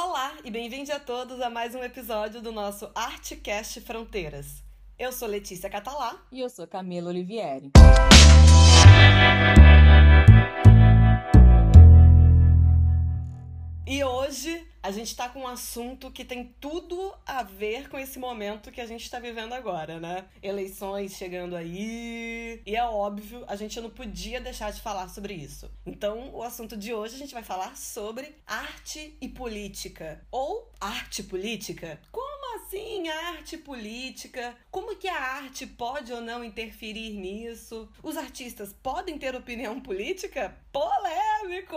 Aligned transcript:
Olá 0.00 0.32
e 0.44 0.50
bem-vindos 0.50 0.90
a 0.90 1.00
todos 1.00 1.40
a 1.40 1.50
mais 1.50 1.74
um 1.74 1.82
episódio 1.82 2.40
do 2.40 2.52
nosso 2.52 2.88
Artcast 2.94 3.80
Fronteiras. 3.80 4.62
Eu 4.96 5.10
sou 5.10 5.26
Letícia 5.26 5.68
Catalá. 5.68 6.16
E 6.30 6.38
eu 6.38 6.48
sou 6.48 6.68
Camila 6.68 7.08
Olivieri. 7.08 7.72
E 13.84 14.04
hoje 14.04 14.64
a 14.82 14.90
gente 14.90 15.14
tá 15.14 15.28
com 15.28 15.40
um 15.40 15.48
assunto 15.48 16.10
que 16.10 16.24
tem 16.24 16.54
tudo 16.60 17.14
a 17.26 17.42
ver 17.42 17.88
com 17.88 17.98
esse 17.98 18.18
momento 18.18 18.70
que 18.70 18.80
a 18.80 18.86
gente 18.86 19.10
tá 19.10 19.18
vivendo 19.18 19.52
agora, 19.52 19.98
né? 19.98 20.26
Eleições 20.42 21.16
chegando 21.16 21.56
aí. 21.56 22.62
E 22.64 22.76
é 22.76 22.84
óbvio, 22.84 23.44
a 23.46 23.56
gente 23.56 23.80
não 23.80 23.90
podia 23.90 24.40
deixar 24.40 24.72
de 24.72 24.80
falar 24.80 25.08
sobre 25.08 25.34
isso. 25.34 25.70
Então, 25.86 26.30
o 26.34 26.42
assunto 26.42 26.76
de 26.76 26.94
hoje 26.94 27.16
a 27.16 27.18
gente 27.18 27.34
vai 27.34 27.42
falar 27.42 27.76
sobre 27.76 28.34
arte 28.46 29.16
e 29.20 29.28
política. 29.28 30.20
Ou 30.30 30.70
arte 30.80 31.22
política? 31.22 32.00
Como 32.12 32.56
assim 32.56 33.08
arte 33.08 33.56
política? 33.56 34.54
Como 34.70 34.96
que 34.96 35.08
a 35.08 35.18
arte 35.18 35.66
pode 35.66 36.12
ou 36.12 36.20
não 36.20 36.44
interferir 36.44 37.14
nisso? 37.14 37.88
Os 38.02 38.16
artistas 38.16 38.72
podem 38.72 39.18
ter 39.18 39.34
opinião 39.34 39.80
política? 39.80 40.56
Polêmico! 40.72 41.76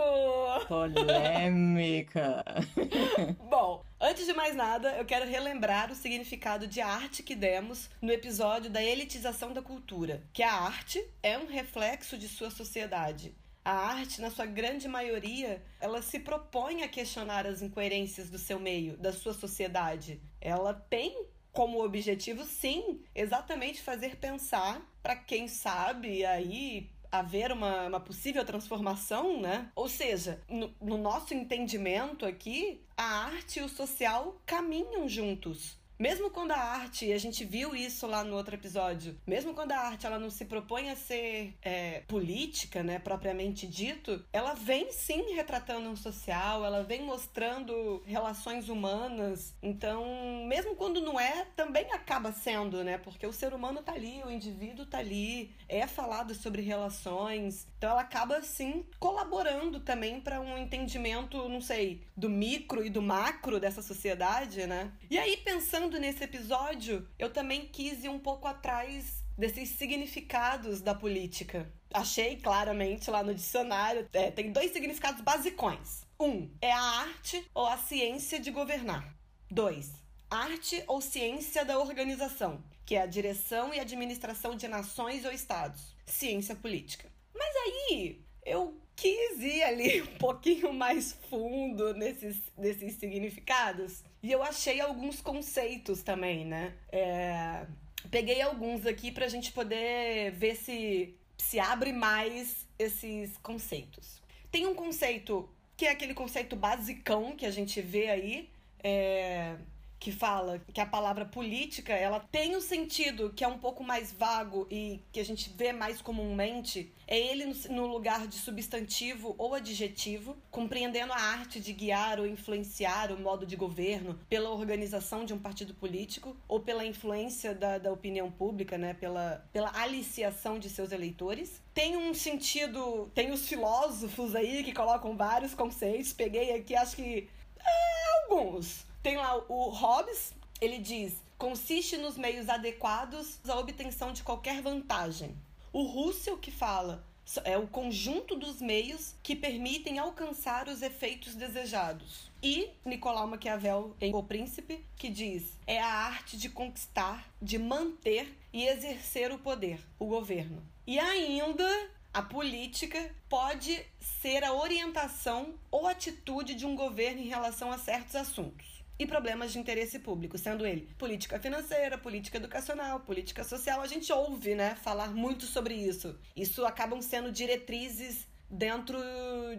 Polêmica! 0.68 2.44
Bom, 3.48 3.84
antes 4.00 4.26
de 4.26 4.32
mais 4.32 4.54
nada, 4.54 4.96
eu 4.96 5.04
quero 5.04 5.28
relembrar 5.28 5.90
o 5.90 5.94
significado 5.94 6.66
de 6.66 6.80
arte 6.80 7.22
que 7.22 7.34
demos 7.34 7.90
no 8.00 8.12
episódio 8.12 8.70
da 8.70 8.82
elitização 8.82 9.52
da 9.52 9.62
cultura, 9.62 10.22
que 10.32 10.42
a 10.42 10.52
arte 10.52 11.04
é 11.22 11.38
um 11.38 11.46
reflexo 11.46 12.16
de 12.18 12.28
sua 12.28 12.50
sociedade. 12.50 13.34
A 13.64 13.72
arte, 13.72 14.20
na 14.20 14.30
sua 14.30 14.44
grande 14.44 14.88
maioria, 14.88 15.62
ela 15.80 16.02
se 16.02 16.18
propõe 16.18 16.82
a 16.82 16.88
questionar 16.88 17.46
as 17.46 17.62
incoerências 17.62 18.28
do 18.28 18.38
seu 18.38 18.58
meio, 18.58 18.96
da 18.96 19.12
sua 19.12 19.32
sociedade. 19.32 20.20
Ela 20.40 20.74
tem 20.74 21.26
como 21.52 21.84
objetivo, 21.84 22.44
sim, 22.44 23.02
exatamente 23.14 23.80
fazer 23.80 24.16
pensar 24.16 24.82
para 25.02 25.14
quem 25.14 25.46
sabe 25.46 26.24
aí 26.24 26.90
haver 27.12 27.52
uma, 27.52 27.86
uma 27.86 28.00
possível 28.00 28.42
transformação, 28.44 29.38
né? 29.38 29.70
Ou 29.76 29.86
seja, 29.88 30.40
no, 30.48 30.74
no 30.80 30.96
nosso 30.96 31.34
entendimento 31.34 32.24
aqui, 32.24 32.82
a 32.96 33.26
arte 33.26 33.60
e 33.60 33.62
o 33.62 33.68
social 33.68 34.40
caminham 34.46 35.06
juntos. 35.06 35.76
Mesmo 35.98 36.30
quando 36.30 36.52
a 36.52 36.58
arte, 36.58 37.06
e 37.06 37.12
a 37.12 37.18
gente 37.18 37.44
viu 37.44 37.74
isso 37.74 38.06
lá 38.06 38.24
no 38.24 38.34
outro 38.36 38.54
episódio, 38.54 39.16
mesmo 39.26 39.54
quando 39.54 39.72
a 39.72 39.78
arte 39.78 40.06
ela 40.06 40.18
não 40.18 40.30
se 40.30 40.44
propõe 40.44 40.90
a 40.90 40.96
ser 40.96 41.54
é, 41.62 42.00
política, 42.08 42.82
né, 42.82 42.98
propriamente 42.98 43.66
dito, 43.66 44.24
ela 44.32 44.54
vem 44.54 44.90
sim 44.90 45.34
retratando 45.34 45.88
um 45.88 45.96
social, 45.96 46.64
ela 46.64 46.82
vem 46.82 47.02
mostrando 47.02 48.02
relações 48.04 48.68
humanas. 48.68 49.54
Então, 49.62 50.04
mesmo 50.46 50.74
quando 50.74 51.00
não 51.00 51.20
é, 51.20 51.46
também 51.54 51.90
acaba 51.92 52.32
sendo, 52.32 52.82
né, 52.82 52.98
porque 52.98 53.26
o 53.26 53.32
ser 53.32 53.54
humano 53.54 53.82
tá 53.82 53.92
ali, 53.92 54.22
o 54.24 54.30
indivíduo 54.30 54.86
tá 54.86 54.98
ali, 54.98 55.54
é 55.68 55.86
falado 55.86 56.34
sobre 56.34 56.62
relações. 56.62 57.66
Então, 57.78 57.90
ela 57.90 58.02
acaba 58.02 58.42
sim 58.42 58.84
colaborando 58.98 59.80
também 59.80 60.20
para 60.20 60.40
um 60.40 60.58
entendimento, 60.58 61.48
não 61.48 61.60
sei, 61.60 62.02
do 62.16 62.28
micro 62.28 62.84
e 62.84 62.90
do 62.90 63.02
macro 63.02 63.60
dessa 63.60 63.82
sociedade, 63.82 64.66
né? 64.66 64.92
E 65.10 65.18
aí, 65.18 65.36
pensando 65.36 65.91
pensando 65.92 65.98
nesse 65.98 66.24
episódio, 66.24 67.06
eu 67.18 67.30
também 67.30 67.66
quis 67.66 68.02
ir 68.04 68.08
um 68.08 68.18
pouco 68.18 68.48
atrás 68.48 69.22
desses 69.36 69.70
significados 69.70 70.80
da 70.80 70.94
política. 70.94 71.70
Achei 71.92 72.36
claramente 72.36 73.10
lá 73.10 73.22
no 73.22 73.34
dicionário, 73.34 74.08
é, 74.12 74.30
tem 74.30 74.52
dois 74.52 74.72
significados 74.72 75.20
basicões. 75.20 76.06
Um 76.18 76.50
é 76.60 76.72
a 76.72 76.80
arte 76.80 77.46
ou 77.54 77.66
a 77.66 77.76
ciência 77.76 78.40
de 78.40 78.50
governar. 78.50 79.14
Dois, 79.50 79.92
arte 80.30 80.82
ou 80.86 81.00
ciência 81.00 81.64
da 81.64 81.78
organização, 81.78 82.62
que 82.86 82.94
é 82.94 83.02
a 83.02 83.06
direção 83.06 83.74
e 83.74 83.80
administração 83.80 84.56
de 84.56 84.68
nações 84.68 85.24
ou 85.24 85.32
estados. 85.32 85.94
Ciência 86.06 86.54
política. 86.54 87.10
Mas 87.34 87.54
aí 87.56 88.24
eu 88.46 88.80
quis 88.96 89.40
ir 89.40 89.62
ali 89.62 90.02
um 90.02 90.18
pouquinho 90.18 90.72
mais 90.72 91.12
fundo 91.28 91.94
nesses, 91.94 92.36
nesses 92.56 92.94
significados 92.94 94.04
e 94.22 94.30
eu 94.30 94.42
achei 94.42 94.80
alguns 94.80 95.20
conceitos 95.20 96.02
também, 96.02 96.44
né? 96.44 96.74
É... 96.90 97.66
Peguei 98.10 98.42
alguns 98.42 98.84
aqui 98.86 99.10
pra 99.10 99.28
gente 99.28 99.52
poder 99.52 100.32
ver 100.32 100.56
se 100.56 101.14
se 101.36 101.58
abre 101.58 101.92
mais 101.92 102.68
esses 102.78 103.36
conceitos. 103.38 104.22
Tem 104.50 104.66
um 104.66 104.74
conceito 104.74 105.48
que 105.76 105.86
é 105.86 105.90
aquele 105.90 106.14
conceito 106.14 106.54
basicão 106.54 107.34
que 107.34 107.44
a 107.44 107.50
gente 107.50 107.80
vê 107.80 108.08
aí, 108.08 108.48
é, 108.82 109.56
que 110.02 110.10
fala 110.10 110.60
que 110.74 110.80
a 110.80 110.86
palavra 110.86 111.24
política 111.24 111.92
ela 111.92 112.18
tem 112.18 112.56
um 112.56 112.60
sentido 112.60 113.32
que 113.36 113.44
é 113.44 113.46
um 113.46 113.56
pouco 113.56 113.84
mais 113.84 114.10
vago 114.12 114.66
e 114.68 115.00
que 115.12 115.20
a 115.20 115.24
gente 115.24 115.48
vê 115.56 115.72
mais 115.72 116.02
comumente 116.02 116.92
é 117.06 117.16
ele 117.16 117.54
no 117.70 117.86
lugar 117.86 118.26
de 118.26 118.34
substantivo 118.34 119.36
ou 119.38 119.54
adjetivo, 119.54 120.36
compreendendo 120.50 121.12
a 121.12 121.16
arte 121.16 121.60
de 121.60 121.72
guiar 121.72 122.18
ou 122.18 122.26
influenciar 122.26 123.12
o 123.12 123.20
modo 123.20 123.46
de 123.46 123.54
governo 123.54 124.18
pela 124.28 124.50
organização 124.50 125.24
de 125.24 125.32
um 125.32 125.38
partido 125.38 125.72
político 125.72 126.36
ou 126.48 126.58
pela 126.58 126.84
influência 126.84 127.54
da, 127.54 127.78
da 127.78 127.92
opinião 127.92 128.28
pública, 128.28 128.76
né, 128.76 128.94
pela, 128.94 129.46
pela 129.52 129.70
aliciação 129.80 130.58
de 130.58 130.68
seus 130.68 130.90
eleitores. 130.90 131.62
Tem 131.72 131.96
um 131.96 132.12
sentido, 132.12 133.08
tem 133.14 133.30
os 133.30 133.46
filósofos 133.46 134.34
aí 134.34 134.64
que 134.64 134.72
colocam 134.72 135.16
vários 135.16 135.54
conceitos, 135.54 136.12
peguei 136.12 136.56
aqui 136.56 136.74
acho 136.74 136.96
que 136.96 137.28
é, 137.60 138.24
alguns 138.24 138.90
tem 139.02 139.16
lá 139.16 139.36
o 139.48 139.68
Hobbes, 139.68 140.32
ele 140.60 140.78
diz: 140.78 141.14
consiste 141.36 141.96
nos 141.96 142.16
meios 142.16 142.48
adequados 142.48 143.40
à 143.48 143.58
obtenção 143.58 144.12
de 144.12 144.22
qualquer 144.22 144.62
vantagem. 144.62 145.36
O 145.72 145.82
Russell 145.82 146.38
que 146.38 146.52
fala 146.52 147.04
é 147.44 147.58
o 147.58 147.66
conjunto 147.66 148.36
dos 148.36 148.60
meios 148.60 149.14
que 149.22 149.34
permitem 149.34 149.98
alcançar 149.98 150.68
os 150.68 150.82
efeitos 150.82 151.34
desejados. 151.34 152.30
E 152.42 152.70
Nicolau 152.84 153.26
Maquiavel, 153.26 153.96
em 154.00 154.14
O 154.14 154.22
Príncipe, 154.22 154.84
que 154.96 155.10
diz: 155.10 155.58
é 155.66 155.80
a 155.80 155.88
arte 155.88 156.36
de 156.36 156.48
conquistar, 156.48 157.28
de 157.40 157.58
manter 157.58 158.38
e 158.52 158.66
exercer 158.66 159.32
o 159.32 159.38
poder, 159.38 159.80
o 159.98 160.06
governo. 160.06 160.62
E 160.86 160.98
ainda 161.00 161.90
a 162.14 162.22
política 162.22 163.12
pode 163.28 163.84
ser 163.98 164.44
a 164.44 164.52
orientação 164.52 165.54
ou 165.72 165.88
atitude 165.88 166.54
de 166.54 166.66
um 166.66 166.76
governo 166.76 167.20
em 167.20 167.28
relação 167.28 167.72
a 167.72 167.78
certos 167.78 168.14
assuntos 168.14 168.71
e 168.98 169.06
problemas 169.06 169.52
de 169.52 169.58
interesse 169.58 169.98
público, 169.98 170.38
sendo 170.38 170.66
ele 170.66 170.88
política 170.98 171.38
financeira, 171.38 171.98
política 171.98 172.36
educacional, 172.36 173.00
política 173.00 173.42
social. 173.42 173.80
A 173.80 173.86
gente 173.86 174.12
ouve, 174.12 174.54
né, 174.54 174.74
falar 174.76 175.14
muito 175.14 175.46
sobre 175.46 175.74
isso. 175.74 176.18
Isso 176.36 176.64
acabam 176.64 177.00
sendo 177.00 177.32
diretrizes 177.32 178.28
dentro 178.48 178.98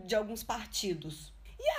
de 0.06 0.16
alguns 0.16 0.44
partidos. 0.44 1.33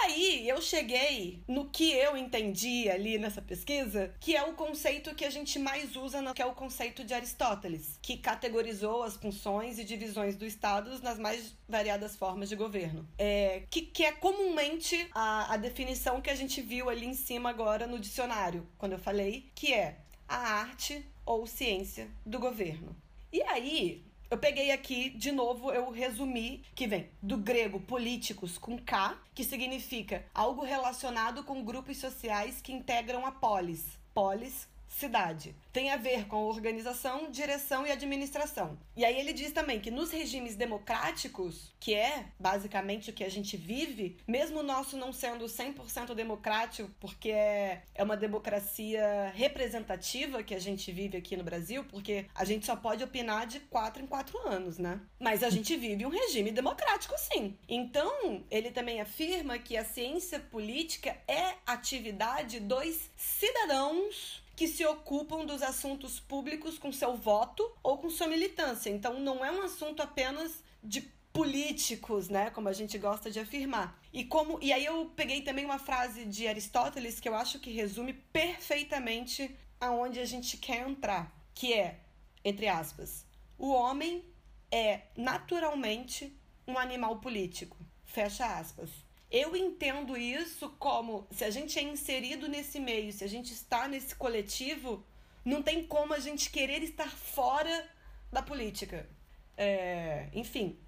Aí 0.05 0.47
eu 0.47 0.61
cheguei 0.61 1.43
no 1.49 1.71
que 1.71 1.91
eu 1.93 2.15
entendi 2.15 2.91
ali 2.91 3.17
nessa 3.17 3.41
pesquisa, 3.41 4.15
que 4.21 4.37
é 4.37 4.43
o 4.43 4.53
conceito 4.53 5.15
que 5.15 5.25
a 5.25 5.31
gente 5.31 5.59
mais 5.59 5.97
usa, 5.97 6.35
que 6.35 6.43
é 6.43 6.47
o 6.47 6.55
conceito 6.55 7.03
de 7.03 7.15
Aristóteles, 7.15 7.99
que 8.03 8.19
categorizou 8.19 9.03
as 9.03 9.17
funções 9.17 9.79
e 9.79 9.85
divisões 9.85 10.37
do 10.37 10.45
Estado 10.45 10.91
nas 11.03 11.19
mais 11.19 11.57
variadas 11.67 12.17
formas 12.17 12.51
de 12.51 12.55
governo. 12.55 13.09
É, 13.17 13.63
que, 13.71 13.81
que 13.81 14.05
é 14.05 14.13
comumente 14.13 15.09
a, 15.15 15.55
a 15.55 15.57
definição 15.57 16.21
que 16.21 16.29
a 16.29 16.35
gente 16.35 16.61
viu 16.61 16.91
ali 16.91 17.07
em 17.07 17.15
cima 17.15 17.49
agora 17.49 17.87
no 17.87 17.99
dicionário, 17.99 18.69
quando 18.77 18.93
eu 18.93 18.99
falei, 18.99 19.51
que 19.55 19.73
é 19.73 19.97
a 20.29 20.37
arte 20.37 21.03
ou 21.25 21.47
ciência 21.47 22.11
do 22.27 22.39
governo. 22.39 22.95
E 23.33 23.41
aí, 23.41 24.05
eu 24.31 24.39
peguei 24.39 24.71
aqui, 24.71 25.11
de 25.11 25.31
novo, 25.31 25.71
eu 25.73 25.91
resumi, 25.91 26.63
que 26.75 26.87
vem 26.87 27.09
do 27.23 27.37
grego 27.37 27.81
políticos 27.81 28.59
com 28.59 28.79
K, 28.79 29.17
que 29.35 29.45
significa 29.45 30.25
algo 30.35 30.65
relacionado 30.65 31.45
com 31.45 31.65
grupos 31.65 31.99
sociais 31.99 32.61
que 32.61 32.73
integram 32.73 33.27
a 33.27 33.33
polis. 33.33 33.99
Polis, 34.13 34.69
cidade. 34.95 35.57
Tem 35.73 35.91
a 35.91 35.97
ver 35.97 36.27
com 36.29 36.45
organização, 36.45 37.29
direção 37.29 37.85
e 37.85 37.91
administração. 37.91 38.79
E 38.97 39.05
aí 39.05 39.19
ele 39.19 39.33
diz 39.33 39.51
também 39.51 39.81
que 39.81 39.91
nos 39.91 40.13
regimes 40.13 40.55
democráticos, 40.55 41.75
que 41.81 41.93
é 41.93 42.27
basicamente 42.39 43.11
o 43.11 43.13
que 43.13 43.25
a 43.25 43.29
gente 43.29 43.57
vive, 43.57 44.17
mesmo 44.27 44.61
o 44.61 44.63
nosso 44.63 44.97
não 44.97 45.13
sendo 45.13 45.47
100% 45.47 46.15
democrático, 46.15 46.89
porque 47.01 47.31
é, 47.31 47.83
é 47.93 48.05
uma 48.05 48.17
democracia 48.17 49.33
representativa 49.35 50.45
que 50.45 50.55
a 50.55 50.61
gente 50.61 50.93
vive 50.93 51.17
aqui 51.17 51.37
no 51.37 51.43
Brasil, 51.43 51.85
porque 51.91 52.27
a 52.33 52.45
gente 52.45 52.65
só 52.65 52.77
pode 52.77 53.03
opinar 53.03 53.49
de 53.49 53.59
quatro 53.59 54.01
em 54.01 54.07
quatro 54.07 54.39
anos, 54.47 54.79
né? 54.79 55.01
Mas 55.19 55.43
a 55.43 55.51
gente 55.51 55.77
vive 55.77 56.07
um 56.07 56.11
regime 56.11 56.53
democrático, 56.53 57.15
sim. 57.19 57.59
Então, 57.69 58.45
ele 58.49 58.71
também 58.71 59.01
afirma 59.01 59.59
que 59.59 59.77
a 59.77 59.85
ciência 59.85 60.39
política 60.39 61.17
é 61.27 61.55
atividade 61.67 62.61
dos 62.61 63.11
cidadãos 63.17 64.44
que 64.57 64.69
se 64.69 64.85
ocupam 64.85 65.45
dos 65.45 65.63
assuntos 65.63 66.21
públicos 66.21 66.79
com 66.79 66.93
seu 66.93 67.17
voto 67.17 67.69
ou 67.83 67.99
com 67.99 68.09
sua 68.09 68.29
militância. 68.29 68.91
Então, 68.91 69.21
não 69.21 69.45
é 69.45 69.51
um 69.51 69.63
assunto 69.63 70.03
apenas 70.03 70.63
de 70.83 71.01
políticos, 71.33 72.29
né? 72.29 72.51
Como 72.51 72.69
a 72.69 72.73
gente 72.73 72.97
gosta 72.97 73.31
de 73.31 73.41
afirmar. 73.41 74.01
E 74.13 74.25
como 74.25 74.59
e 74.63 74.73
aí 74.73 74.85
eu 74.85 75.13
peguei 75.17 75.43
também 75.43 75.65
uma 75.65 75.81
frase 75.81 76.25
de 76.25 76.47
Aristóteles 76.47 77.19
que 77.19 77.29
eu 77.29 77.35
acho 77.35 77.59
que 77.59 77.73
resume 77.73 78.13
perfeitamente 78.13 79.55
aonde 79.81 80.21
a 80.21 80.25
gente 80.25 80.57
quer 80.57 80.89
entrar, 80.89 81.35
que 81.53 81.75
é, 81.75 82.01
entre 82.45 82.69
aspas, 82.69 83.27
o 83.59 83.71
homem 83.71 84.25
é 84.71 85.03
naturalmente 85.17 86.33
um 86.67 86.79
animal 86.79 87.19
político. 87.19 87.77
Fecha 88.05 88.47
aspas. 88.47 89.04
Eu 89.37 89.57
entendo 89.57 90.17
isso 90.17 90.71
como 90.79 91.27
se 91.33 91.45
a 91.45 91.51
gente 91.51 91.77
é 91.77 91.83
inserido 91.83 92.47
nesse 92.47 92.79
meio, 92.79 93.13
se 93.13 93.25
a 93.25 93.27
gente 93.27 93.53
está 93.53 93.89
nesse 93.89 94.15
coletivo, 94.15 95.05
não 95.45 95.61
tem 95.61 95.85
como 95.85 96.15
a 96.15 96.21
gente 96.21 96.49
querer 96.51 96.85
estar 96.85 97.11
fora 97.11 97.85
da 98.31 98.41
política. 98.41 99.11
É, 99.57 100.29
enfim, 100.33 100.79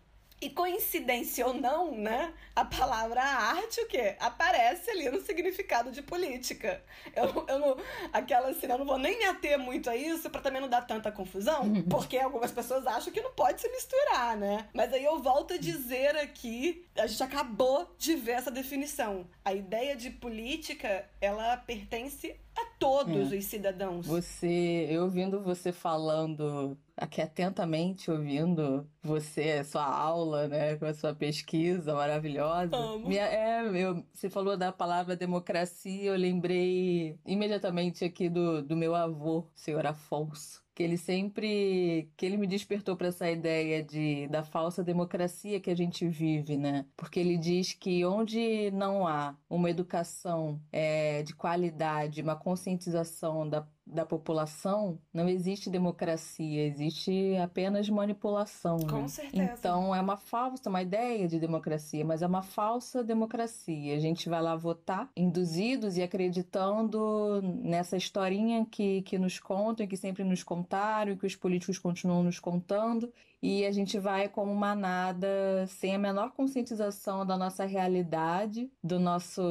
e 0.40 0.50
coincidência 0.50 1.46
ou 1.46 1.54
não, 1.54 1.96
né? 1.96 2.32
A 2.54 2.64
palavra 2.64 3.22
arte, 3.22 3.80
o 3.80 3.86
quê? 3.86 4.16
Aparece 4.20 4.90
ali 4.90 5.10
no 5.10 5.20
significado 5.20 5.90
de 5.90 6.02
política. 6.02 6.82
Eu, 7.14 7.46
eu 7.48 7.58
não. 7.58 7.76
Aquela 8.12 8.50
assim, 8.50 8.66
eu 8.66 8.78
não 8.78 8.84
vou 8.84 8.98
nem 8.98 9.18
me 9.18 9.24
ater 9.24 9.58
muito 9.58 9.88
a 9.88 9.96
isso 9.96 10.28
para 10.28 10.42
também 10.42 10.60
não 10.60 10.68
dar 10.68 10.82
tanta 10.82 11.10
confusão, 11.10 11.62
uhum. 11.62 11.82
porque 11.84 12.18
algumas 12.18 12.50
pessoas 12.50 12.86
acham 12.86 13.12
que 13.12 13.20
não 13.20 13.32
pode 13.32 13.60
se 13.60 13.68
misturar, 13.70 14.36
né? 14.36 14.68
Mas 14.74 14.92
aí 14.92 15.04
eu 15.04 15.18
volto 15.20 15.54
a 15.54 15.58
dizer 15.58 16.16
aqui, 16.16 16.84
a 16.96 17.06
gente 17.06 17.22
acabou 17.22 17.94
de 17.98 18.14
ver 18.14 18.32
essa 18.32 18.50
definição. 18.50 19.26
A 19.44 19.54
ideia 19.54 19.96
de 19.96 20.10
política, 20.10 21.08
ela 21.20 21.56
pertence 21.56 22.36
a 22.54 22.64
todos 22.78 23.32
é. 23.32 23.36
os 23.36 23.44
cidadãos. 23.46 24.06
Você, 24.06 24.86
eu 24.90 25.04
ouvindo 25.04 25.40
você 25.40 25.72
falando 25.72 26.76
aqui 26.96 27.20
atentamente 27.20 28.10
ouvindo 28.10 28.88
você, 29.02 29.62
sua 29.64 29.84
aula, 29.84 30.48
né, 30.48 30.76
com 30.76 30.87
a 30.87 30.94
sua 30.94 31.14
pesquisa 31.14 31.94
maravilhosa. 31.94 32.75
Amo. 32.75 33.08
Minha, 33.08 33.25
é, 33.25 33.62
eu, 33.82 34.04
você 34.12 34.31
falou 34.31 34.56
da 34.56 34.72
palavra 34.72 35.14
democracia, 35.14 36.10
eu 36.10 36.16
lembrei 36.16 37.19
imediatamente 37.26 38.04
aqui 38.04 38.28
do, 38.28 38.62
do 38.62 38.76
meu 38.76 38.94
avô, 38.94 39.46
senhor 39.54 39.87
Afonso 39.87 40.66
que 40.76 40.82
ele 40.82 40.98
sempre 40.98 42.12
que 42.19 42.26
ele 42.26 42.37
me 42.37 42.46
despertou 42.46 42.94
para 42.99 43.08
essa 43.08 43.31
ideia 43.31 43.82
de 43.82 44.28
da 44.28 44.44
falsa 44.44 44.84
democracia 44.84 45.58
que 45.58 45.70
a 45.70 45.75
gente 45.75 46.06
vive, 46.06 46.58
né? 46.58 46.84
Porque 46.94 47.19
ele 47.19 47.38
diz 47.38 47.72
que 47.72 48.04
onde 48.04 48.70
não 48.72 49.06
há 49.08 49.34
uma 49.49 49.70
educação 49.70 50.60
é, 50.70 51.22
de 51.22 51.34
qualidade, 51.34 52.20
uma 52.20 52.37
conscientização 52.37 53.49
da 53.49 53.66
da 53.86 54.04
população, 54.04 54.98
não 55.14 55.28
existe 55.28 55.70
democracia, 55.70 56.66
existe 56.66 57.36
apenas 57.36 57.88
manipulação. 57.88 58.78
Com 58.80 59.02
né? 59.02 59.08
certeza. 59.08 59.52
Então 59.56 59.94
é 59.94 60.00
uma 60.00 60.16
falsa, 60.16 60.68
uma 60.68 60.82
ideia 60.82 61.28
de 61.28 61.38
democracia, 61.38 62.04
mas 62.04 62.20
é 62.20 62.26
uma 62.26 62.42
falsa 62.42 63.04
democracia. 63.04 63.94
A 63.94 64.00
gente 64.00 64.28
vai 64.28 64.42
lá 64.42 64.56
votar, 64.56 65.08
induzidos 65.16 65.96
e 65.96 66.02
acreditando 66.02 67.40
nessa 67.42 67.96
historinha 67.96 68.66
que, 68.68 69.02
que 69.02 69.18
nos 69.18 69.38
contam, 69.38 69.86
que 69.86 69.96
sempre 69.96 70.24
nos 70.24 70.42
contaram, 70.42 71.16
que 71.16 71.26
os 71.26 71.36
políticos 71.36 71.78
continuam 71.78 72.24
nos 72.24 72.40
contando, 72.40 73.12
e 73.42 73.64
a 73.66 73.70
gente 73.70 73.98
vai 73.98 74.28
como 74.28 74.54
manada 74.54 75.66
sem 75.68 75.94
a 75.94 75.98
menor 75.98 76.32
conscientização 76.32 77.24
da 77.24 77.36
nossa 77.36 77.64
realidade, 77.64 78.70
do 78.82 78.98
nosso, 78.98 79.42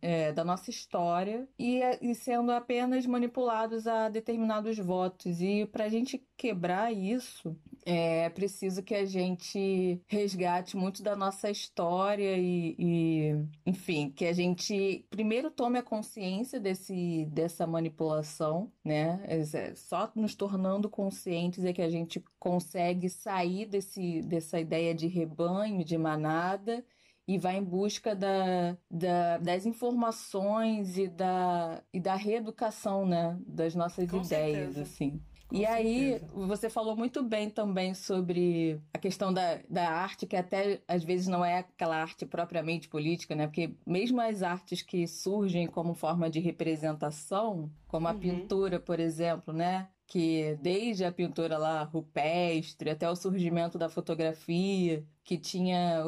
é, 0.00 0.32
da 0.32 0.44
nossa 0.44 0.70
história 0.70 1.48
e, 1.58 1.80
e 2.00 2.14
sendo 2.14 2.52
apenas 2.52 3.06
manipulados 3.06 3.86
a 3.86 4.08
determinados 4.08 4.78
votos. 4.78 5.40
E 5.40 5.66
para 5.66 5.84
a 5.84 5.88
gente 5.88 6.24
quebrar 6.36 6.92
isso, 6.92 7.56
é 7.86 8.28
preciso 8.30 8.82
que 8.82 8.94
a 8.94 9.04
gente 9.04 10.02
resgate 10.06 10.76
muito 10.76 11.02
da 11.02 11.14
nossa 11.14 11.50
história 11.50 12.36
e, 12.38 12.74
e, 12.78 13.46
enfim, 13.66 14.10
que 14.10 14.24
a 14.24 14.32
gente 14.32 15.06
primeiro 15.10 15.50
tome 15.50 15.78
a 15.78 15.82
consciência 15.82 16.58
desse, 16.58 17.26
dessa 17.26 17.66
manipulação, 17.66 18.72
né? 18.84 19.22
É, 19.26 19.74
só 19.74 20.10
nos 20.14 20.34
tornando 20.34 20.88
conscientes 20.88 21.64
é 21.64 21.72
que 21.72 21.82
a 21.82 21.90
gente 21.90 22.22
consegue 22.38 23.08
sair 23.08 23.66
desse, 23.66 24.22
dessa 24.22 24.58
ideia 24.58 24.94
de 24.94 25.06
rebanho, 25.06 25.84
de 25.84 25.98
manada 25.98 26.84
e 27.26 27.38
vai 27.38 27.56
em 27.56 27.64
busca 27.64 28.14
da, 28.14 28.76
da, 28.90 29.38
das 29.38 29.64
informações 29.64 30.98
e 30.98 31.08
da, 31.08 31.82
e 31.92 31.98
da 31.98 32.14
reeducação, 32.14 33.06
né? 33.06 33.38
Das 33.46 33.74
nossas 33.74 34.10
Com 34.10 34.18
ideias, 34.18 34.74
certeza. 34.74 34.82
assim. 34.82 35.22
Com 35.54 35.60
e 35.60 35.66
certeza. 35.66 36.26
aí, 36.26 36.46
você 36.48 36.68
falou 36.68 36.96
muito 36.96 37.22
bem 37.22 37.48
também 37.48 37.94
sobre 37.94 38.80
a 38.92 38.98
questão 38.98 39.32
da, 39.32 39.60
da 39.68 39.88
arte, 39.88 40.26
que 40.26 40.36
até 40.36 40.82
às 40.88 41.04
vezes 41.04 41.28
não 41.28 41.44
é 41.44 41.58
aquela 41.58 41.96
arte 41.96 42.26
propriamente 42.26 42.88
política, 42.88 43.34
né? 43.34 43.46
Porque 43.46 43.74
mesmo 43.86 44.20
as 44.20 44.42
artes 44.42 44.82
que 44.82 45.06
surgem 45.06 45.66
como 45.66 45.94
forma 45.94 46.28
de 46.28 46.40
representação, 46.40 47.70
como 47.86 48.08
a 48.08 48.12
Uhum. 48.12 48.18
pintura, 48.20 48.80
por 48.80 48.98
exemplo, 49.00 49.52
né? 49.54 49.88
Que 50.06 50.56
desde 50.60 51.04
a 51.04 51.12
pintura 51.12 51.56
lá 51.56 51.82
rupestre 51.82 52.90
até 52.90 53.08
o 53.08 53.16
surgimento 53.16 53.78
da 53.78 53.88
fotografia, 53.88 55.04
que 55.24 55.38
tinha 55.38 56.04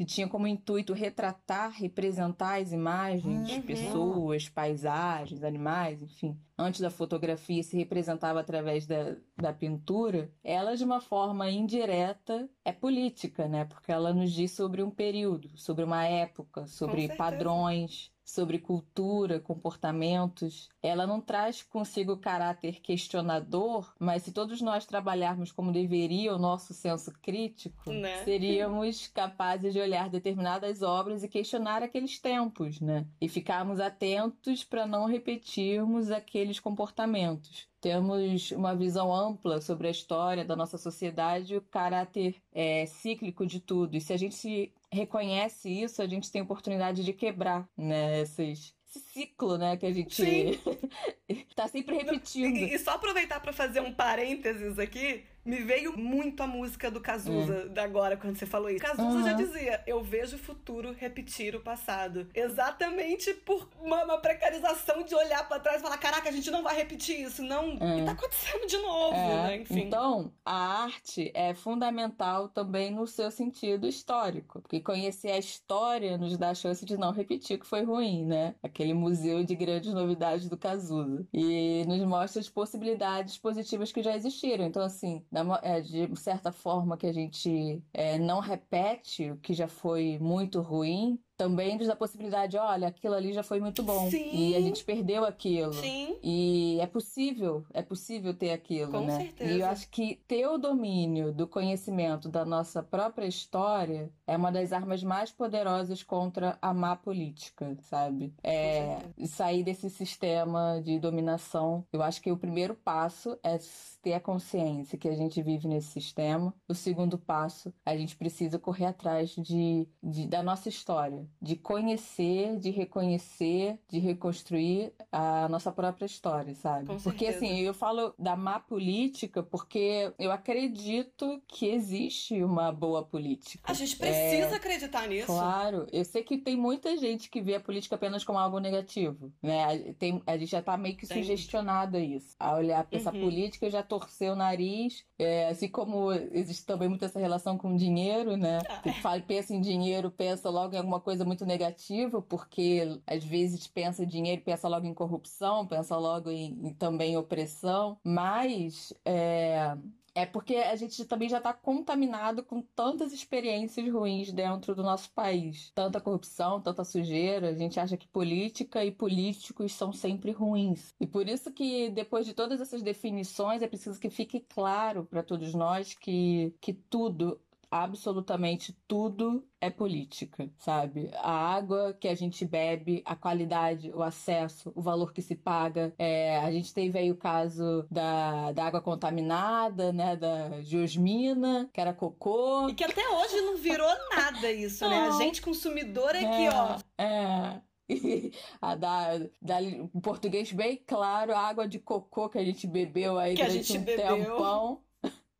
que 0.00 0.04
tinha 0.06 0.26
como 0.26 0.46
intuito 0.46 0.94
retratar, 0.94 1.72
representar 1.72 2.58
as 2.62 2.72
imagens, 2.72 3.50
Uhum. 3.50 3.60
pessoas, 3.60 4.48
paisagens, 4.48 5.44
animais, 5.44 6.00
enfim. 6.00 6.40
Antes 6.56 6.80
da 6.80 6.88
fotografia 6.90 7.62
se 7.62 7.76
representava 7.76 8.40
através 8.40 8.86
da, 8.86 9.16
da 9.36 9.52
pintura, 9.52 10.32
ela 10.42 10.74
de 10.74 10.84
uma 10.84 11.02
forma 11.02 11.50
indireta 11.50 12.48
é 12.64 12.72
política, 12.72 13.46
né? 13.46 13.66
Porque 13.66 13.92
ela 13.92 14.14
nos 14.14 14.32
diz 14.32 14.52
sobre 14.52 14.82
um 14.82 14.90
período, 14.90 15.50
sobre 15.54 15.84
uma 15.84 16.02
época, 16.06 16.66
sobre 16.66 17.06
padrões, 17.14 18.10
sobre 18.30 18.58
cultura, 18.58 19.40
comportamentos. 19.40 20.68
Ela 20.82 21.06
não 21.06 21.20
traz 21.20 21.62
consigo 21.62 22.16
caráter 22.16 22.80
questionador, 22.80 23.92
mas 23.98 24.22
se 24.22 24.32
todos 24.32 24.60
nós 24.60 24.86
trabalharmos 24.86 25.52
como 25.52 25.72
deveria 25.72 26.34
o 26.34 26.38
nosso 26.38 26.72
senso 26.72 27.12
crítico, 27.20 27.90
Né? 27.90 28.24
seríamos 28.24 29.08
capazes 29.08 29.72
de 29.72 29.80
olhar 29.80 30.08
determinadas 30.08 30.82
obras 30.82 31.22
e 31.22 31.28
questionar 31.28 31.82
aqueles 31.82 32.18
tempos, 32.18 32.80
né? 32.80 33.06
E 33.20 33.28
ficarmos 33.28 33.80
atentos 33.80 34.64
para 34.64 34.86
não 34.86 35.06
repetirmos 35.06 36.10
aqueles 36.10 36.60
comportamentos. 36.60 37.68
Temos 37.80 38.50
uma 38.50 38.76
visão 38.76 39.14
ampla 39.14 39.60
sobre 39.60 39.88
a 39.88 39.90
história 39.90 40.44
da 40.44 40.54
nossa 40.54 40.76
sociedade 40.76 41.56
o 41.56 41.62
caráter 41.62 42.36
é, 42.52 42.84
cíclico 42.86 43.46
de 43.46 43.58
tudo. 43.58 43.96
E 43.96 44.00
se 44.00 44.12
a 44.12 44.18
gente 44.18 44.34
se 44.34 44.70
reconhece 44.92 45.68
isso, 45.68 46.02
a 46.02 46.06
gente 46.06 46.30
tem 46.30 46.42
oportunidade 46.42 47.04
de 47.04 47.12
quebrar 47.12 47.68
né, 47.76 48.22
esses, 48.22 48.74
esse 48.88 48.98
ciclo 48.98 49.56
né, 49.56 49.76
que 49.76 49.86
a 49.86 49.92
gente 49.92 50.60
tá 51.54 51.68
sempre 51.68 51.96
repetindo. 51.96 52.56
E, 52.56 52.74
e 52.74 52.78
só 52.78 52.92
aproveitar 52.92 53.40
pra 53.40 53.52
fazer 53.52 53.80
um 53.80 53.92
parênteses 53.92 54.78
aqui, 54.78 55.24
me 55.50 55.62
veio 55.64 55.96
muito 55.98 56.42
a 56.42 56.46
música 56.46 56.90
do 56.90 57.00
Cazuza 57.00 57.68
da 57.68 57.82
agora 57.84 58.16
quando 58.16 58.36
você 58.38 58.46
falou 58.46 58.70
isso. 58.70 58.80
Cazuza 58.84 59.08
Uhum. 59.18 59.22
já 59.24 59.32
dizia: 59.32 59.82
"Eu 59.86 60.02
vejo 60.02 60.36
o 60.36 60.38
futuro 60.38 60.92
repetir 60.92 61.54
o 61.56 61.60
passado". 61.60 62.28
Exatamente 62.34 63.34
por 63.34 63.68
uma, 63.80 64.04
uma 64.04 64.18
precarização 64.18 65.02
de 65.02 65.14
olhar 65.14 65.46
pra 65.48 65.58
trás 65.58 65.78
e 65.80 65.82
falar: 65.82 65.98
"Caraca, 65.98 66.28
a 66.28 66.32
gente 66.32 66.50
não 66.50 66.62
vai 66.62 66.76
repetir 66.76 67.20
isso, 67.20 67.42
não". 67.42 67.76
É. 67.80 67.98
E 67.98 68.04
tá 68.04 68.12
acontecendo 68.12 68.66
de 68.66 68.76
novo, 68.78 69.14
É, 69.14 69.26
né? 69.48 69.56
Enfim. 69.56 69.80
Então, 69.80 70.32
a 70.44 70.84
arte 70.84 71.30
é 71.34 71.52
fundamental 71.54 72.48
também 72.48 72.90
no 72.92 73.06
seu 73.06 73.30
sentido 73.30 73.86
histórico, 73.86 74.60
porque 74.60 74.80
conhecer 74.80 75.30
a 75.32 75.38
história 75.38 76.16
nos 76.16 76.36
dá 76.36 76.50
a 76.50 76.54
chance 76.54 76.84
de 76.84 76.96
não 76.96 77.10
repetir 77.12 77.56
o 77.56 77.60
que 77.60 77.66
foi 77.66 77.82
ruim, 77.82 78.24
né? 78.24 78.54
Aquele 78.62 78.94
museu 78.94 79.42
de 79.44 79.54
grandes 79.54 79.92
novidades 79.92 80.48
do 80.48 80.56
Cazuza. 80.56 81.26
E 81.32 81.84
nos 81.88 82.00
mostra 82.04 82.40
as 82.40 82.48
possibilidades 82.48 83.38
positivas 83.38 83.90
que 83.92 84.02
já 84.02 84.14
existiram. 84.14 84.64
Então, 84.64 84.82
assim, 84.82 85.24
é, 85.34 85.39
de 85.82 86.16
certa 86.16 86.52
forma 86.52 86.96
que 86.96 87.06
a 87.06 87.12
gente 87.12 87.82
é, 87.92 88.18
não 88.18 88.40
repete 88.40 89.30
o 89.30 89.36
que 89.38 89.54
já 89.54 89.68
foi 89.68 90.18
muito 90.20 90.60
ruim, 90.60 91.22
também 91.40 91.78
nos 91.78 91.86
dá 91.86 91.94
a 91.94 91.96
possibilidade, 91.96 92.58
olha, 92.58 92.88
aquilo 92.88 93.14
ali 93.14 93.32
já 93.32 93.42
foi 93.42 93.60
muito 93.60 93.82
bom. 93.82 94.10
Sim. 94.10 94.30
E 94.30 94.54
a 94.54 94.60
gente 94.60 94.84
perdeu 94.84 95.24
aquilo. 95.24 95.72
Sim. 95.72 96.18
E 96.22 96.78
é 96.80 96.86
possível, 96.86 97.64
é 97.72 97.80
possível 97.80 98.34
ter 98.34 98.50
aquilo, 98.50 98.92
Com 98.92 99.06
né? 99.06 99.16
certeza. 99.16 99.50
E 99.50 99.60
eu 99.60 99.66
acho 99.66 99.88
que 99.88 100.16
ter 100.28 100.46
o 100.46 100.58
domínio 100.58 101.32
do 101.32 101.46
conhecimento 101.48 102.28
da 102.28 102.44
nossa 102.44 102.82
própria 102.82 103.26
história 103.26 104.12
é 104.26 104.36
uma 104.36 104.52
das 104.52 104.70
armas 104.70 105.02
mais 105.02 105.32
poderosas 105.32 106.02
contra 106.02 106.58
a 106.60 106.74
má 106.74 106.94
política, 106.94 107.74
sabe? 107.80 108.34
É 108.42 108.98
sair 109.26 109.62
desse 109.64 109.88
sistema 109.88 110.80
de 110.84 110.98
dominação. 110.98 111.86
Eu 111.90 112.02
acho 112.02 112.20
que 112.20 112.30
o 112.30 112.36
primeiro 112.36 112.74
passo 112.74 113.38
é 113.42 113.58
ter 114.02 114.12
a 114.12 114.20
consciência 114.20 114.98
que 114.98 115.08
a 115.08 115.14
gente 115.14 115.40
vive 115.42 115.66
nesse 115.68 115.88
sistema. 115.88 116.52
O 116.68 116.74
segundo 116.74 117.16
passo, 117.16 117.72
a 117.84 117.96
gente 117.96 118.14
precisa 118.16 118.58
correr 118.58 118.86
atrás 118.86 119.30
de, 119.36 119.88
de- 120.02 120.26
da 120.26 120.42
nossa 120.42 120.68
história, 120.68 121.26
de 121.40 121.56
conhecer, 121.56 122.58
de 122.58 122.70
reconhecer, 122.70 123.78
de 123.88 123.98
reconstruir 123.98 124.92
a 125.10 125.48
nossa 125.48 125.72
própria 125.72 126.06
história, 126.06 126.54
sabe? 126.54 126.86
Com 126.86 126.96
porque 126.98 127.26
certeza. 127.26 127.36
assim, 127.52 127.60
eu 127.60 127.74
falo 127.74 128.14
da 128.18 128.36
má 128.36 128.58
política 128.60 129.42
porque 129.42 130.12
eu 130.18 130.30
acredito 130.32 131.42
que 131.48 131.66
existe 131.66 132.42
uma 132.42 132.70
boa 132.72 133.02
política. 133.04 133.70
A 133.70 133.74
gente 133.74 133.96
precisa 133.96 134.56
acreditar 134.56 135.06
nisso. 135.08 135.26
Claro, 135.26 135.86
eu 135.92 136.04
sei 136.04 136.22
que 136.22 136.38
tem 136.38 136.56
muita 136.56 136.96
gente 136.96 137.28
que 137.30 137.40
vê 137.40 137.54
a 137.56 137.60
política 137.60 137.94
apenas 137.96 138.24
como 138.24 138.38
algo 138.38 138.58
negativo, 138.58 139.32
né? 139.42 139.92
Tem, 139.94 140.22
a 140.26 140.36
gente 140.36 140.50
já 140.50 140.62
tá 140.62 140.76
meio 140.76 140.96
que 140.96 141.06
Tem. 141.06 141.18
sugestionado 141.22 141.96
a 141.96 142.00
isso. 142.00 142.34
A 142.38 142.54
olhar 142.54 142.84
pra 142.84 142.98
essa 142.98 143.12
Uhum. 143.12 143.20
política 143.20 143.68
já 143.70 143.82
torceu 143.82 144.32
o 144.32 144.36
nariz, 144.36 145.04
é, 145.18 145.48
assim 145.48 145.68
como 145.68 146.12
existe 146.12 146.64
também 146.64 146.88
muito 146.88 147.04
essa 147.04 147.18
relação 147.18 147.56
com 147.58 147.74
dinheiro, 147.76 148.36
né? 148.36 148.58
Ah, 148.68 148.80
Você 148.82 148.92
fala, 149.00 149.20
pensa 149.20 149.54
em 149.54 149.60
dinheiro, 149.60 150.10
pensa 150.10 150.48
logo 150.50 150.74
em 150.74 150.78
alguma 150.78 151.00
coisa 151.00 151.19
muito 151.24 151.46
negativa, 151.46 152.20
porque 152.22 153.00
às 153.06 153.24
vezes 153.24 153.66
pensa 153.66 154.06
dinheiro, 154.06 154.42
pensa 154.42 154.68
logo 154.68 154.86
em 154.86 154.94
corrupção, 154.94 155.66
pensa 155.66 155.96
logo 155.96 156.30
em, 156.30 156.68
em 156.68 156.74
também 156.74 157.16
opressão, 157.16 157.98
mas 158.04 158.92
é, 159.04 159.76
é 160.14 160.26
porque 160.26 160.56
a 160.56 160.74
gente 160.76 161.04
também 161.04 161.28
já 161.28 161.38
está 161.38 161.52
contaminado 161.52 162.42
com 162.42 162.60
tantas 162.62 163.12
experiências 163.12 163.90
ruins 163.90 164.32
dentro 164.32 164.74
do 164.74 164.82
nosso 164.82 165.10
país. 165.12 165.70
Tanta 165.74 166.00
corrupção, 166.00 166.60
tanta 166.60 166.84
sujeira. 166.84 167.50
A 167.50 167.54
gente 167.54 167.78
acha 167.78 167.96
que 167.96 168.08
política 168.08 168.84
e 168.84 168.90
políticos 168.90 169.72
são 169.72 169.92
sempre 169.92 170.32
ruins. 170.32 170.94
E 171.00 171.06
por 171.06 171.28
isso 171.28 171.52
que, 171.52 171.90
depois 171.90 172.26
de 172.26 172.34
todas 172.34 172.60
essas 172.60 172.82
definições, 172.82 173.62
é 173.62 173.68
preciso 173.68 174.00
que 174.00 174.10
fique 174.10 174.40
claro 174.40 175.04
para 175.04 175.22
todos 175.22 175.54
nós 175.54 175.94
que, 175.94 176.54
que 176.60 176.72
tudo 176.72 177.40
absolutamente 177.70 178.76
tudo 178.88 179.46
é 179.60 179.70
política, 179.70 180.50
sabe? 180.58 181.10
A 181.14 181.30
água 181.30 181.94
que 181.94 182.08
a 182.08 182.14
gente 182.14 182.44
bebe, 182.44 183.02
a 183.04 183.14
qualidade, 183.14 183.92
o 183.92 184.02
acesso, 184.02 184.72
o 184.74 184.82
valor 184.82 185.12
que 185.12 185.22
se 185.22 185.36
paga. 185.36 185.94
É, 185.98 186.38
a 186.38 186.50
gente 186.50 186.74
teve 186.74 186.98
aí 186.98 187.10
o 187.10 187.16
caso 187.16 187.86
da, 187.90 188.52
da 188.52 188.64
água 188.64 188.80
contaminada, 188.80 189.92
né? 189.92 190.16
Da 190.16 190.60
Geosmina, 190.62 191.70
que 191.72 191.80
era 191.80 191.94
cocô. 191.94 192.68
E 192.68 192.74
que 192.74 192.84
até 192.84 193.08
hoje 193.08 193.40
não 193.42 193.56
virou 193.56 193.90
nada 194.10 194.50
isso, 194.50 194.88
né? 194.88 195.08
A 195.08 195.12
gente 195.12 195.40
consumidor 195.40 196.14
é 196.14 196.20
que, 196.20 196.48
ó. 196.48 196.78
É. 197.02 197.60
A 198.60 198.74
da, 198.74 199.18
da, 199.40 199.56
português 200.02 200.52
bem 200.52 200.82
claro, 200.86 201.34
a 201.34 201.40
água 201.40 201.66
de 201.66 201.78
cocô 201.78 202.28
que 202.28 202.38
a 202.38 202.44
gente 202.44 202.66
bebeu 202.66 203.18
aí 203.18 203.34
Que 203.34 203.42
a 203.42 203.46
durante 203.46 203.66
gente 203.66 203.78
um 203.78 203.82
bebeu. 203.82 204.16
tempão. 204.16 204.82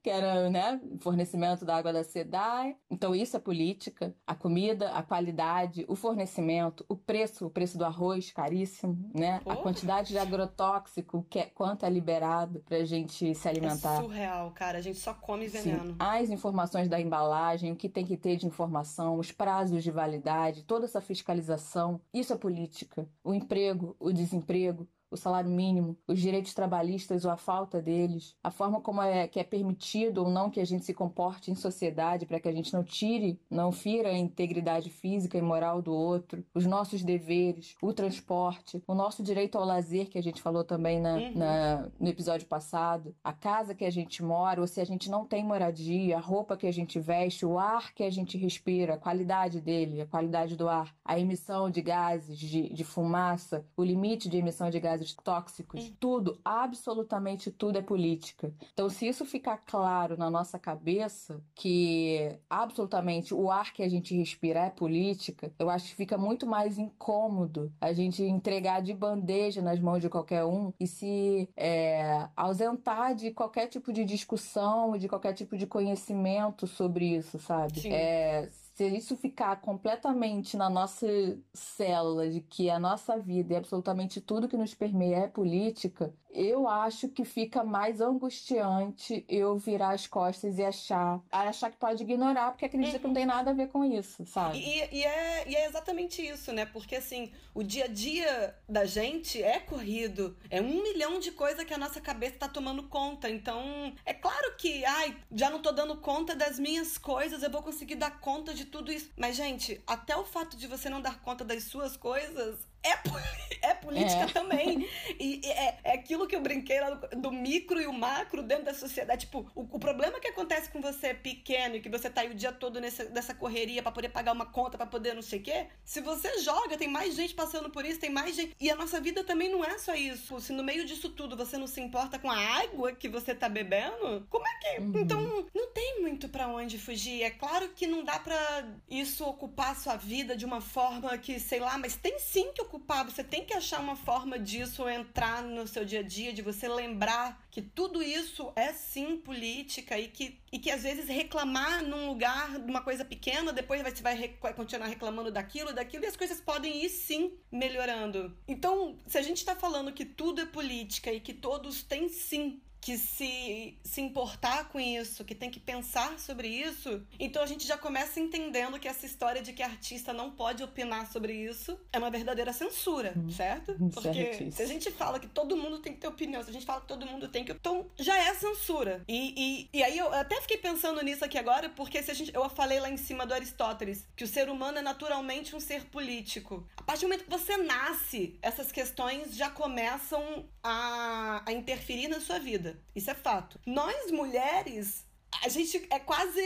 Que 0.00 0.10
era, 0.10 0.48
né, 0.48 0.80
fornecimento 1.00 1.64
da 1.64 1.76
água 1.76 1.92
da 1.92 2.04
SEDAI. 2.04 2.76
Então, 2.88 3.14
isso 3.14 3.36
é 3.36 3.40
política. 3.40 4.14
A 4.26 4.34
comida, 4.34 4.90
a 4.92 5.02
qualidade, 5.02 5.84
o 5.88 5.96
fornecimento, 5.96 6.84
o 6.88 6.96
preço, 6.96 7.46
o 7.46 7.50
preço 7.50 7.76
do 7.76 7.84
arroz 7.84 8.30
caríssimo, 8.30 9.10
né? 9.12 9.36
A 9.44 9.56
Pô. 9.56 9.62
quantidade 9.62 10.08
de 10.10 10.18
agrotóxico, 10.18 11.26
que 11.28 11.40
é, 11.40 11.46
quanto 11.46 11.84
é 11.84 11.90
liberado 11.90 12.60
pra 12.60 12.84
gente 12.84 13.34
se 13.34 13.48
É 13.48 13.50
alimentar. 13.50 14.00
surreal, 14.00 14.50
cara. 14.52 14.78
A 14.78 14.80
gente 14.80 14.98
só 14.98 15.12
come 15.12 15.48
Sim, 15.48 15.72
veneno. 15.72 15.96
as 15.98 16.30
informações 16.30 16.88
da 16.88 17.00
embalagem, 17.00 17.72
o 17.72 17.76
que 17.76 17.88
tem 17.88 18.06
que 18.06 18.16
ter 18.16 18.36
de 18.36 18.46
informação, 18.46 19.18
os 19.18 19.32
prazos 19.32 19.82
de 19.82 19.90
validade, 19.90 20.62
toda 20.62 20.84
essa 20.84 21.00
fiscalização, 21.00 22.00
isso 22.14 22.32
é 22.32 22.36
política. 22.36 23.08
O 23.24 23.34
emprego, 23.34 23.96
o 23.98 24.12
desemprego, 24.12 24.88
o 25.10 25.16
salário 25.16 25.50
mínimo, 25.50 25.96
os 26.06 26.20
direitos 26.20 26.54
trabalhistas 26.54 27.24
ou 27.24 27.30
a 27.30 27.36
falta 27.36 27.80
deles, 27.80 28.34
a 28.42 28.50
forma 28.50 28.80
como 28.80 29.00
é 29.02 29.26
que 29.28 29.40
é 29.40 29.44
permitido 29.44 30.18
ou 30.24 30.30
não 30.30 30.50
que 30.50 30.60
a 30.60 30.64
gente 30.64 30.84
se 30.84 30.94
comporte 30.94 31.50
em 31.50 31.54
sociedade 31.54 32.26
para 32.26 32.40
que 32.40 32.48
a 32.48 32.52
gente 32.52 32.72
não 32.72 32.82
tire, 32.84 33.40
não 33.50 33.72
fira 33.72 34.10
a 34.10 34.16
integridade 34.18 34.90
física 34.90 35.36
e 35.38 35.42
moral 35.42 35.80
do 35.82 35.92
outro, 35.94 36.44
os 36.54 36.66
nossos 36.66 37.02
deveres, 37.02 37.74
o 37.82 37.92
transporte, 37.92 38.82
o 38.86 38.94
nosso 38.94 39.22
direito 39.22 39.56
ao 39.58 39.64
lazer 39.64 40.08
que 40.08 40.18
a 40.18 40.22
gente 40.22 40.42
falou 40.42 40.64
também 40.64 41.00
na, 41.00 41.14
Uhum. 41.16 41.32
na- 41.34 41.88
no 41.98 42.08
episódio 42.08 42.46
passado, 42.46 43.14
a 43.22 43.32
casa 43.32 43.74
que 43.74 43.84
a 43.84 43.90
gente 43.90 44.22
mora, 44.22 44.60
ou 44.60 44.66
se 44.66 44.80
a 44.80 44.84
gente 44.84 45.10
não 45.10 45.24
tem 45.24 45.44
moradia, 45.44 46.16
a 46.16 46.20
roupa 46.20 46.56
que 46.56 46.66
a 46.66 46.72
gente 46.72 46.98
veste, 46.98 47.44
o 47.46 47.58
ar 47.58 47.92
que 47.94 48.02
a 48.02 48.10
gente 48.10 48.36
respira, 48.38 48.94
a 48.94 48.98
qualidade 48.98 49.60
dele, 49.60 50.00
a 50.00 50.06
qualidade 50.06 50.56
do 50.56 50.68
ar, 50.68 50.94
a 51.04 51.18
emissão 51.18 51.70
de 51.70 51.80
gases, 51.82 52.38
de, 52.38 52.72
de 52.72 52.84
fumaça, 52.84 53.64
o 53.76 53.84
limite 53.84 54.28
de 54.28 54.36
emissão 54.38 54.70
de 54.70 54.78
gases 54.80 54.97
tóxicos, 55.14 55.84
Hum. 55.84 55.92
tudo, 55.98 56.38
absolutamente 56.44 57.50
tudo 57.50 57.78
é 57.78 57.82
política. 57.82 58.52
Então, 58.72 58.88
se 58.88 59.06
isso 59.06 59.24
ficar 59.24 59.58
claro 59.58 60.16
na 60.16 60.30
nossa 60.30 60.58
cabeça, 60.58 61.40
que 61.54 62.38
absolutamente 62.48 63.34
o 63.34 63.50
ar 63.50 63.72
que 63.72 63.82
a 63.82 63.88
gente 63.88 64.16
respira 64.16 64.60
é 64.60 64.70
política, 64.70 65.52
eu 65.58 65.68
acho 65.70 65.86
que 65.88 65.94
fica 65.94 66.16
muito 66.18 66.46
mais 66.46 66.78
incômodo 66.78 67.72
a 67.80 67.92
gente 67.92 68.22
entregar 68.22 68.80
de 68.82 68.92
bandeja 68.94 69.62
nas 69.62 69.80
mãos 69.80 70.00
de 70.00 70.08
qualquer 70.08 70.44
um 70.44 70.72
e 70.78 70.86
se 70.86 71.48
é, 71.56 72.28
ausentar 72.36 73.14
de 73.14 73.30
qualquer 73.30 73.66
tipo 73.68 73.92
de 73.92 74.04
discussão 74.04 74.96
de 74.98 75.08
qualquer 75.08 75.32
tipo 75.32 75.56
de 75.56 75.66
conhecimento 75.66 76.66
sobre 76.66 77.16
isso, 77.16 77.38
sabe? 77.38 77.80
Sim. 77.80 77.92
É, 77.92 78.48
se 78.78 78.86
isso 78.86 79.16
ficar 79.16 79.60
completamente 79.60 80.56
na 80.56 80.70
nossa 80.70 81.04
célula 81.52 82.30
de 82.30 82.40
que 82.40 82.70
a 82.70 82.78
nossa 82.78 83.18
vida 83.18 83.54
e 83.54 83.56
absolutamente 83.56 84.20
tudo 84.20 84.46
que 84.46 84.56
nos 84.56 84.72
permeia 84.72 85.16
é 85.16 85.26
política, 85.26 86.14
eu 86.30 86.68
acho 86.68 87.08
que 87.08 87.24
fica 87.24 87.64
mais 87.64 88.00
angustiante 88.00 89.24
eu 89.28 89.56
virar 89.58 89.90
as 89.90 90.06
costas 90.06 90.58
e 90.58 90.64
achar, 90.64 91.20
achar 91.30 91.70
que 91.70 91.76
pode 91.76 92.02
ignorar 92.02 92.50
porque 92.50 92.64
acredita 92.64 92.98
que 92.98 93.06
não 93.06 93.14
tem 93.14 93.26
nada 93.26 93.50
a 93.50 93.54
ver 93.54 93.68
com 93.68 93.84
isso, 93.84 94.24
sabe? 94.26 94.58
E, 94.58 94.98
e 94.98 95.04
é, 95.04 95.48
e 95.48 95.56
é 95.56 95.66
exatamente 95.66 96.22
isso, 96.22 96.52
né? 96.52 96.66
Porque 96.66 96.96
assim, 96.96 97.32
o 97.54 97.62
dia 97.62 97.84
a 97.84 97.88
dia 97.88 98.54
da 98.68 98.84
gente 98.84 99.42
é 99.42 99.58
corrido. 99.58 100.36
É 100.50 100.60
um 100.60 100.82
milhão 100.82 101.18
de 101.18 101.32
coisas 101.32 101.64
que 101.64 101.74
a 101.74 101.78
nossa 101.78 102.00
cabeça 102.00 102.36
tá 102.38 102.48
tomando 102.48 102.84
conta. 102.84 103.28
Então, 103.28 103.92
é 104.04 104.14
claro 104.14 104.54
que, 104.56 104.84
ai, 104.84 105.16
já 105.32 105.50
não 105.50 105.60
tô 105.60 105.72
dando 105.72 105.96
conta 105.96 106.34
das 106.34 106.58
minhas 106.58 106.98
coisas, 106.98 107.42
eu 107.42 107.50
vou 107.50 107.62
conseguir 107.62 107.96
dar 107.96 108.20
conta 108.20 108.54
de 108.54 108.64
tudo 108.64 108.92
isso. 108.92 109.10
Mas, 109.16 109.36
gente, 109.36 109.82
até 109.86 110.16
o 110.16 110.24
fato 110.24 110.56
de 110.56 110.66
você 110.66 110.88
não 110.88 111.00
dar 111.00 111.20
conta 111.20 111.44
das 111.44 111.64
suas 111.64 111.96
coisas 111.96 112.66
é, 112.82 112.92
é 113.70 113.74
política 113.74 114.22
É. 114.22 114.26
também. 114.26 114.88
E, 115.18 115.40
e 115.44 115.50
é, 115.50 115.78
é 115.82 115.92
aquilo 115.94 116.28
que 116.28 116.36
eu 116.36 116.40
brinquei 116.40 116.80
lá 116.80 116.90
do, 116.90 117.20
do 117.20 117.32
micro 117.32 117.80
e 117.80 117.86
o 117.86 117.92
macro 117.92 118.40
dentro 118.42 118.66
da 118.66 118.74
sociedade. 118.74 119.26
Tipo, 119.26 119.50
o, 119.54 119.62
o 119.62 119.78
problema 119.80 120.20
que 120.20 120.28
acontece 120.28 120.70
com 120.70 120.80
você 120.80 121.12
pequeno 121.12 121.74
e 121.76 121.80
que 121.80 121.88
você 121.88 122.08
tá 122.08 122.20
aí 122.20 122.30
o 122.30 122.34
dia 122.34 122.52
todo 122.52 122.80
nessa, 122.80 123.04
nessa 123.06 123.34
correria 123.34 123.82
pra 123.82 123.90
poder 123.90 124.10
pagar 124.10 124.32
uma 124.32 124.46
conta, 124.46 124.76
pra 124.76 124.86
poder 124.86 125.14
não 125.14 125.22
sei 125.22 125.40
o 125.40 125.42
quê. 125.42 125.66
Se 125.84 126.00
você 126.00 126.38
joga, 126.38 126.76
tem 126.76 126.86
mais 126.86 127.16
gente 127.16 127.34
passando 127.34 127.68
por 127.70 127.84
isso, 127.84 127.98
tem 127.98 128.10
mais 128.10 128.36
gente. 128.36 128.54
E 128.60 128.70
a 128.70 128.76
nossa 128.76 129.00
vida 129.00 129.24
também 129.24 129.50
não 129.50 129.64
é 129.64 129.76
só 129.78 129.94
isso. 129.94 130.38
Se 130.40 130.52
no 130.52 130.62
meio 130.62 130.84
disso 130.84 131.08
tudo 131.08 131.36
você 131.36 131.58
não 131.58 131.66
se 131.66 131.80
importa 131.80 132.16
com 132.18 132.30
a 132.30 132.38
água 132.38 132.92
que 132.92 133.08
você 133.08 133.34
tá 133.34 133.48
bebendo, 133.48 134.24
como 134.30 134.46
é 134.46 134.54
que. 134.60 134.80
Uhum. 134.82 135.00
Então, 135.00 135.46
não 135.52 135.72
tem 135.72 136.00
muito 136.00 136.28
pra 136.28 136.46
onde 136.46 136.78
fugir. 136.78 137.22
É 137.22 137.30
claro 137.30 137.70
que 137.70 137.86
não 137.88 138.04
dá 138.04 138.20
pra 138.20 138.68
isso 138.88 139.24
ocupar 139.24 139.72
a 139.72 139.74
sua 139.74 139.96
vida 139.96 140.36
de 140.36 140.44
uma 140.44 140.60
forma 140.60 141.16
que, 141.18 141.40
sei 141.40 141.58
lá, 141.58 141.76
mas 141.76 141.96
tem 141.96 142.18
sim 142.20 142.52
que 142.52 142.62
ocupar. 142.68 143.04
Você 143.04 143.24
tem 143.24 143.44
que 143.44 143.54
achar 143.54 143.80
uma 143.80 143.96
forma 143.96 144.38
disso 144.38 144.88
entrar 144.88 145.42
no 145.42 145.66
seu 145.66 145.84
dia 145.84 146.00
a 146.00 146.02
dia, 146.02 146.32
de 146.32 146.42
você 146.42 146.68
lembrar 146.68 147.42
que 147.50 147.62
tudo 147.62 148.02
isso 148.02 148.52
é 148.54 148.72
sim 148.72 149.16
política 149.16 149.98
e 149.98 150.08
que, 150.08 150.38
e 150.52 150.58
que 150.58 150.70
às 150.70 150.82
vezes 150.82 151.08
reclamar 151.08 151.82
num 151.82 152.06
lugar 152.06 152.58
de 152.58 152.70
uma 152.70 152.82
coisa 152.82 153.04
pequena, 153.04 153.52
depois 153.52 153.82
você 153.82 154.02
vai, 154.02 154.28
continuar 154.54 154.86
reclamando 154.86 155.32
daquilo, 155.32 155.72
daquilo, 155.72 156.04
e 156.04 156.06
as 156.06 156.16
coisas 156.16 156.40
podem 156.40 156.84
ir 156.84 156.90
sim 156.90 157.32
melhorando. 157.50 158.36
Então, 158.46 158.96
se 159.06 159.18
a 159.18 159.22
gente 159.22 159.44
tá 159.44 159.56
falando 159.56 159.92
que 159.92 160.04
tudo 160.04 160.42
é 160.42 160.46
política 160.46 161.12
e 161.12 161.20
que 161.20 161.32
todos 161.32 161.82
têm 161.82 162.08
sim 162.08 162.60
que 162.88 162.96
se, 162.96 163.78
se 163.84 164.00
importar 164.00 164.70
com 164.70 164.80
isso, 164.80 165.22
que 165.22 165.34
tem 165.34 165.50
que 165.50 165.60
pensar 165.60 166.18
sobre 166.18 166.48
isso, 166.48 167.02
então 167.20 167.42
a 167.42 167.46
gente 167.46 167.66
já 167.66 167.76
começa 167.76 168.18
entendendo 168.18 168.80
que 168.80 168.88
essa 168.88 169.04
história 169.04 169.42
de 169.42 169.52
que 169.52 169.62
artista 169.62 170.10
não 170.14 170.30
pode 170.30 170.62
opinar 170.62 171.06
sobre 171.12 171.34
isso 171.34 171.78
é 171.92 171.98
uma 171.98 172.08
verdadeira 172.08 172.50
censura, 172.50 173.12
certo? 173.36 173.76
Porque 173.92 174.10
certíssimo. 174.10 174.52
se 174.52 174.62
a 174.62 174.66
gente 174.66 174.90
fala 174.90 175.20
que 175.20 175.26
todo 175.26 175.54
mundo 175.54 175.80
tem 175.80 175.92
que 175.92 176.00
ter 176.00 176.08
opinião, 176.08 176.42
se 176.42 176.48
a 176.48 176.52
gente 176.54 176.64
fala 176.64 176.80
que 176.80 176.86
todo 176.86 177.04
mundo 177.04 177.28
tem 177.28 177.44
que. 177.44 177.52
Então 177.52 177.90
já 177.98 178.16
é 178.16 178.32
censura. 178.32 179.04
E, 179.06 179.34
e, 179.36 179.68
e 179.70 179.82
aí 179.82 179.98
eu 179.98 180.10
até 180.14 180.40
fiquei 180.40 180.56
pensando 180.56 181.02
nisso 181.02 181.22
aqui 181.22 181.36
agora, 181.36 181.68
porque 181.68 182.02
se 182.02 182.10
a 182.10 182.14
gente, 182.14 182.34
eu 182.34 182.48
falei 182.48 182.80
lá 182.80 182.88
em 182.88 182.96
cima 182.96 183.26
do 183.26 183.34
Aristóteles 183.34 184.08
que 184.16 184.24
o 184.24 184.26
ser 184.26 184.48
humano 184.48 184.78
é 184.78 184.82
naturalmente 184.82 185.54
um 185.54 185.60
ser 185.60 185.84
político. 185.90 186.66
A 186.74 186.82
partir 186.84 187.02
do 187.02 187.08
momento 187.08 187.24
que 187.24 187.30
você 187.30 187.58
nasce, 187.58 188.38
essas 188.40 188.72
questões 188.72 189.36
já 189.36 189.50
começam 189.50 190.48
a, 190.62 191.42
a 191.44 191.52
interferir 191.52 192.08
na 192.08 192.18
sua 192.18 192.38
vida. 192.38 192.77
Isso 192.94 193.10
é 193.10 193.14
fato. 193.14 193.60
Nós, 193.66 194.10
mulheres, 194.10 195.06
a 195.42 195.48
gente 195.48 195.86
é 195.90 195.98
quase. 195.98 196.40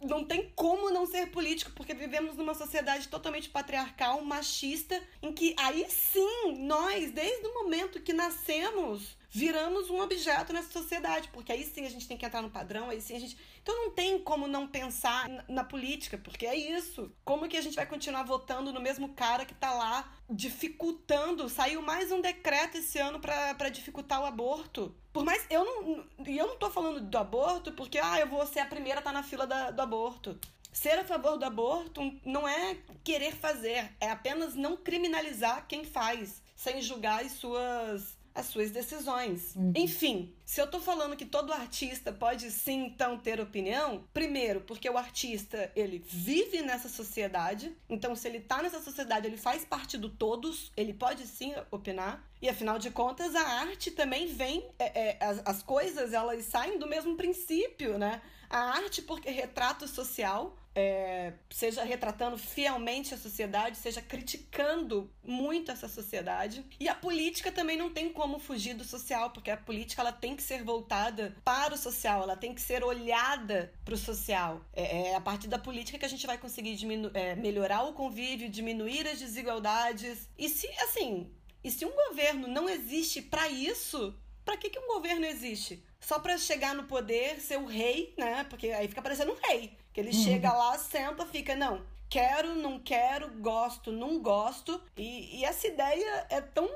Não 0.00 0.24
tem 0.24 0.50
como 0.54 0.90
não 0.90 1.06
ser 1.06 1.30
político, 1.30 1.72
porque 1.72 1.94
vivemos 1.94 2.36
numa 2.36 2.54
sociedade 2.54 3.08
totalmente 3.08 3.48
patriarcal, 3.48 4.22
machista, 4.22 5.00
em 5.20 5.32
que 5.32 5.54
aí 5.58 5.86
sim, 5.88 6.58
nós, 6.58 7.10
desde 7.10 7.46
o 7.46 7.54
momento 7.54 8.00
que 8.00 8.12
nascemos, 8.12 9.16
viramos 9.34 9.88
um 9.88 9.98
objeto 9.98 10.52
nessa 10.52 10.70
sociedade, 10.70 11.30
porque 11.32 11.50
aí 11.50 11.64
sim 11.64 11.86
a 11.86 11.88
gente 11.88 12.06
tem 12.06 12.18
que 12.18 12.26
entrar 12.26 12.42
no 12.42 12.50
padrão, 12.50 12.90
aí 12.90 13.00
sim 13.00 13.16
a 13.16 13.18
gente. 13.18 13.36
Então 13.62 13.74
não 13.74 13.90
tem 13.90 14.18
como 14.18 14.46
não 14.46 14.68
pensar 14.68 15.26
na, 15.26 15.44
na 15.48 15.64
política, 15.64 16.18
porque 16.18 16.46
é 16.46 16.54
isso. 16.54 17.10
Como 17.24 17.48
que 17.48 17.56
a 17.56 17.62
gente 17.62 17.74
vai 17.74 17.86
continuar 17.86 18.24
votando 18.24 18.72
no 18.74 18.80
mesmo 18.80 19.14
cara 19.14 19.46
que 19.46 19.54
tá 19.54 19.72
lá 19.72 20.12
dificultando? 20.28 21.48
Saiu 21.48 21.80
mais 21.80 22.12
um 22.12 22.20
decreto 22.20 22.76
esse 22.76 22.98
ano 22.98 23.18
para 23.20 23.70
dificultar 23.70 24.20
o 24.20 24.26
aborto. 24.26 24.94
Por 25.14 25.24
mais. 25.24 25.46
Eu 25.48 25.64
não. 25.64 26.04
E 26.26 26.36
eu 26.36 26.46
não 26.46 26.58
tô 26.58 26.70
falando 26.70 27.00
do 27.00 27.18
aborto 27.18 27.72
porque, 27.72 27.98
ah, 27.98 28.20
eu 28.20 28.28
vou 28.28 28.46
ser 28.46 28.60
a 28.60 28.66
primeira 28.66 29.00
a 29.00 29.02
tá 29.02 29.12
na 29.12 29.22
fila 29.22 29.46
da, 29.46 29.70
do 29.70 29.80
aborto. 29.80 30.38
Ser 30.70 30.98
a 30.98 31.04
favor 31.04 31.38
do 31.38 31.44
aborto 31.44 32.00
não 32.24 32.46
é 32.46 32.78
querer 33.02 33.34
fazer, 33.34 33.94
é 34.00 34.10
apenas 34.10 34.54
não 34.54 34.74
criminalizar 34.74 35.66
quem 35.66 35.84
faz, 35.84 36.42
sem 36.56 36.80
julgar 36.80 37.22
as 37.22 37.32
suas 37.32 38.16
as 38.34 38.46
suas 38.46 38.70
decisões. 38.70 39.54
Uhum. 39.56 39.72
Enfim, 39.76 40.34
se 40.44 40.60
eu 40.60 40.66
tô 40.66 40.80
falando 40.80 41.16
que 41.16 41.24
todo 41.24 41.52
artista 41.52 42.12
pode 42.12 42.50
sim 42.50 42.86
então 42.86 43.18
ter 43.18 43.40
opinião, 43.40 44.04
primeiro, 44.12 44.60
porque 44.60 44.88
o 44.88 44.98
artista, 44.98 45.70
ele 45.74 46.02
vive 46.06 46.62
nessa 46.62 46.88
sociedade, 46.88 47.76
então 47.88 48.14
se 48.14 48.28
ele 48.28 48.40
tá 48.40 48.62
nessa 48.62 48.80
sociedade, 48.80 49.26
ele 49.26 49.36
faz 49.36 49.64
parte 49.64 49.98
do 49.98 50.08
todos, 50.08 50.72
ele 50.76 50.92
pode 50.92 51.26
sim 51.26 51.54
opinar. 51.70 52.26
E 52.40 52.48
afinal 52.48 52.78
de 52.78 52.90
contas, 52.90 53.34
a 53.34 53.42
arte 53.42 53.90
também 53.90 54.26
vem, 54.26 54.68
é, 54.78 55.10
é, 55.10 55.24
as, 55.24 55.42
as 55.44 55.62
coisas 55.62 56.12
elas 56.12 56.44
saem 56.44 56.78
do 56.78 56.88
mesmo 56.88 57.16
princípio, 57.16 57.98
né? 57.98 58.20
A 58.50 58.58
arte, 58.76 59.00
porque 59.00 59.30
retrato 59.30 59.88
social, 59.88 60.56
é, 60.74 61.34
seja 61.50 61.84
retratando 61.84 62.38
fielmente 62.38 63.14
a 63.14 63.18
sociedade, 63.18 63.76
seja 63.76 64.00
criticando 64.00 65.10
muito 65.22 65.70
essa 65.70 65.88
sociedade. 65.88 66.64
E 66.80 66.88
a 66.88 66.94
política 66.94 67.52
também 67.52 67.76
não 67.76 67.90
tem 67.90 68.12
como 68.12 68.38
fugir 68.38 68.74
do 68.74 68.84
social, 68.84 69.30
porque 69.30 69.50
a 69.50 69.56
política 69.56 70.02
ela 70.02 70.12
tem 70.12 70.34
que 70.34 70.42
ser 70.42 70.62
voltada 70.62 71.36
para 71.44 71.74
o 71.74 71.78
social, 71.78 72.22
ela 72.22 72.36
tem 72.36 72.54
que 72.54 72.60
ser 72.60 72.82
olhada 72.82 73.72
para 73.84 73.94
o 73.94 73.98
social. 73.98 74.64
É, 74.72 75.10
é, 75.10 75.14
a 75.14 75.20
partir 75.20 75.48
da 75.48 75.58
política 75.58 75.98
que 75.98 76.06
a 76.06 76.08
gente 76.08 76.26
vai 76.26 76.38
conseguir 76.38 76.78
é, 77.14 77.34
melhorar 77.36 77.82
o 77.84 77.92
convívio, 77.92 78.48
diminuir 78.48 79.06
as 79.06 79.18
desigualdades. 79.18 80.28
E 80.38 80.48
se, 80.48 80.66
assim, 80.80 81.30
e 81.62 81.70
se 81.70 81.84
um 81.84 81.92
governo 82.08 82.48
não 82.48 82.68
existe 82.68 83.20
para 83.22 83.48
isso, 83.48 84.14
para 84.44 84.56
que, 84.56 84.70
que 84.70 84.78
um 84.78 84.88
governo 84.88 85.24
existe? 85.26 85.82
Só 86.00 86.18
para 86.18 86.36
chegar 86.36 86.74
no 86.74 86.84
poder, 86.84 87.40
ser 87.40 87.58
o 87.58 87.66
rei, 87.66 88.12
né? 88.18 88.44
Porque 88.50 88.68
aí 88.68 88.88
fica 88.88 89.00
parecendo 89.00 89.32
um 89.32 89.36
rei. 89.36 89.76
Que 89.92 90.00
ele 90.00 90.10
uhum. 90.10 90.24
chega 90.24 90.52
lá, 90.52 90.78
senta, 90.78 91.26
fica, 91.26 91.54
não, 91.54 91.82
quero, 92.08 92.54
não 92.54 92.78
quero, 92.78 93.30
gosto, 93.40 93.92
não 93.92 94.20
gosto. 94.20 94.80
E, 94.96 95.38
e 95.40 95.44
essa 95.44 95.66
ideia 95.66 96.26
é 96.30 96.40
tão 96.40 96.68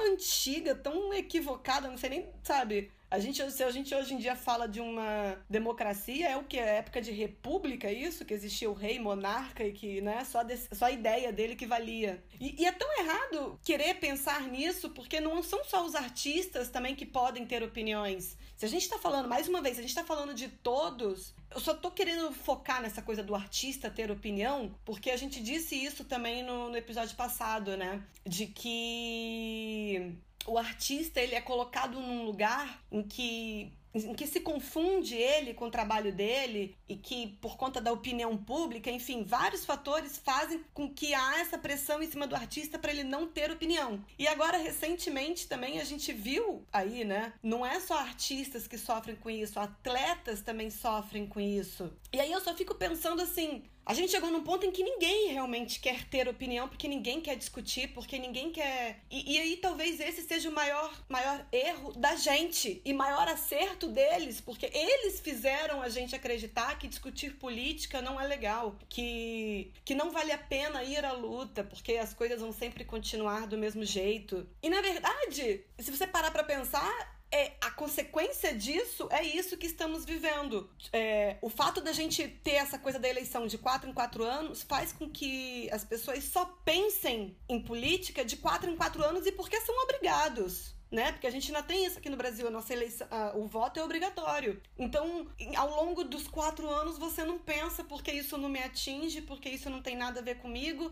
antiga, 0.00 0.74
tão 0.74 1.12
equivocada, 1.12 1.88
não 1.88 1.96
sei 1.96 2.10
nem, 2.10 2.28
sabe? 2.42 2.90
A 3.10 3.18
gente, 3.18 3.50
se 3.50 3.64
a 3.64 3.70
gente 3.70 3.94
hoje 3.94 4.12
em 4.12 4.18
dia 4.18 4.36
fala 4.36 4.68
de 4.68 4.80
uma 4.80 5.38
democracia, 5.48 6.28
é 6.28 6.36
o 6.36 6.44
que? 6.44 6.58
É 6.58 6.76
época 6.76 7.00
de 7.00 7.10
república, 7.10 7.90
isso? 7.90 8.24
Que 8.24 8.34
existia 8.34 8.68
o 8.68 8.74
rei 8.74 8.98
monarca 8.98 9.64
e 9.64 9.72
que, 9.72 10.02
né, 10.02 10.24
só, 10.24 10.42
desse, 10.42 10.68
só 10.74 10.86
a 10.86 10.90
ideia 10.90 11.32
dele 11.32 11.56
que 11.56 11.66
valia. 11.66 12.22
E, 12.38 12.62
e, 12.62 12.66
é 12.66 12.72
tão 12.72 12.88
errado 12.98 13.58
querer 13.64 13.94
pensar 13.94 14.42
nisso, 14.42 14.90
porque 14.90 15.20
não 15.20 15.42
são 15.42 15.64
só 15.64 15.86
os 15.86 15.94
artistas 15.94 16.68
também 16.68 16.94
que 16.94 17.06
podem 17.06 17.46
ter 17.46 17.62
opiniões. 17.62 18.36
Se 18.56 18.66
a 18.66 18.68
gente 18.68 18.82
está 18.82 18.98
falando, 18.98 19.26
mais 19.26 19.48
uma 19.48 19.62
vez, 19.62 19.76
se 19.76 19.80
a 19.80 19.82
gente 19.82 19.90
está 19.90 20.04
falando 20.04 20.34
de 20.34 20.48
todos, 20.48 21.34
eu 21.50 21.60
só 21.60 21.72
tô 21.72 21.90
querendo 21.90 22.30
focar 22.32 22.82
nessa 22.82 23.00
coisa 23.00 23.22
do 23.22 23.34
artista 23.34 23.88
ter 23.88 24.10
opinião, 24.10 24.74
porque 24.84 25.10
a 25.10 25.16
gente 25.16 25.42
disse 25.42 25.74
isso 25.74 26.04
também 26.04 26.42
no, 26.42 26.68
no 26.68 26.76
episódio 26.76 27.16
passado, 27.16 27.74
né? 27.74 28.02
De 28.26 28.46
que 28.46 30.14
o 30.46 30.58
artista 30.58 31.20
ele 31.20 31.34
é 31.34 31.40
colocado 31.40 32.00
num 32.00 32.24
lugar 32.24 32.82
em 32.90 33.02
que 33.02 33.72
em 33.94 34.14
que 34.14 34.26
se 34.26 34.40
confunde 34.40 35.14
ele 35.14 35.54
com 35.54 35.66
o 35.66 35.70
trabalho 35.70 36.12
dele 36.12 36.76
e 36.88 36.96
que 36.96 37.38
por 37.40 37.56
conta 37.56 37.80
da 37.80 37.92
opinião 37.92 38.36
pública, 38.36 38.90
enfim, 38.90 39.24
vários 39.24 39.64
fatores 39.64 40.18
fazem 40.18 40.62
com 40.74 40.88
que 40.88 41.14
há 41.14 41.40
essa 41.40 41.58
pressão 41.58 42.02
em 42.02 42.10
cima 42.10 42.26
do 42.26 42.36
artista 42.36 42.78
para 42.78 42.92
ele 42.92 43.02
não 43.02 43.26
ter 43.26 43.50
opinião. 43.50 44.04
E 44.18 44.26
agora 44.28 44.58
recentemente 44.58 45.48
também 45.48 45.80
a 45.80 45.84
gente 45.84 46.12
viu 46.12 46.64
aí, 46.72 47.04
né? 47.04 47.32
Não 47.42 47.64
é 47.64 47.80
só 47.80 47.98
artistas 47.98 48.66
que 48.66 48.78
sofrem 48.78 49.16
com 49.16 49.30
isso, 49.30 49.58
atletas 49.58 50.42
também 50.42 50.70
sofrem 50.70 51.26
com 51.26 51.40
isso. 51.40 51.90
E 52.12 52.20
aí 52.20 52.30
eu 52.30 52.40
só 52.40 52.54
fico 52.54 52.74
pensando 52.74 53.22
assim, 53.22 53.62
a 53.88 53.94
gente 53.94 54.10
chegou 54.10 54.30
num 54.30 54.42
ponto 54.42 54.66
em 54.66 54.70
que 54.70 54.84
ninguém 54.84 55.32
realmente 55.32 55.80
quer 55.80 56.04
ter 56.04 56.28
opinião, 56.28 56.68
porque 56.68 56.86
ninguém 56.86 57.22
quer 57.22 57.36
discutir, 57.36 57.88
porque 57.88 58.18
ninguém 58.18 58.50
quer. 58.52 59.00
E, 59.10 59.34
e, 59.34 59.38
aí 59.40 59.56
talvez 59.56 59.98
esse 59.98 60.20
seja 60.20 60.50
o 60.50 60.52
maior, 60.52 60.92
maior 61.08 61.46
erro 61.50 61.94
da 61.94 62.14
gente 62.14 62.82
e 62.84 62.92
maior 62.92 63.26
acerto 63.26 63.88
deles, 63.88 64.42
porque 64.42 64.70
eles 64.74 65.20
fizeram 65.20 65.80
a 65.80 65.88
gente 65.88 66.14
acreditar 66.14 66.78
que 66.78 66.86
discutir 66.86 67.36
política 67.36 68.02
não 68.02 68.20
é 68.20 68.26
legal, 68.26 68.76
que, 68.90 69.72
que 69.86 69.94
não 69.94 70.10
vale 70.10 70.32
a 70.32 70.38
pena 70.38 70.84
ir 70.84 71.02
à 71.02 71.12
luta, 71.12 71.64
porque 71.64 71.94
as 71.94 72.12
coisas 72.12 72.42
vão 72.42 72.52
sempre 72.52 72.84
continuar 72.84 73.46
do 73.46 73.56
mesmo 73.56 73.86
jeito. 73.86 74.46
E 74.62 74.68
na 74.68 74.82
verdade, 74.82 75.64
se 75.78 75.90
você 75.90 76.06
parar 76.06 76.30
para 76.30 76.44
pensar, 76.44 77.17
é, 77.30 77.52
a 77.60 77.70
consequência 77.70 78.54
disso 78.54 79.08
é 79.10 79.22
isso 79.22 79.56
que 79.56 79.66
estamos 79.66 80.04
vivendo. 80.04 80.70
É, 80.92 81.36
o 81.42 81.50
fato 81.50 81.80
da 81.80 81.92
gente 81.92 82.26
ter 82.26 82.52
essa 82.52 82.78
coisa 82.78 82.98
da 82.98 83.08
eleição 83.08 83.46
de 83.46 83.58
quatro 83.58 83.88
em 83.88 83.92
quatro 83.92 84.24
anos 84.24 84.62
faz 84.62 84.92
com 84.92 85.08
que 85.10 85.68
as 85.70 85.84
pessoas 85.84 86.24
só 86.24 86.44
pensem 86.64 87.36
em 87.48 87.60
política 87.60 88.24
de 88.24 88.36
quatro 88.36 88.70
em 88.70 88.76
quatro 88.76 89.04
anos 89.04 89.26
e 89.26 89.32
porque 89.32 89.60
são 89.60 89.76
obrigados 89.82 90.77
né? 90.90 91.12
Porque 91.12 91.26
a 91.26 91.30
gente 91.30 91.48
ainda 91.48 91.62
tem 91.62 91.84
isso 91.84 91.98
aqui 91.98 92.08
no 92.08 92.16
Brasil, 92.16 92.46
a 92.46 92.50
nossa 92.50 92.72
eleição, 92.72 93.06
a, 93.10 93.36
o 93.36 93.46
voto 93.46 93.78
é 93.78 93.84
obrigatório. 93.84 94.60
Então, 94.78 95.26
ao 95.56 95.84
longo 95.84 96.04
dos 96.04 96.26
quatro 96.26 96.68
anos, 96.68 96.98
você 96.98 97.24
não 97.24 97.38
pensa 97.38 97.84
porque 97.84 98.10
isso 98.10 98.38
não 98.38 98.48
me 98.48 98.62
atinge, 98.62 99.22
porque 99.22 99.48
isso 99.48 99.68
não 99.68 99.82
tem 99.82 99.96
nada 99.96 100.20
a 100.20 100.22
ver 100.22 100.36
comigo. 100.36 100.90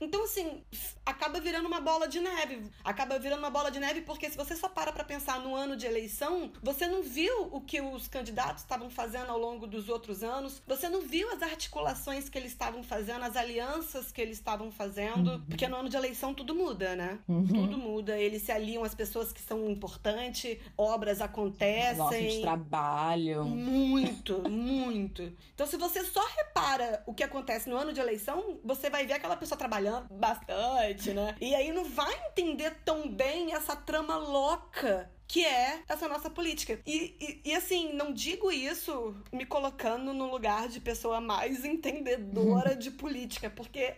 Então, 0.00 0.24
assim, 0.24 0.62
acaba 1.06 1.40
virando 1.40 1.66
uma 1.66 1.80
bola 1.80 2.06
de 2.06 2.20
neve. 2.20 2.70
Acaba 2.84 3.18
virando 3.18 3.38
uma 3.38 3.50
bola 3.50 3.70
de 3.70 3.78
neve 3.78 4.02
porque 4.02 4.28
se 4.28 4.36
você 4.36 4.56
só 4.56 4.68
para 4.68 4.92
pra 4.92 5.04
pensar 5.04 5.40
no 5.40 5.54
ano 5.54 5.76
de 5.76 5.86
eleição, 5.86 6.52
você 6.62 6.86
não 6.86 7.02
viu 7.02 7.48
o 7.52 7.60
que 7.60 7.80
os 7.80 8.08
candidatos 8.08 8.62
estavam 8.62 8.90
fazendo 8.90 9.30
ao 9.30 9.38
longo 9.38 9.66
dos 9.66 9.88
outros 9.88 10.22
anos, 10.22 10.62
você 10.66 10.88
não 10.88 11.02
viu 11.02 11.30
as 11.30 11.42
articulações 11.42 12.28
que 12.28 12.38
eles 12.38 12.52
estavam 12.52 12.82
fazendo, 12.82 13.24
as 13.24 13.36
alianças 13.36 14.12
que 14.12 14.20
eles 14.20 14.38
estavam 14.38 14.70
fazendo, 14.70 15.32
uhum. 15.32 15.44
porque 15.46 15.68
no 15.68 15.76
ano 15.76 15.88
de 15.88 15.96
eleição 15.96 16.34
tudo 16.34 16.54
muda, 16.54 16.94
né? 16.96 17.18
Uhum. 17.28 17.46
Tudo 17.46 17.78
muda, 17.78 18.18
eles 18.18 18.42
se 18.42 18.52
aliam 18.52 18.84
às 18.84 18.94
pessoas 18.94 19.21
pessoas 19.22 19.32
que 19.32 19.40
são 19.40 19.70
importantes, 19.70 20.58
obras 20.76 21.20
acontecem. 21.20 21.96
Nossa, 21.96 22.16
eles 22.16 22.40
trabalham. 22.40 23.44
Muito, 23.44 24.48
muito. 24.48 25.32
Então, 25.54 25.66
se 25.66 25.76
você 25.76 26.04
só 26.04 26.24
repara 26.36 27.02
o 27.06 27.14
que 27.14 27.22
acontece 27.22 27.68
no 27.68 27.76
ano 27.76 27.92
de 27.92 28.00
eleição, 28.00 28.58
você 28.64 28.90
vai 28.90 29.06
ver 29.06 29.14
aquela 29.14 29.36
pessoa 29.36 29.56
trabalhando 29.58 30.08
bastante, 30.10 31.12
né? 31.12 31.36
E 31.40 31.54
aí 31.54 31.72
não 31.72 31.84
vai 31.84 32.12
entender 32.26 32.76
tão 32.84 33.08
bem 33.08 33.54
essa 33.54 33.76
trama 33.76 34.16
louca 34.16 35.10
que 35.28 35.46
é 35.46 35.80
essa 35.88 36.06
nossa 36.08 36.28
política. 36.28 36.78
E, 36.86 37.16
e, 37.18 37.50
e, 37.50 37.54
assim, 37.54 37.94
não 37.94 38.12
digo 38.12 38.52
isso 38.52 39.16
me 39.32 39.46
colocando 39.46 40.12
no 40.12 40.30
lugar 40.30 40.68
de 40.68 40.78
pessoa 40.78 41.22
mais 41.22 41.64
entendedora 41.64 42.76
de 42.76 42.90
política, 42.90 43.48
porque 43.48 43.94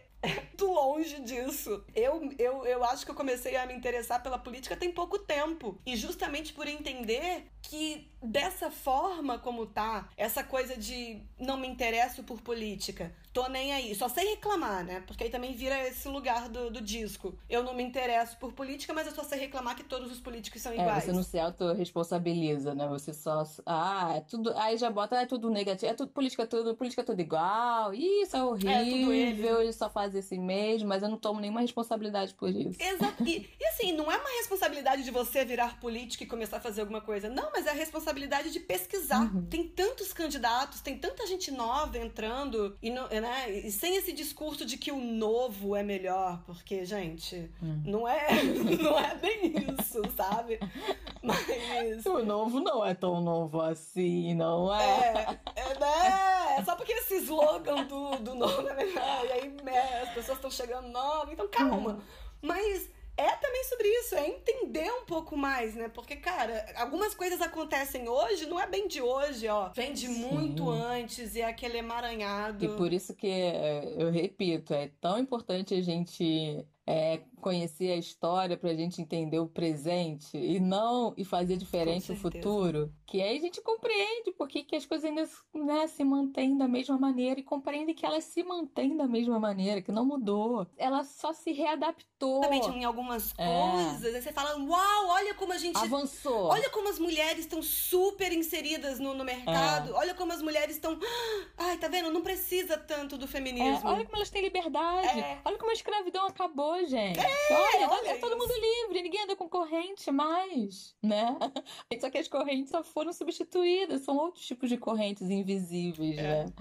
muito 0.55 0.67
longe 0.67 1.21
disso. 1.21 1.85
Eu, 1.95 2.33
eu, 2.38 2.64
eu 2.64 2.85
acho 2.85 3.05
que 3.05 3.11
eu 3.11 3.14
comecei 3.14 3.57
a 3.57 3.67
me 3.67 3.75
interessar 3.75 4.23
pela 4.23 4.38
política 4.38 4.77
tem 4.77 4.93
pouco 4.93 5.19
tempo. 5.19 5.81
E 5.85 5.97
justamente 5.97 6.53
por 6.53 6.69
entender 6.69 7.47
que 7.61 8.09
dessa 8.24 8.70
forma 8.70 9.38
como 9.38 9.66
tá, 9.66 10.08
essa 10.16 10.42
coisa 10.42 10.76
de 10.76 11.20
não 11.38 11.56
me 11.56 11.68
interesso 11.68 12.22
por 12.22 12.40
política, 12.40 13.12
tô 13.32 13.48
nem 13.48 13.72
aí, 13.72 13.94
só 13.94 14.08
sei 14.08 14.30
reclamar, 14.30 14.84
né? 14.84 15.02
Porque 15.06 15.24
aí 15.24 15.30
também 15.30 15.54
vira 15.54 15.87
esse 15.87 16.08
lugar 16.08 16.48
do, 16.48 16.70
do 16.70 16.80
disco. 16.80 17.37
Eu 17.48 17.62
não 17.62 17.74
me 17.74 17.82
interesso 17.82 18.37
por 18.38 18.52
política, 18.52 18.94
mas 18.94 19.06
eu 19.06 19.14
só 19.14 19.24
sei 19.24 19.40
reclamar 19.40 19.76
que 19.76 19.82
todos 19.82 20.10
os 20.10 20.20
políticos 20.20 20.62
são 20.62 20.72
iguais. 20.72 21.04
É, 21.04 21.06
você 21.06 21.12
não 21.12 21.22
se 21.22 21.38
autorresponsabiliza, 21.38 22.74
né? 22.74 22.87
Você 22.88 23.12
só. 23.12 23.44
Ah, 23.66 24.14
é 24.16 24.20
tudo. 24.20 24.56
Aí 24.56 24.76
já 24.78 24.90
bota, 24.90 25.16
é 25.16 25.26
tudo 25.26 25.50
negativo, 25.50 25.90
é 25.90 25.94
tudo 25.94 26.12
política, 26.12 26.46
tudo, 26.46 26.74
política 26.74 27.04
tudo 27.04 27.20
igual. 27.20 27.92
Isso 27.92 28.37
é 28.37 28.44
horrível, 28.44 29.60
é, 29.60 29.72
só 29.72 29.90
faz 29.90 30.14
esse 30.14 30.38
mesmo, 30.38 30.88
mas 30.88 31.02
eu 31.02 31.08
não 31.08 31.18
tomo 31.18 31.40
nenhuma 31.40 31.60
responsabilidade 31.60 32.34
por 32.34 32.50
isso. 32.50 32.80
Exato. 32.80 33.24
E, 33.24 33.50
e 33.60 33.66
assim, 33.66 33.92
não 33.92 34.10
é 34.10 34.16
uma 34.16 34.30
responsabilidade 34.38 35.02
de 35.02 35.10
você 35.10 35.44
virar 35.44 35.80
política 35.80 36.24
e 36.24 36.26
começar 36.26 36.58
a 36.58 36.60
fazer 36.60 36.82
alguma 36.82 37.00
coisa. 37.00 37.28
Não, 37.28 37.50
mas 37.52 37.66
é 37.66 37.70
a 37.70 37.74
responsabilidade 37.74 38.13
de 38.14 38.61
pesquisar. 38.61 39.22
Uhum. 39.35 39.46
Tem 39.46 39.66
tantos 39.68 40.12
candidatos, 40.12 40.81
tem 40.81 40.98
tanta 40.98 41.27
gente 41.27 41.50
nova 41.50 41.98
entrando 41.98 42.77
e, 42.83 42.90
não, 42.90 43.09
né, 43.09 43.50
e 43.50 43.70
sem 43.70 43.96
esse 43.96 44.12
discurso 44.12 44.64
de 44.64 44.77
que 44.77 44.90
o 44.90 45.00
novo 45.00 45.74
é 45.74 45.83
melhor, 45.83 46.42
porque, 46.46 46.85
gente, 46.85 47.50
uhum. 47.61 47.83
não 47.85 48.09
é 48.09 48.29
não 48.81 48.98
é 48.98 49.14
bem 49.16 49.55
isso, 49.79 50.03
sabe? 50.16 50.59
Mas 51.22 52.05
o 52.07 52.24
novo 52.24 52.61
não 52.61 52.85
é 52.85 52.94
tão 52.94 53.20
novo 53.20 53.61
assim, 53.61 54.35
não 54.35 54.74
é? 54.74 55.40
É, 55.57 55.61
é, 55.61 55.79
né? 55.79 56.57
é 56.59 56.64
só 56.64 56.77
porque 56.77 56.92
esse 56.92 57.16
slogan 57.16 57.85
do, 57.85 58.16
do 58.16 58.35
novo 58.35 58.68
é 58.68 58.74
melhor, 58.74 59.24
e 59.24 59.33
aí 59.33 59.57
né, 59.62 60.03
as 60.03 60.11
pessoas 60.11 60.38
estão 60.38 60.50
chegando 60.50 60.88
novas, 60.88 61.33
então 61.33 61.48
calma. 61.48 61.92
Uhum. 61.92 62.00
Mas 62.42 62.90
é 63.16 63.31
também 63.37 63.64
sobre 63.64 63.88
isso, 63.88 64.14
é 64.14 64.29
entender 64.29 64.90
um 64.90 65.05
pouco 65.05 65.37
mais, 65.37 65.74
né? 65.74 65.88
Porque, 65.88 66.16
cara, 66.16 66.66
algumas 66.77 67.14
coisas 67.14 67.40
acontecem 67.40 68.09
hoje, 68.09 68.46
não 68.46 68.61
é 68.61 68.66
bem 68.66 68.88
de 68.88 69.00
hoje, 69.00 69.46
ó. 69.48 69.70
Vem 69.74 69.92
de 69.92 70.09
Sim. 70.09 70.14
muito 70.14 70.68
antes 70.68 71.35
e 71.37 71.40
é 71.40 71.46
aquele 71.46 71.79
emaranhado. 71.79 72.64
E 72.64 72.68
por 72.77 72.92
isso 72.92 73.14
que, 73.14 73.29
é, 73.29 73.94
eu 73.96 74.11
repito, 74.11 74.74
é 74.74 74.90
tão 75.00 75.18
importante 75.18 75.74
a 75.74 75.81
gente 75.81 76.66
é, 76.87 77.23
conhecer 77.40 77.92
a 77.92 77.97
história 77.97 78.57
para 78.57 78.70
a 78.70 78.75
gente 78.75 79.01
entender 79.01 79.38
o 79.38 79.47
presente 79.47 80.37
e 80.37 80.59
não 80.59 81.12
e 81.16 81.25
fazer 81.25 81.57
diferente 81.57 82.12
o 82.12 82.16
futuro, 82.16 82.92
que 83.07 83.20
aí 83.20 83.37
a 83.37 83.40
gente 83.40 83.61
compreende 83.61 84.33
por 84.33 84.49
que, 84.49 84.62
que 84.62 84.75
as 84.75 84.87
coisas 84.87 85.05
ainda 85.05 85.29
né, 85.55 85.87
se 85.87 86.03
mantêm 86.03 86.57
da 86.57 86.66
mesma 86.66 86.99
maneira 86.99 87.38
e 87.38 87.42
compreende 87.42 87.94
que 87.94 88.05
elas 88.05 88.25
se 88.25 88.42
mantêm 88.42 88.97
da 88.97 89.07
mesma 89.07 89.38
maneira, 89.38 89.83
que 89.83 89.92
não 89.92 90.05
mudou. 90.05 90.66
Ela 90.77 91.05
só 91.05 91.33
se 91.33 91.53
readaptou. 91.53 92.40
Exatamente, 92.40 92.68
em 92.70 92.85
algumas 92.85 93.35
é. 93.38 93.47
coisas. 93.47 94.14
Aí 94.14 94.23
você 94.23 94.33
fala, 94.33 94.57
uau, 94.59 95.09
olha 95.09 95.35
como 95.35 95.53
a 95.53 95.59
gente. 95.59 95.77
Avançou. 95.77 96.47
Olha 96.47 96.70
como 96.70 96.88
as 96.88 96.99
mulheres 96.99 97.40
estão 97.40 97.62
super 97.62 98.33
inseridas 98.33 98.99
no, 98.99 99.14
no 99.14 99.25
mercado. 99.25 99.90
É. 99.90 99.92
Olha 99.92 100.14
como 100.14 100.33
as 100.33 100.40
mulheres 100.40 100.77
estão. 100.77 100.99
Ai, 101.57 101.77
tá 101.77 101.88
vendo? 101.88 102.11
Não 102.11 102.23
precisa 102.23 102.77
tanto 102.79 103.18
do 103.18 103.29
feminismo. 103.29 103.87
É, 103.87 103.92
olha 103.92 104.05
como 104.05 104.16
elas 104.16 104.31
têm 104.31 104.42
liberdade. 104.42 105.20
É. 105.20 105.40
Olha 105.44 105.59
como 105.59 105.70
a 105.70 105.75
escravidão 105.75 106.27
acabou, 106.27 106.73
gente. 106.84 107.18
É, 107.20 107.52
olha, 107.52 107.88
olha 107.90 108.08
é 108.10 108.18
todo 108.18 108.37
mundo 108.37 108.52
livre, 108.52 109.02
ninguém 109.02 109.22
anda 109.22 109.37
com 109.37 109.48
corrente 109.48 110.10
mais, 110.10 110.94
né? 111.02 111.37
Só 112.00 112.10
que 112.10 112.18
as 112.18 112.28
correntes 112.28 112.70
só 112.70 112.82
foram 112.82 113.12
substituídas, 113.12 114.02
são 114.02 114.16
outros 114.16 114.44
tipos 114.44 114.68
de 114.68 114.76
correntes 114.76 115.30
invisíveis, 115.30 116.18
é. 116.18 116.22
né? 116.22 116.52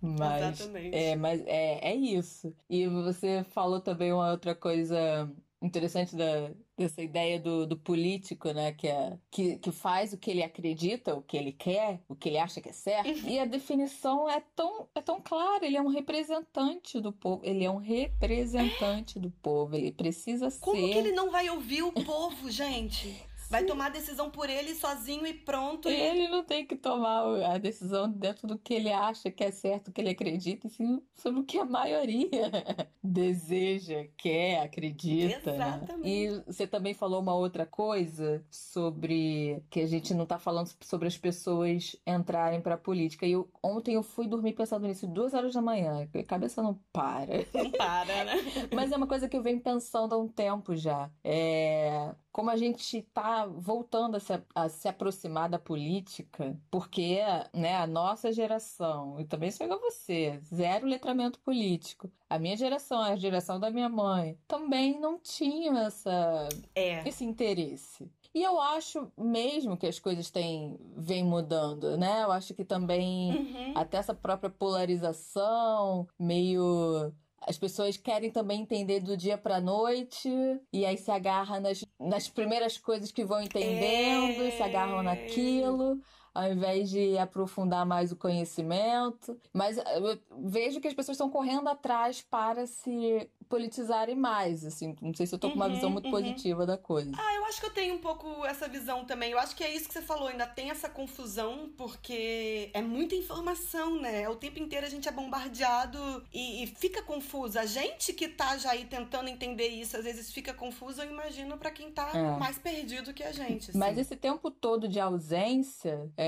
Mas, 0.00 0.60
Exatamente. 0.60 0.96
É, 0.96 1.16
mas 1.16 1.40
é, 1.46 1.90
é 1.90 1.94
isso. 1.94 2.54
E 2.68 2.86
você 2.86 3.44
falou 3.44 3.80
também 3.80 4.12
uma 4.12 4.30
outra 4.30 4.54
coisa 4.54 5.30
interessante 5.62 6.14
da, 6.14 6.50
dessa 6.76 7.02
ideia 7.02 7.40
do, 7.40 7.66
do 7.66 7.76
político, 7.76 8.50
né? 8.52 8.72
Que, 8.72 8.88
é, 8.88 9.18
que, 9.30 9.56
que 9.58 9.72
faz 9.72 10.12
o 10.12 10.18
que 10.18 10.30
ele 10.30 10.42
acredita, 10.42 11.14
o 11.14 11.22
que 11.22 11.36
ele 11.36 11.52
quer, 11.52 12.00
o 12.08 12.14
que 12.14 12.28
ele 12.28 12.38
acha 12.38 12.60
que 12.60 12.68
é 12.68 12.72
certo. 12.72 13.08
Uhum. 13.08 13.28
E 13.28 13.38
a 13.38 13.44
definição 13.44 14.28
é 14.28 14.42
tão, 14.54 14.86
é 14.94 15.00
tão 15.00 15.20
clara. 15.20 15.64
Ele 15.64 15.76
é 15.76 15.82
um 15.82 15.88
representante 15.88 17.00
do 17.00 17.12
povo. 17.12 17.40
Ele 17.44 17.64
é 17.64 17.70
um 17.70 17.78
representante 17.78 19.18
do 19.18 19.30
povo. 19.30 19.74
Ele 19.74 19.90
precisa 19.90 20.50
Como 20.60 20.76
ser. 20.76 20.82
Como 20.82 20.92
que 20.92 20.98
ele 20.98 21.12
não 21.12 21.30
vai 21.30 21.48
ouvir 21.48 21.82
o 21.82 21.92
povo, 21.92 22.50
gente? 22.50 23.24
Vai 23.48 23.64
tomar 23.64 23.86
a 23.86 23.90
decisão 23.90 24.30
por 24.30 24.50
ele 24.50 24.74
sozinho 24.74 25.26
e 25.26 25.32
pronto. 25.32 25.88
Ele 25.88 26.28
não 26.28 26.44
tem 26.44 26.66
que 26.66 26.76
tomar 26.76 27.22
a 27.44 27.58
decisão 27.58 28.10
dentro 28.10 28.46
do 28.46 28.58
que 28.58 28.74
ele 28.74 28.92
acha 28.92 29.30
que 29.30 29.44
é 29.44 29.50
certo, 29.50 29.92
que 29.92 30.00
ele 30.00 30.10
acredita, 30.10 30.66
e 30.66 30.70
sim 30.70 31.02
sobre 31.14 31.40
o 31.40 31.44
que 31.44 31.58
a 31.58 31.64
maioria 31.64 32.50
deseja, 33.02 34.06
quer, 34.16 34.62
acredita. 34.62 35.52
Né? 35.52 35.66
Exatamente. 35.66 36.08
E 36.08 36.42
você 36.46 36.66
também 36.66 36.92
falou 36.92 37.20
uma 37.20 37.34
outra 37.34 37.64
coisa 37.64 38.44
sobre 38.50 39.62
que 39.70 39.80
a 39.80 39.86
gente 39.86 40.12
não 40.12 40.24
está 40.24 40.38
falando 40.38 40.70
sobre 40.80 41.06
as 41.06 41.16
pessoas 41.16 41.96
entrarem 42.06 42.60
para 42.60 42.74
a 42.74 42.78
política. 42.78 43.26
E 43.26 43.32
eu, 43.32 43.48
ontem 43.62 43.94
eu 43.94 44.02
fui 44.02 44.26
dormir 44.26 44.54
pensando 44.54 44.86
nisso 44.86 45.06
duas 45.06 45.34
horas 45.34 45.54
da 45.54 45.62
manhã. 45.62 46.08
A 46.12 46.22
cabeça 46.24 46.62
não 46.62 46.74
para. 46.92 47.46
Não 47.54 47.70
para, 47.70 48.24
né? 48.24 48.34
Mas 48.74 48.90
é 48.90 48.96
uma 48.96 49.06
coisa 49.06 49.28
que 49.28 49.36
eu 49.36 49.42
venho 49.42 49.60
pensando 49.60 50.14
há 50.14 50.18
um 50.18 50.28
tempo 50.28 50.74
já. 50.74 51.10
É 51.22 52.14
como 52.36 52.50
a 52.50 52.56
gente 52.58 52.98
está 52.98 53.46
voltando 53.46 54.18
a 54.18 54.20
se, 54.20 54.38
a 54.54 54.68
se, 54.68 54.86
aproximar 54.86 55.48
da 55.48 55.58
política, 55.58 56.54
porque 56.70 57.20
né, 57.50 57.74
a 57.78 57.86
nossa 57.86 58.30
geração, 58.30 59.18
e 59.18 59.24
também 59.24 59.48
isso 59.48 59.58
pega 59.58 59.74
você, 59.78 60.38
zero 60.44 60.86
letramento 60.86 61.40
político. 61.40 62.12
A 62.28 62.38
minha 62.38 62.54
geração, 62.54 63.00
a 63.00 63.16
geração 63.16 63.58
da 63.58 63.70
minha 63.70 63.88
mãe, 63.88 64.38
também 64.46 65.00
não 65.00 65.18
tinham 65.18 65.78
essa, 65.78 66.46
é. 66.74 67.08
esse 67.08 67.24
interesse. 67.24 68.06
E 68.34 68.42
eu 68.42 68.60
acho 68.60 69.10
mesmo 69.16 69.74
que 69.74 69.86
as 69.86 69.98
coisas 69.98 70.30
têm, 70.30 70.78
vêm 70.94 71.24
mudando, 71.24 71.96
né? 71.96 72.22
Eu 72.22 72.32
acho 72.32 72.52
que 72.52 72.66
também 72.66 73.30
uhum. 73.30 73.72
até 73.74 73.96
essa 73.96 74.12
própria 74.12 74.50
polarização 74.50 76.06
meio 76.18 77.14
as 77.40 77.58
pessoas 77.58 77.96
querem 77.96 78.30
também 78.30 78.62
entender 78.62 79.00
do 79.00 79.16
dia 79.16 79.36
para 79.36 79.60
noite 79.60 80.28
e 80.72 80.84
aí 80.84 80.96
se 80.96 81.10
agarra 81.10 81.60
nas, 81.60 81.84
nas 81.98 82.28
primeiras 82.28 82.78
coisas 82.78 83.10
que 83.12 83.24
vão 83.24 83.40
entendendo, 83.40 84.42
é... 84.42 84.50
se 84.50 84.62
agarram 84.62 85.02
naquilo 85.02 86.00
ao 86.36 86.52
invés 86.52 86.90
de 86.90 87.16
aprofundar 87.16 87.86
mais 87.86 88.12
o 88.12 88.16
conhecimento. 88.16 89.38
Mas 89.52 89.78
eu 89.78 90.18
vejo 90.38 90.80
que 90.80 90.88
as 90.88 90.94
pessoas 90.94 91.16
estão 91.16 91.30
correndo 91.30 91.68
atrás 91.68 92.20
para 92.20 92.66
se 92.66 93.28
politizarem 93.48 94.14
mais, 94.16 94.64
assim. 94.64 94.94
Não 95.00 95.14
sei 95.14 95.26
se 95.26 95.34
eu 95.34 95.38
tô 95.38 95.48
com 95.50 95.56
uma 95.56 95.66
uhum, 95.66 95.74
visão 95.74 95.90
muito 95.90 96.06
uhum. 96.06 96.10
positiva 96.10 96.66
da 96.66 96.76
coisa. 96.76 97.12
Ah, 97.16 97.34
eu 97.36 97.44
acho 97.44 97.60
que 97.60 97.66
eu 97.66 97.72
tenho 97.72 97.94
um 97.94 97.98
pouco 97.98 98.44
essa 98.44 98.68
visão 98.68 99.04
também. 99.04 99.30
Eu 99.30 99.38
acho 99.38 99.54
que 99.54 99.64
é 99.64 99.74
isso 99.74 99.86
que 99.86 99.94
você 99.94 100.02
falou, 100.02 100.28
ainda 100.28 100.46
tem 100.46 100.70
essa 100.70 100.88
confusão, 100.88 101.70
porque 101.76 102.70
é 102.74 102.82
muita 102.82 103.14
informação, 103.14 104.00
né? 104.00 104.28
O 104.28 104.36
tempo 104.36 104.58
inteiro 104.58 104.86
a 104.86 104.88
gente 104.88 105.08
é 105.08 105.12
bombardeado 105.12 106.24
e, 106.32 106.64
e 106.64 106.66
fica 106.66 107.02
confuso. 107.02 107.58
A 107.58 107.66
gente 107.66 108.12
que 108.12 108.28
tá 108.28 108.58
já 108.58 108.72
aí 108.72 108.84
tentando 108.84 109.28
entender 109.28 109.68
isso, 109.68 109.96
às 109.96 110.04
vezes 110.04 110.32
fica 110.32 110.52
confuso, 110.52 111.02
eu 111.02 111.10
imagino, 111.10 111.56
para 111.56 111.70
quem 111.70 111.90
tá 111.90 112.10
é. 112.14 112.36
mais 112.38 112.58
perdido 112.58 113.14
que 113.14 113.22
a 113.22 113.32
gente. 113.32 113.70
Assim. 113.70 113.78
Mas 113.78 113.96
esse 113.96 114.16
tempo 114.16 114.50
todo 114.50 114.88
de 114.88 114.98
ausência 114.98 116.10
é, 116.16 116.25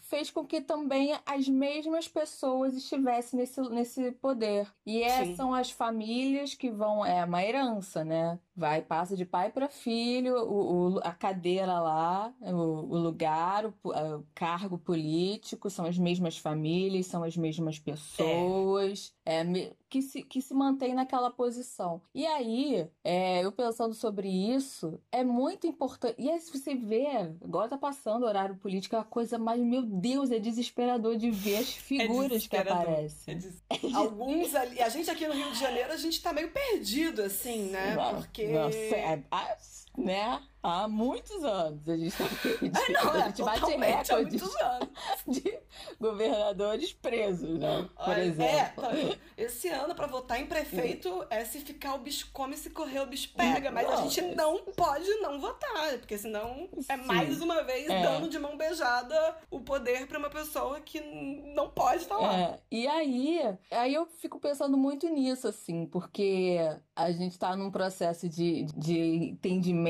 fez 0.00 0.30
com 0.30 0.44
que 0.44 0.60
também 0.60 1.18
as 1.24 1.48
mesmas 1.48 2.08
pessoas 2.08 2.74
estivessem 2.74 3.38
nesse, 3.38 3.60
nesse 3.62 4.12
poder. 4.12 4.66
E 4.84 5.02
essas 5.02 5.30
é, 5.30 5.34
são 5.34 5.54
as 5.54 5.70
famílias 5.70 6.54
que 6.54 6.70
vão. 6.70 7.04
É 7.04 7.24
uma 7.24 7.44
herança, 7.44 8.04
né? 8.04 8.38
Vai, 8.56 8.80
passa 8.80 9.14
de 9.14 9.26
pai 9.26 9.50
para 9.50 9.68
filho, 9.68 10.34
o, 10.36 10.94
o, 10.94 10.98
a 11.00 11.12
cadeira 11.12 11.78
lá, 11.78 12.32
o, 12.40 12.54
o 12.54 12.98
lugar, 12.98 13.66
o, 13.66 13.74
cargo 14.34 14.78
político, 14.78 15.68
são 15.68 15.84
as 15.84 15.98
mesmas 15.98 16.38
famílias, 16.38 17.06
são 17.06 17.22
as 17.22 17.36
mesmas 17.36 17.78
pessoas, 17.78 19.14
é. 19.24 19.40
É, 19.40 19.72
que, 19.88 20.02
se, 20.02 20.22
que 20.22 20.40
se 20.40 20.54
mantém 20.54 20.94
naquela 20.94 21.30
posição. 21.30 22.00
E 22.14 22.26
aí, 22.26 22.88
é, 23.04 23.44
eu 23.44 23.52
pensando 23.52 23.94
sobre 23.94 24.28
isso, 24.28 25.00
é 25.12 25.22
muito 25.22 25.66
importante. 25.66 26.14
E 26.18 26.30
aí, 26.30 26.40
se 26.40 26.50
você 26.50 26.74
vê, 26.74 27.06
agora 27.42 27.68
tá 27.68 27.78
passando 27.78 28.22
o 28.22 28.26
horário 28.26 28.56
político, 28.56 28.94
é 28.94 28.98
uma 28.98 29.04
coisa 29.04 29.38
mais, 29.38 29.60
meu 29.60 29.82
Deus, 29.82 30.30
é 30.30 30.38
desesperador 30.38 31.16
de 31.16 31.30
ver 31.30 31.58
as 31.58 31.68
é 31.68 31.80
figuras 31.80 32.46
que 32.46 32.56
aparecem. 32.56 33.34
É 33.34 33.36
des... 33.36 33.62
Alguns 33.94 34.54
ali. 34.54 34.80
A 34.80 34.88
gente 34.88 35.10
aqui 35.10 35.26
no 35.26 35.34
Rio 35.34 35.52
de 35.52 35.58
Janeiro, 35.58 35.92
a 35.92 35.96
gente 35.96 36.22
tá 36.22 36.32
meio 36.32 36.50
perdido, 36.50 37.22
assim, 37.22 37.70
né? 37.70 37.96
Porque 38.14 38.45
nossa, 38.52 38.76
é, 38.76 39.22
né? 39.96 40.40
Há 40.62 40.88
muitos 40.88 41.44
anos 41.44 41.88
a 41.88 41.96
gente 41.96 42.08
está 42.08 42.24
é, 42.24 42.90
não, 42.92 43.10
a 43.12 43.26
gente 43.28 43.40
é, 43.40 43.44
bate 43.44 43.76
recordes 43.76 44.42
de 45.28 45.58
governadores 46.00 46.92
presos, 46.92 47.56
né? 47.56 47.88
Por 47.94 48.08
Olha, 48.08 48.24
exemplo. 48.24 48.44
É, 48.44 48.64
tá, 48.70 49.18
esse 49.36 49.68
ano, 49.68 49.94
para 49.94 50.08
votar 50.08 50.40
em 50.40 50.46
prefeito, 50.46 51.24
é 51.30 51.44
se 51.44 51.60
ficar 51.60 51.94
o 51.94 51.98
bicho 51.98 52.30
come, 52.32 52.56
se 52.56 52.70
correr 52.70 52.98
o 52.98 53.06
bicho 53.06 53.32
pega. 53.36 53.70
Mas 53.70 53.86
não, 53.86 53.92
a 53.92 54.02
gente 54.02 54.20
não 54.34 54.58
pode 54.76 55.08
não 55.20 55.40
votar, 55.40 55.98
porque 55.98 56.18
senão 56.18 56.68
Sim. 56.80 56.86
é 56.88 56.96
mais 56.96 57.40
uma 57.40 57.62
vez 57.62 57.88
é. 57.88 58.02
dando 58.02 58.28
de 58.28 58.38
mão 58.38 58.56
beijada 58.56 59.36
o 59.48 59.60
poder 59.60 60.08
para 60.08 60.18
uma 60.18 60.30
pessoa 60.30 60.80
que 60.80 61.00
não 61.54 61.70
pode 61.70 62.02
estar 62.02 62.16
lá. 62.16 62.40
É. 62.40 62.60
E 62.72 62.88
aí, 62.88 63.56
aí 63.70 63.94
eu 63.94 64.04
fico 64.04 64.40
pensando 64.40 64.76
muito 64.76 65.08
nisso, 65.08 65.46
assim, 65.46 65.86
porque 65.86 66.58
a 66.96 67.12
gente 67.12 67.32
está 67.32 67.54
num 67.54 67.70
processo 67.70 68.28
de, 68.28 68.64
de 68.76 68.98
entendimento 68.98 69.85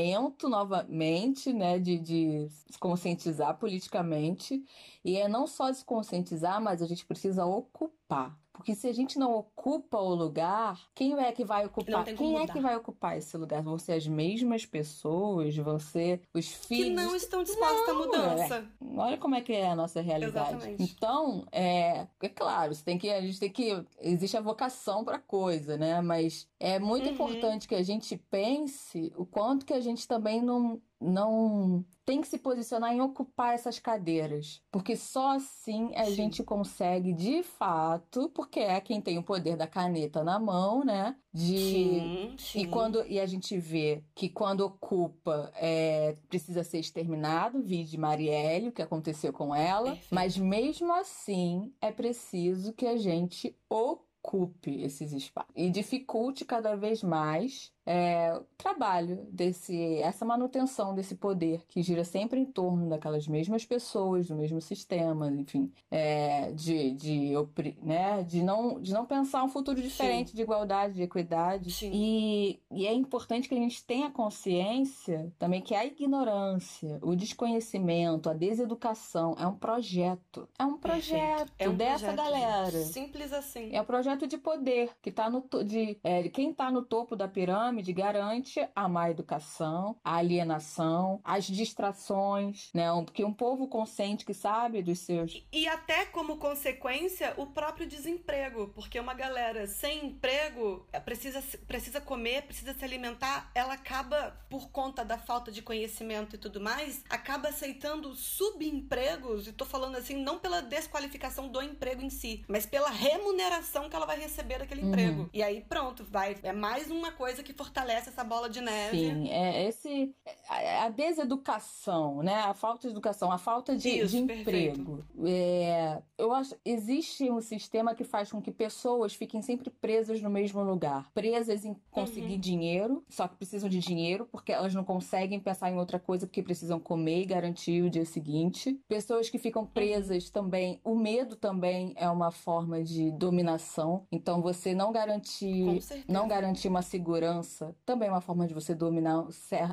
novamente, 0.49 1.53
né, 1.53 1.79
de, 1.79 1.99
de 1.99 2.49
se 2.51 2.79
conscientizar 2.79 3.57
politicamente. 3.59 4.65
E 5.05 5.17
é 5.17 5.29
não 5.29 5.47
só 5.47 5.73
se 5.73 5.85
conscientizar, 5.85 6.61
mas 6.61 6.83
a 6.83 6.87
gente 6.87 7.07
precisa 7.07 7.45
ocupar. 7.45 8.39
Porque 8.57 8.75
se 8.75 8.89
a 8.89 8.93
gente 8.93 9.19
não 9.19 9.35
ocupa 9.35 9.99
o 9.99 10.15
lugar, 10.15 10.81
quem 10.95 11.13
é 11.19 11.31
que 11.31 11.45
vai 11.45 11.67
ocupar? 11.67 12.05
Quem 12.05 12.39
é 12.39 12.47
que 12.47 12.59
vai 12.59 12.75
ocupar 12.75 13.19
esse 13.19 13.37
lugar? 13.37 13.63
Vão 13.63 13.79
ser 13.79 13.93
as 13.93 14.07
mesmas 14.07 14.65
pessoas, 14.65 15.55
vão 15.57 15.79
ser 15.79 16.23
os 16.33 16.49
filhos. 16.49 16.89
Que 16.89 16.95
não 16.95 17.15
estão 17.15 17.43
dispostos 17.43 17.87
não, 17.87 17.95
à 17.95 18.07
mudança. 18.07 18.57
É. 18.57 18.99
Olha 18.99 19.19
como 19.19 19.35
é 19.35 19.43
que 19.43 19.53
é 19.53 19.69
a 19.69 19.77
nossa 19.77 20.01
realidade. 20.01 20.57
Exatamente. 20.57 20.83
Então, 20.83 21.47
é, 21.53 22.07
é 22.23 22.29
claro, 22.31 22.75
você 22.75 22.83
tem 22.83 22.97
que, 22.97 23.11
a 23.11 23.21
gente 23.21 23.39
tem 23.39 23.51
que. 23.51 23.85
Existe 24.01 24.39
a 24.39 24.41
vocação 24.41 25.05
para 25.05 25.19
coisa, 25.19 25.77
né? 25.77 26.01
Mas 26.01 26.49
é 26.59 26.79
muito 26.79 27.07
uhum. 27.07 27.13
importante 27.13 27.69
que 27.69 27.75
a 27.75 27.83
gente 27.83 28.17
pense 28.31 29.13
o 29.17 29.27
quanto 29.27 29.67
que 29.67 29.75
a 29.75 29.81
gente 29.81 30.09
também 30.09 30.41
não 30.41 30.81
não 31.01 31.85
tem 32.05 32.21
que 32.21 32.29
se 32.29 32.39
posicionar 32.39 32.95
em 32.95 33.01
ocupar 33.01 33.55
essas 33.55 33.79
cadeiras, 33.79 34.63
porque 34.71 34.97
só 34.97 35.37
assim 35.37 35.95
a 35.97 36.05
sim. 36.05 36.15
gente 36.15 36.43
consegue 36.43 37.13
de 37.13 37.43
fato, 37.43 38.31
porque 38.31 38.61
é 38.61 38.81
quem 38.81 39.01
tem 39.01 39.19
o 39.19 39.23
poder 39.23 39.57
da 39.57 39.67
caneta 39.67 40.23
na 40.23 40.39
mão, 40.39 40.85
né? 40.85 41.17
De 41.33 41.59
sim, 41.59 42.35
sim. 42.39 42.61
e 42.61 42.67
quando 42.69 43.05
e 43.07 43.21
a 43.21 43.27
gente 43.27 43.59
vê 43.59 44.03
que 44.15 44.29
quando 44.29 44.61
ocupa 44.61 45.53
é, 45.57 46.17
precisa 46.29 46.63
ser 46.63 46.79
exterminado, 46.79 47.63
de 47.63 47.99
Marielle, 47.99 48.69
o 48.69 48.73
que 48.73 48.83
aconteceu 48.83 49.33
com 49.33 49.55
ela, 49.55 49.91
Perfeito. 49.91 50.15
mas 50.15 50.39
mesmo 50.39 50.93
assim 50.93 51.75
é 51.81 51.91
preciso 51.91 52.73
que 52.73 52.87
a 52.87 52.97
gente 52.97 53.55
ocupe 53.69 54.83
esses 54.83 55.13
espaços 55.13 55.53
e 55.55 55.69
dificulte 55.69 56.45
cada 56.45 56.75
vez 56.75 57.03
mais 57.03 57.73
é, 57.87 58.35
o 58.35 58.45
trabalho 58.59 59.25
desse, 59.31 60.01
essa 60.01 60.25
manutenção 60.25 60.93
desse 60.93 61.15
poder 61.15 61.63
que 61.69 61.83
gira 61.83 62.03
sempre 62.03 62.41
em 62.41 62.45
torno 62.45 62.89
daquelas 62.89 63.29
mesmas 63.29 63.65
pessoas, 63.65 64.27
do 64.27 64.35
mesmo 64.35 64.61
sistema, 64.61 65.31
enfim, 65.31 65.73
é, 65.89 66.51
de, 66.51 66.91
de, 66.93 67.33
né, 67.81 68.25
de, 68.25 68.43
não, 68.43 68.81
de 68.81 68.93
não 68.93 69.07
pensar 69.07 69.45
um 69.45 69.49
futuro 69.49 69.81
diferente 69.81 70.31
Sim. 70.31 70.37
de 70.37 70.43
igualdade, 70.43 70.95
de 70.95 71.03
equidade. 71.03 71.71
Sim. 71.71 71.91
E, 71.95 72.61
e 72.73 72.87
é 72.87 72.93
importante 72.93 73.49
que 73.49 73.55
a 73.55 73.59
gente 73.59 73.85
tenha 73.85 74.11
consciência 74.11 75.33
também 75.39 75.63
que 75.63 75.75
a 75.75 75.85
ignorância, 75.85 76.99
o 77.03 77.15
desconhecimento, 77.15 78.29
a 78.29 78.35
deseducação 78.35 79.37
é 79.39 79.47
um 79.47 79.55
projeto. 79.55 80.49
É 80.59 80.65
um 80.65 80.77
projeto 80.77 81.53
é 81.57 81.69
um 81.69 81.77
dessa 81.77 82.13
projeto, 82.13 82.17
galera. 82.17 82.81
Simples 82.83 83.33
assim. 83.33 83.71
É 83.73 83.81
um 83.81 83.85
projeto 83.85 84.27
de 84.27 84.37
poder 84.37 84.91
que 85.01 85.13
tá 85.13 85.31
no 85.31 85.47
de 85.65 85.99
é, 86.03 86.29
quem 86.29 86.51
está 86.51 86.71
no 86.71 86.83
topo 86.83 87.15
da 87.15 87.29
pirâmide 87.29 87.76
garante 87.93 88.67
a 88.75 88.89
má 88.89 89.11
educação, 89.11 89.97
a 90.05 90.17
alienação, 90.17 91.21
as 91.25 91.47
distrações, 91.47 92.71
né? 92.75 92.87
Porque 93.05 93.25
um 93.25 93.33
povo 93.33 93.69
consciente 93.69 94.25
que 94.25 94.35
sabe 94.35 94.83
dos 94.83 94.99
seus 95.01 95.33
e, 95.33 95.47
e 95.53 95.69
até 95.69 96.07
como 96.07 96.37
consequência 96.37 97.35
o 97.37 97.47
próprio 97.47 97.87
desemprego, 97.87 98.69
porque 98.75 98.99
uma 98.99 99.15
galera 99.15 99.67
sem 99.67 100.07
emprego 100.07 100.87
é, 100.93 101.01
precisa 101.01 101.43
precisa 101.67 102.01
comer, 102.01 102.43
precisa 102.43 102.75
se 102.75 102.85
alimentar, 102.85 103.51
ela 103.55 103.75
acaba 103.75 104.37
por 104.49 104.71
conta 104.71 105.05
da 105.05 105.19
falta 105.19 105.51
de 105.51 105.63
conhecimento 105.63 106.37
e 106.37 106.39
tudo 106.39 106.61
mais, 106.61 107.05
acaba 107.09 107.49
aceitando 107.49 108.15
subempregos, 108.15 109.47
e 109.47 109.53
tô 109.53 109.65
falando 109.65 109.97
assim 109.97 110.17
não 110.17 110.39
pela 110.39 110.61
desqualificação 110.63 111.49
do 111.49 111.63
emprego 111.63 112.03
em 112.03 112.11
si, 112.11 112.45
mas 112.49 112.67
pela 112.67 112.91
remuneração 112.91 113.89
que 113.89 113.97
ela 113.97 114.07
vai 114.07 114.19
receber 114.19 114.59
daquele 114.59 114.83
uhum. 114.83 114.89
emprego. 114.89 115.31
E 115.33 115.43
aí 115.43 115.61
pronto, 115.61 116.05
vai. 116.05 116.37
É 116.43 116.53
mais 116.53 116.91
uma 116.91 117.13
coisa 117.13 117.43
que 117.43 117.53
fortalece 117.67 118.09
essa 118.09 118.23
bola 118.23 118.49
de 118.49 118.61
neve. 118.61 118.99
Sim, 118.99 119.29
é 119.29 119.67
esse. 119.67 120.15
A 120.49 120.89
deseducação, 120.89 122.23
né? 122.23 122.35
A 122.35 122.55
falta 122.55 122.87
de 122.87 122.93
educação, 122.93 123.31
a 123.31 123.39
falta 123.39 123.77
de, 123.77 123.89
Isso, 123.89 124.09
de 124.09 124.19
emprego. 124.19 125.05
É, 125.25 126.01
eu 126.17 126.33
acho. 126.33 126.55
Existe 126.65 127.31
um 127.31 127.41
sistema 127.41 127.95
que 127.95 128.05
faz 128.05 128.31
com 128.31 128.41
que 128.41 128.51
pessoas 128.51 129.15
fiquem 129.15 129.43
sempre 129.43 129.71
presas 129.71 130.23
no 130.23 130.31
mesmo 130.31 130.63
lugar. 130.63 131.11
Presas 131.13 131.65
em 131.65 131.77
conseguir 131.91 132.35
uhum. 132.35 132.41
dinheiro, 132.41 133.05
só 133.09 133.27
que 133.27 133.37
precisam 133.37 133.69
de 133.69 133.79
dinheiro, 133.79 134.29
porque 134.31 134.53
elas 134.53 134.75
não 134.75 134.85
conseguem 134.85 135.41
pensar 135.41 135.71
em 135.71 135.77
outra 135.77 135.99
coisa 135.99 136.27
porque 136.27 136.43
precisam 136.43 136.79
comer 136.79 137.23
e 137.23 137.27
garantir 137.27 137.83
o 137.83 137.91
dia 137.91 138.05
seguinte. 138.05 138.81
Pessoas 138.89 139.29
que 139.29 139.39
ficam 139.39 139.67
presas 139.67 140.27
uhum. 140.27 140.33
também. 140.33 140.81
O 140.85 140.95
medo 140.95 141.35
também 141.37 141.93
é 141.97 142.09
uma 142.09 142.31
forma 142.31 142.83
de 142.83 143.11
dominação. 143.13 144.07
Então 144.13 144.41
você 144.41 144.75
não 144.75 144.93
garantir, 144.93 145.81
não 146.09 146.29
garantir 146.29 146.69
uma 146.69 146.83
segurança 146.83 147.56
também 147.85 148.09
é 148.09 148.11
uma 148.11 148.21
forma 148.21 148.47
de 148.47 148.55
você 148.55 148.75
dominar 148.75 149.21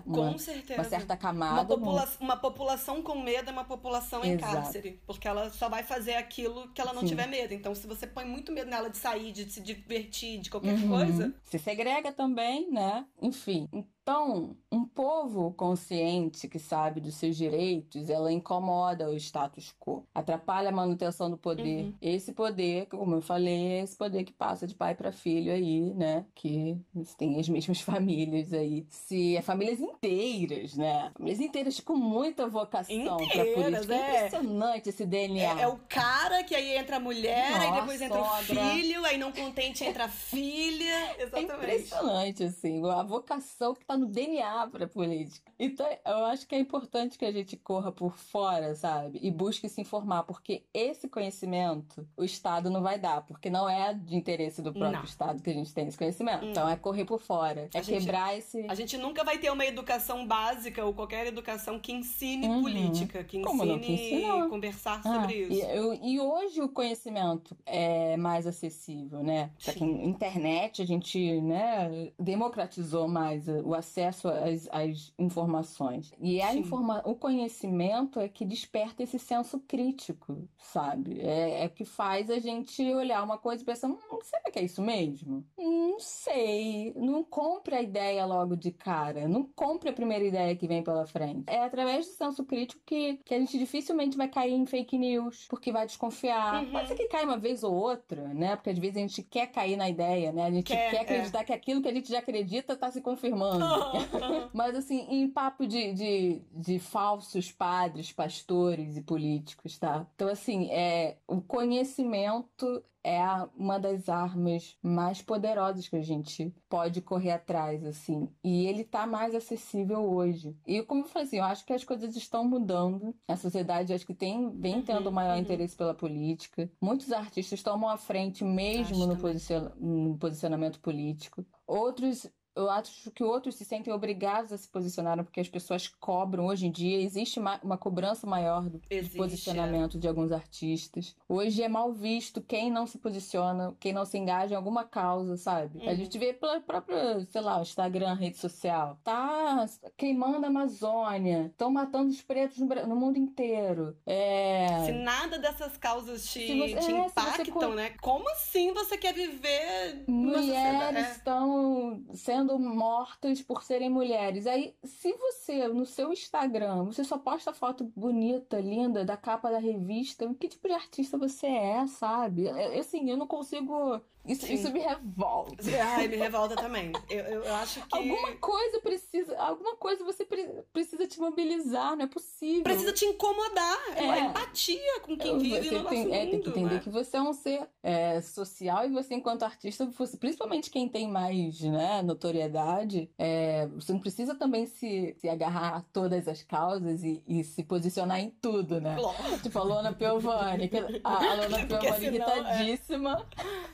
uma, 0.06 0.30
uma 0.30 0.84
certa 0.84 1.17
camada. 1.17 1.54
Uma, 1.54 1.65
popula 1.65 2.10
uma, 2.19 2.38
população 2.38 3.02
com 3.02 3.22
medo 3.22 3.50
é 3.50 3.54
uma 3.54 3.65
população 3.65 4.24
em 4.24 4.34
Exato. 4.34 4.54
cárcere, 4.54 5.02
porque 5.06 5.28
ela 5.28 5.50
só 5.50 5.69
vai 5.69 5.84
fazer 5.84 6.15
aquilo 6.15 6.69
que 6.74 6.82
ela 6.82 6.93
não 6.93 7.02
Sim. 7.02 7.08
tiver 7.08 7.28
medo. 7.28 7.54
Então, 7.54 7.74
se 7.76 7.88
você 7.88 8.08
põe 8.08 8.26
muito 8.26 8.52
medo 8.52 8.69
nela 8.69 8.89
de 8.89 8.98
sair, 8.98 9.32
de 9.32 9.50
se 9.50 9.62
divertir, 9.62 10.39
de 10.39 10.50
qualquer 10.50 10.76
uhum. 10.76 10.89
coisa, 10.89 11.34
se 11.43 11.60
segrega 11.60 12.12
também, 12.12 12.72
né? 12.72 13.06
Enfim, 13.22 13.67
então, 14.04 14.58
um 14.70 14.84
povo 14.84 15.54
consciente 15.54 16.50
que 16.50 16.60
sabe 16.60 17.00
dos 17.00 17.16
seus 17.16 17.38
direitos, 17.38 18.10
ela 18.10 18.34
incomoda 18.34 19.10
o 19.10 19.16
status 19.16 19.74
quo, 19.80 20.06
atrapalha 20.13 20.68
a 20.68 20.74
manutenção 20.74 21.30
do 21.30 21.38
poder. 21.38 21.86
Uhum. 21.86 21.94
Esse 22.02 22.34
poder, 22.34 22.88
como 22.88 23.16
eu 23.16 23.22
falei, 23.22 23.76
é 23.76 23.82
esse 23.82 23.96
poder 23.96 24.26
que 24.26 24.34
passa 24.34 24.68
de 24.68 24.76
pai 24.76 24.94
para 24.94 25.13
filho 25.13 25.54
aí, 25.54 25.94
né? 25.94 26.26
Que 26.36 26.78
tem 27.18 27.39
as 27.39 27.48
mesmas 27.48 27.80
famílias 27.82 28.52
aí. 28.52 28.86
Se 28.89 29.38
é 29.38 29.42
famílias 29.42 29.80
inteiras, 29.80 30.76
né? 30.76 31.10
Famílias 31.13 31.39
inteiras 31.39 31.80
com 31.80 31.96
muita 31.96 32.46
vocação 32.46 33.18
para 33.18 33.46
política. 33.46 33.96
É. 33.96 34.28
Impressionante 34.28 34.89
esse 34.89 35.06
DNA. 35.06 35.60
É, 35.60 35.62
é, 35.62 35.68
o 35.70 35.80
cara 35.88 36.44
que 36.44 36.54
aí 36.54 36.76
entra 36.76 36.98
a 36.98 37.00
mulher, 37.00 37.52
Nossa, 37.52 37.63
aí 37.63 37.80
depois 37.80 38.02
entra 38.02 38.22
sogra. 38.22 38.66
o 38.66 38.70
filho, 38.72 39.06
aí 39.06 39.18
não 39.18 39.32
contente 39.32 39.86
entra 39.86 40.06
a 40.06 40.10
filha. 40.10 40.84
É 40.84 41.24
Exatamente. 41.24 41.52
É 41.52 41.56
impressionante, 41.56 42.44
assim, 42.44 42.86
a 42.89 43.02
vocação 43.02 43.74
que 43.74 43.86
tá 43.86 43.92
tá 43.93 43.97
no 43.97 44.08
DNA 44.08 44.67
pra 44.67 44.88
política. 44.88 45.51
Então, 45.58 45.88
eu 46.06 46.25
acho 46.25 46.47
que 46.47 46.56
é 46.56 46.60
importante 46.60 47.17
que 47.17 47.25
a 47.25 47.32
gente 47.32 47.56
corra 47.56 47.91
por 47.91 48.17
fora, 48.17 48.75
sabe? 48.75 49.19
E 49.21 49.32
busque 49.32 49.69
se 49.69 49.82
informar, 49.82 50.23
porque 50.23 50.63
esse 50.73 51.08
conhecimento 51.08 52.06
o 52.17 52.23
Estado 52.23 52.69
não 52.69 52.82
vai 52.82 52.99
dar, 52.99 53.21
porque 53.21 53.49
não 53.49 53.69
é 53.69 53.93
de 53.93 54.15
interesse 54.15 54.62
do 54.62 54.73
próprio 54.73 54.99
não. 54.99 55.06
Estado 55.06 55.41
que 55.41 55.49
a 55.49 55.53
gente 55.53 55.73
tem 55.73 55.88
esse 55.88 55.97
conhecimento. 55.97 56.43
Não. 56.43 56.51
Então, 56.51 56.69
é 56.69 56.75
correr 56.75 57.06
por 57.06 57.19
fora, 57.19 57.69
é 57.73 57.79
a 57.79 57.82
quebrar 57.82 58.34
gente, 58.34 58.39
esse. 58.39 58.65
A 58.67 58.75
gente 58.75 58.97
nunca 58.97 59.23
vai 59.23 59.38
ter 59.38 59.51
uma 59.51 59.65
educação 59.65 60.25
básica 60.25 60.84
ou 60.84 60.93
qualquer 60.93 61.27
educação 61.27 61.79
que 61.79 61.91
ensine 61.91 62.47
uhum. 62.47 62.62
política, 62.62 63.23
que 63.23 63.38
ensine 63.38 64.49
conversar 64.49 65.01
ah, 65.03 65.21
sobre 65.21 65.36
isso. 65.36 65.53
E, 65.53 65.62
eu, 65.62 65.93
e, 65.93 66.19
hoje 66.19 66.62
o 66.62 66.69
conhecimento 66.69 67.56
é 67.65 68.17
mais 68.17 68.47
acessível, 68.47 69.23
né? 69.23 69.51
Pra 69.63 69.73
quem, 69.73 70.06
internet, 70.08 70.82
a 70.82 70.86
gente, 70.86 71.41
né, 71.41 72.12
democratizou 72.19 73.08
mais 73.08 73.47
o 73.47 73.73
acesso 73.84 74.28
às, 74.30 74.67
às 74.72 75.13
informações. 75.19 76.12
E 76.19 76.41
a 76.41 76.56
informa 76.56 77.02
o 77.06 77.15
conhecimento 77.15 78.19
é 78.19 78.28
que 78.28 78.46
desperta 78.46 79.04
esse 79.04 79.19
senso 79.19 79.60
crítico, 79.60 80.48
sabe? 80.58 81.19
É, 81.19 81.65
é 81.65 81.69
que 81.69 81.86
faz 81.86 82.30
a 82.30 82.39
gente 82.39 82.82
olhar 82.93 83.22
uma 83.24 83.38
coisa 83.38 83.62
e 83.62 83.65
pensar: 83.65 83.88
hum, 83.88 84.00
será 84.24 84.50
que 84.52 84.60
é 84.60 84.63
isso 84.63 84.82
mesmo? 84.82 85.46
Não 85.58 86.00
sei. 86.00 86.93
Não 86.96 87.24
compre 87.24 87.76
a 87.76 87.82
ideia 87.82 88.26
logo 88.26 88.56
de 88.56 88.72
cara. 88.72 89.28
Não 89.28 89.43
compre 89.56 89.89
a 89.89 89.93
primeira 89.93 90.24
ideia 90.26 90.56
que 90.56 90.67
vem 90.67 90.84
pela 90.84 91.06
frente. 91.06 91.43
É 91.48 91.63
através 91.63 92.06
do 92.08 92.13
senso 92.13 92.43
crítico 92.46 92.82
que, 92.86 93.19
que 93.26 93.34
a 93.34 93.39
gente 93.39 93.58
dificilmente 93.58 94.17
vai 94.17 94.28
cair 94.28 94.54
em 94.54 94.65
fake 94.65 94.98
news, 94.98 95.46
porque 95.50 95.72
vai 95.72 95.86
desconfiar. 95.86 96.63
Uhum. 96.63 96.72
Pode 96.72 96.88
ser 96.88 96.96
que 96.96 97.08
caia 97.08 97.26
uma 97.26 97.38
vez 97.38 97.63
ou 97.63 97.74
outra, 97.74 98.34
né? 98.34 98.56
Porque 98.56 98.69
às 98.69 98.78
vezes 98.78 98.98
a 98.98 99.00
gente 99.00 99.24
quer 99.24 99.48
cair 99.48 99.76
na 99.76 99.89
ideia, 99.89 100.32
né? 100.32 100.46
A 100.46 100.52
gente 100.52 100.65
quer, 100.65 100.91
quer 100.91 101.02
acreditar 101.02 101.41
é. 101.41 101.43
que 101.43 101.54
aquilo 101.54 101.82
que 101.82 101.88
a 101.88 101.93
gente 101.93 102.10
já 102.10 102.19
acredita 102.19 102.74
está 102.74 102.89
se 102.91 103.02
confirmando. 103.02 103.63
Mas 104.54 104.76
assim, 104.76 105.08
em 105.10 105.30
papo 105.30 105.66
de, 105.66 105.94
de, 105.94 106.42
de 106.52 106.80
falsos 106.80 107.52
padres, 107.52 108.12
pastores 108.12 108.98
e 108.98 109.02
políticos, 109.02 109.78
tá? 109.78 110.08
Então, 110.16 110.28
assim, 110.28 110.70
é, 110.72 111.18
o 111.28 111.42
conhecimento 111.42 112.84
é 113.04 113.20
uma 113.58 113.78
das 113.78 114.08
armas 114.08 114.78
mais 114.82 115.22
poderosas 115.22 115.88
que 115.90 115.96
a 115.96 116.02
gente 116.02 116.54
pode 116.70 117.02
correr 117.02 117.32
atrás, 117.32 117.86
assim. 117.86 118.30
E 118.42 118.66
ele 118.66 118.86
tá 118.86 119.06
mais 119.06 119.36
acessível 119.36 120.10
hoje. 120.10 120.56
E 120.66 120.82
como 120.84 121.02
eu 121.02 121.08
falei 121.08 121.28
assim, 121.28 121.38
eu 121.38 121.44
acho 121.44 121.66
que 121.66 121.74
as 121.74 121.84
coisas 121.84 122.16
estão 122.16 122.48
mudando. 122.48 123.14
A 123.28 123.36
sociedade 123.36 123.94
acho 123.94 124.06
que 124.06 124.14
tem, 124.14 124.50
vem 124.52 124.76
uhum, 124.76 124.82
tendo 124.84 125.12
maior 125.12 125.36
uhum. 125.36 125.42
interesse 125.42 125.76
pela 125.76 125.94
política. 125.94 126.72
Muitos 126.80 127.12
artistas 127.12 127.62
tomam 127.62 127.90
a 127.90 127.98
frente 127.98 128.44
mesmo 128.44 129.06
no, 129.06 129.18
posicion... 129.18 129.70
no 129.78 130.18
posicionamento 130.18 130.80
político. 130.80 131.46
Outros 131.68 132.30
eu 132.56 132.70
acho 132.70 133.10
que 133.12 133.24
outros 133.24 133.56
se 133.56 133.66
sentem 133.66 133.92
obrigados 133.92 134.52
a 134.52 134.58
se 134.58 134.68
posicionar 134.68 135.24
porque 135.24 135.39
as 135.39 135.50
pessoas 135.50 135.88
cobram 135.88 136.46
hoje 136.46 136.68
em 136.68 136.72
dia. 136.72 137.02
Existe 137.02 137.39
uma, 137.39 137.78
cobrança 137.78 138.28
maior 138.28 138.70
do 138.70 138.82
existe, 138.89 139.18
posicionamento 139.18 139.98
é. 139.98 140.00
de 140.00 140.08
alguns 140.08 140.32
artistas. 140.32 141.16
Hoje 141.28 141.63
é 141.63 141.68
mal 141.68 141.92
visto 141.92 142.42
quem 142.42 142.72
não 142.72 142.86
se 142.86 142.98
posiciona, 142.98 143.76
quem 143.80 143.92
não 143.92 144.06
se 144.06 144.18
engaja 144.18 144.54
em 144.54 144.58
alguma 144.58 144.84
causa, 144.84 145.36
sabe? 145.36 145.80
Uhum. 145.80 145.89
A 145.89 145.96
gente 145.96 146.18
vê 146.18 146.34
pela 146.34 146.60
própria, 146.60 147.26
sei 147.26 147.42
lá, 147.42 147.62
Instagram, 147.62 148.13
rede 148.13 148.38
social. 148.38 149.00
Tá 149.04 149.66
queimando 149.98 150.46
a 150.46 150.50
Amazônia, 150.50 151.48
estão 151.48 151.72
matando 151.72 152.10
os 152.10 152.22
pretos 152.22 152.60
no, 152.60 152.68
no, 152.68 152.96
mundo 152.96 153.18
inteiro. 153.18 153.98
É... 154.06 154.86
Se 154.86 154.92
nada 154.92 155.39
dessas 155.39 155.76
causas 155.78 156.26
te, 156.26 156.58
você, 156.58 156.76
te 156.76 156.92
é, 156.92 157.06
impactam, 157.06 157.54
você... 157.54 157.76
né? 157.76 157.89
Como 158.02 158.30
assim 158.32 158.74
você 158.74 158.98
quer 158.98 159.13
viver? 159.13 160.04
Mulheres 160.08 161.08
é. 161.08 161.12
estão 161.12 162.04
sendo 162.13 162.42
sendo 162.43 162.60
mortas 162.60 163.41
por 163.41 163.63
serem 163.63 163.89
mulheres. 163.89 164.45
Aí, 164.45 164.75
se 164.84 165.13
você, 165.13 165.67
no 165.67 165.86
seu 165.86 166.12
Instagram, 166.12 166.84
você 166.86 167.03
só 167.03 167.17
posta 167.17 167.53
foto 167.53 167.91
bonita, 167.95 168.60
linda, 168.60 169.06
da 169.06 169.15
capa 169.17 169.49
da 169.49 169.60
revista, 169.60 170.32
que 170.36 170.47
tipo 170.49 170.67
de 170.67 170.73
artista 170.73 171.17
você 171.17 171.47
é, 171.47 171.88
sabe? 171.88 172.49
Assim, 172.77 173.10
eu 173.10 173.17
não 173.17 173.27
consigo 173.27 174.01
isso, 174.26 174.52
isso 174.52 174.72
me 174.72 174.80
revolta. 174.80 175.56
Ai, 175.84 176.08
me 176.08 176.16
revolta 176.16 176.56
também. 176.56 176.94
Eu, 177.10 177.26
eu, 177.26 177.44
eu, 177.44 177.56
acho 177.56 177.86
que. 177.86 177.98
Alguma 177.98 178.32
coisa 178.38 178.80
precisa. 178.80 179.38
alguma 179.38 179.76
coisa 179.76 180.04
você 180.06 180.26
precisa 180.72 181.06
te 181.06 181.20
mobilizar, 181.20 181.96
não 181.98 182.06
é 182.06 182.08
possível. 182.08 182.64
Precisa 182.64 182.94
te 182.94 183.04
incomodar. 183.06 183.80
É, 183.98 184.06
é 184.06 184.20
empatia 184.22 185.02
com 185.02 185.18
quem 185.18 185.38
vive 185.40 185.72
no 185.72 185.84
tem, 185.90 186.06
nosso 186.06 186.14
é, 186.14 186.26
mundo. 186.26 186.32
Tem 186.32 186.42
que 186.42 186.50
entender 186.50 186.76
né? 186.76 186.80
que 186.80 186.90
você 186.90 187.18
é 187.18 187.22
um 187.22 187.34
ser 187.34 187.68
é, 187.82 188.22
social 188.22 188.86
e 188.86 188.92
você, 188.92 189.14
enquanto 189.14 189.44
artista, 189.44 189.86
você, 189.86 190.16
principalmente 190.16 190.70
quem 190.70 190.88
tem 190.88 191.10
mais 191.10 191.60
né, 191.60 192.02
notoriedade, 192.02 193.12
é, 193.18 193.68
você 193.68 193.92
não 193.92 194.00
precisa 194.00 194.36
também 194.36 194.66
se, 194.66 195.16
se 195.20 195.28
agarrar 195.28 195.76
a 195.76 195.82
todas 195.82 196.30
as 196.30 196.42
causas 196.42 197.04
e, 197.04 197.22
e 197.28 197.44
se 197.44 197.62
posicionar 197.64 198.22
em 198.22 198.30
tudo, 198.42 198.80
né? 198.80 198.96
Lógico. 198.98 199.44
Tipo 199.44 199.60
a 199.60 199.64
Lona 199.64 199.92
Piovani, 199.94 200.72
a, 201.04 201.14
a 201.14 201.34
Lona 201.36 201.58
Piovani 201.68 202.00
senão, 202.00 202.08
irritadíssima. 202.08 203.26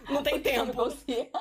Não 0.09 0.23
tem 0.23 0.38
tempo. 0.43 0.73
Você, 0.73 1.31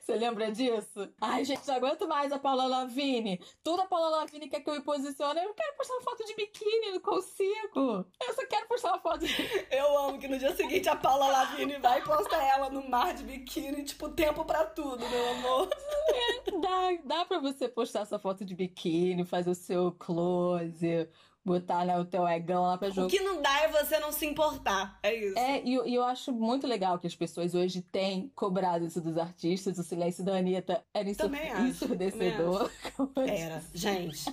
você 0.00 0.16
lembra 0.16 0.50
disso? 0.50 1.08
Ai, 1.20 1.44
gente, 1.44 1.66
não 1.66 1.74
aguento 1.76 2.08
mais 2.08 2.32
a 2.32 2.38
Paula 2.38 2.66
Lavigne. 2.66 3.40
Tudo 3.62 3.82
a 3.82 3.86
Paula 3.86 4.08
Lavigne 4.08 4.48
quer 4.48 4.60
que 4.60 4.70
eu 4.70 4.74
me 4.74 4.82
posicione. 4.82 5.40
Eu 5.40 5.54
quero 5.54 5.76
postar 5.76 5.94
uma 5.94 6.02
foto 6.02 6.24
de 6.24 6.34
biquíni, 6.34 6.92
não 6.92 7.00
consigo. 7.00 8.06
Eu 8.20 8.34
só 8.34 8.46
quero 8.46 8.66
postar 8.68 8.88
uma 8.92 9.00
foto 9.00 9.26
de... 9.26 9.34
Eu 9.70 9.98
amo 9.98 10.18
que 10.18 10.28
no 10.28 10.38
dia 10.38 10.54
seguinte 10.54 10.88
a 10.88 10.96
Paula 10.96 11.28
Lavigne 11.28 11.78
vai 11.78 12.00
e 12.00 12.04
posta 12.04 12.36
ela 12.36 12.70
no 12.70 12.88
mar 12.88 13.14
de 13.14 13.24
biquíni, 13.24 13.84
tipo, 13.84 14.08
tempo 14.08 14.44
pra 14.44 14.64
tudo, 14.64 15.08
meu 15.08 15.28
amor. 15.30 15.68
Dá, 16.60 17.02
dá 17.04 17.24
pra 17.24 17.38
você 17.38 17.68
postar 17.68 18.04
sua 18.06 18.18
foto 18.18 18.44
de 18.44 18.54
biquíni, 18.54 19.24
fazer 19.24 19.50
o 19.50 19.54
seu 19.54 19.92
close, 19.92 21.08
botar 21.46 21.84
né, 21.84 21.96
o 21.96 22.04
teu 22.04 22.26
egão 22.26 22.64
lá 22.64 22.76
pra 22.76 22.90
jogo. 22.90 23.06
O 23.06 23.10
que 23.10 23.20
não 23.20 23.40
dá 23.40 23.60
é 23.60 23.68
você 23.68 24.00
não 24.00 24.10
se 24.10 24.26
importar. 24.26 24.98
É 25.02 25.14
isso. 25.14 25.38
É, 25.38 25.62
e, 25.64 25.74
e 25.90 25.94
eu 25.94 26.02
acho 26.02 26.32
muito 26.32 26.66
legal 26.66 26.98
que 26.98 27.06
as 27.06 27.14
pessoas 27.14 27.54
hoje 27.54 27.80
têm 27.80 28.30
cobrado 28.34 28.84
isso 28.84 29.00
dos 29.00 29.16
artistas. 29.16 29.78
O 29.78 29.84
silêncio 29.84 30.24
da 30.24 30.36
Anitta 30.36 30.84
era 30.92 31.14
Também 31.14 31.48
acho, 31.50 31.62
ensurdecedor. 31.62 32.70
Era, 33.16 33.62
gente. 33.72 34.24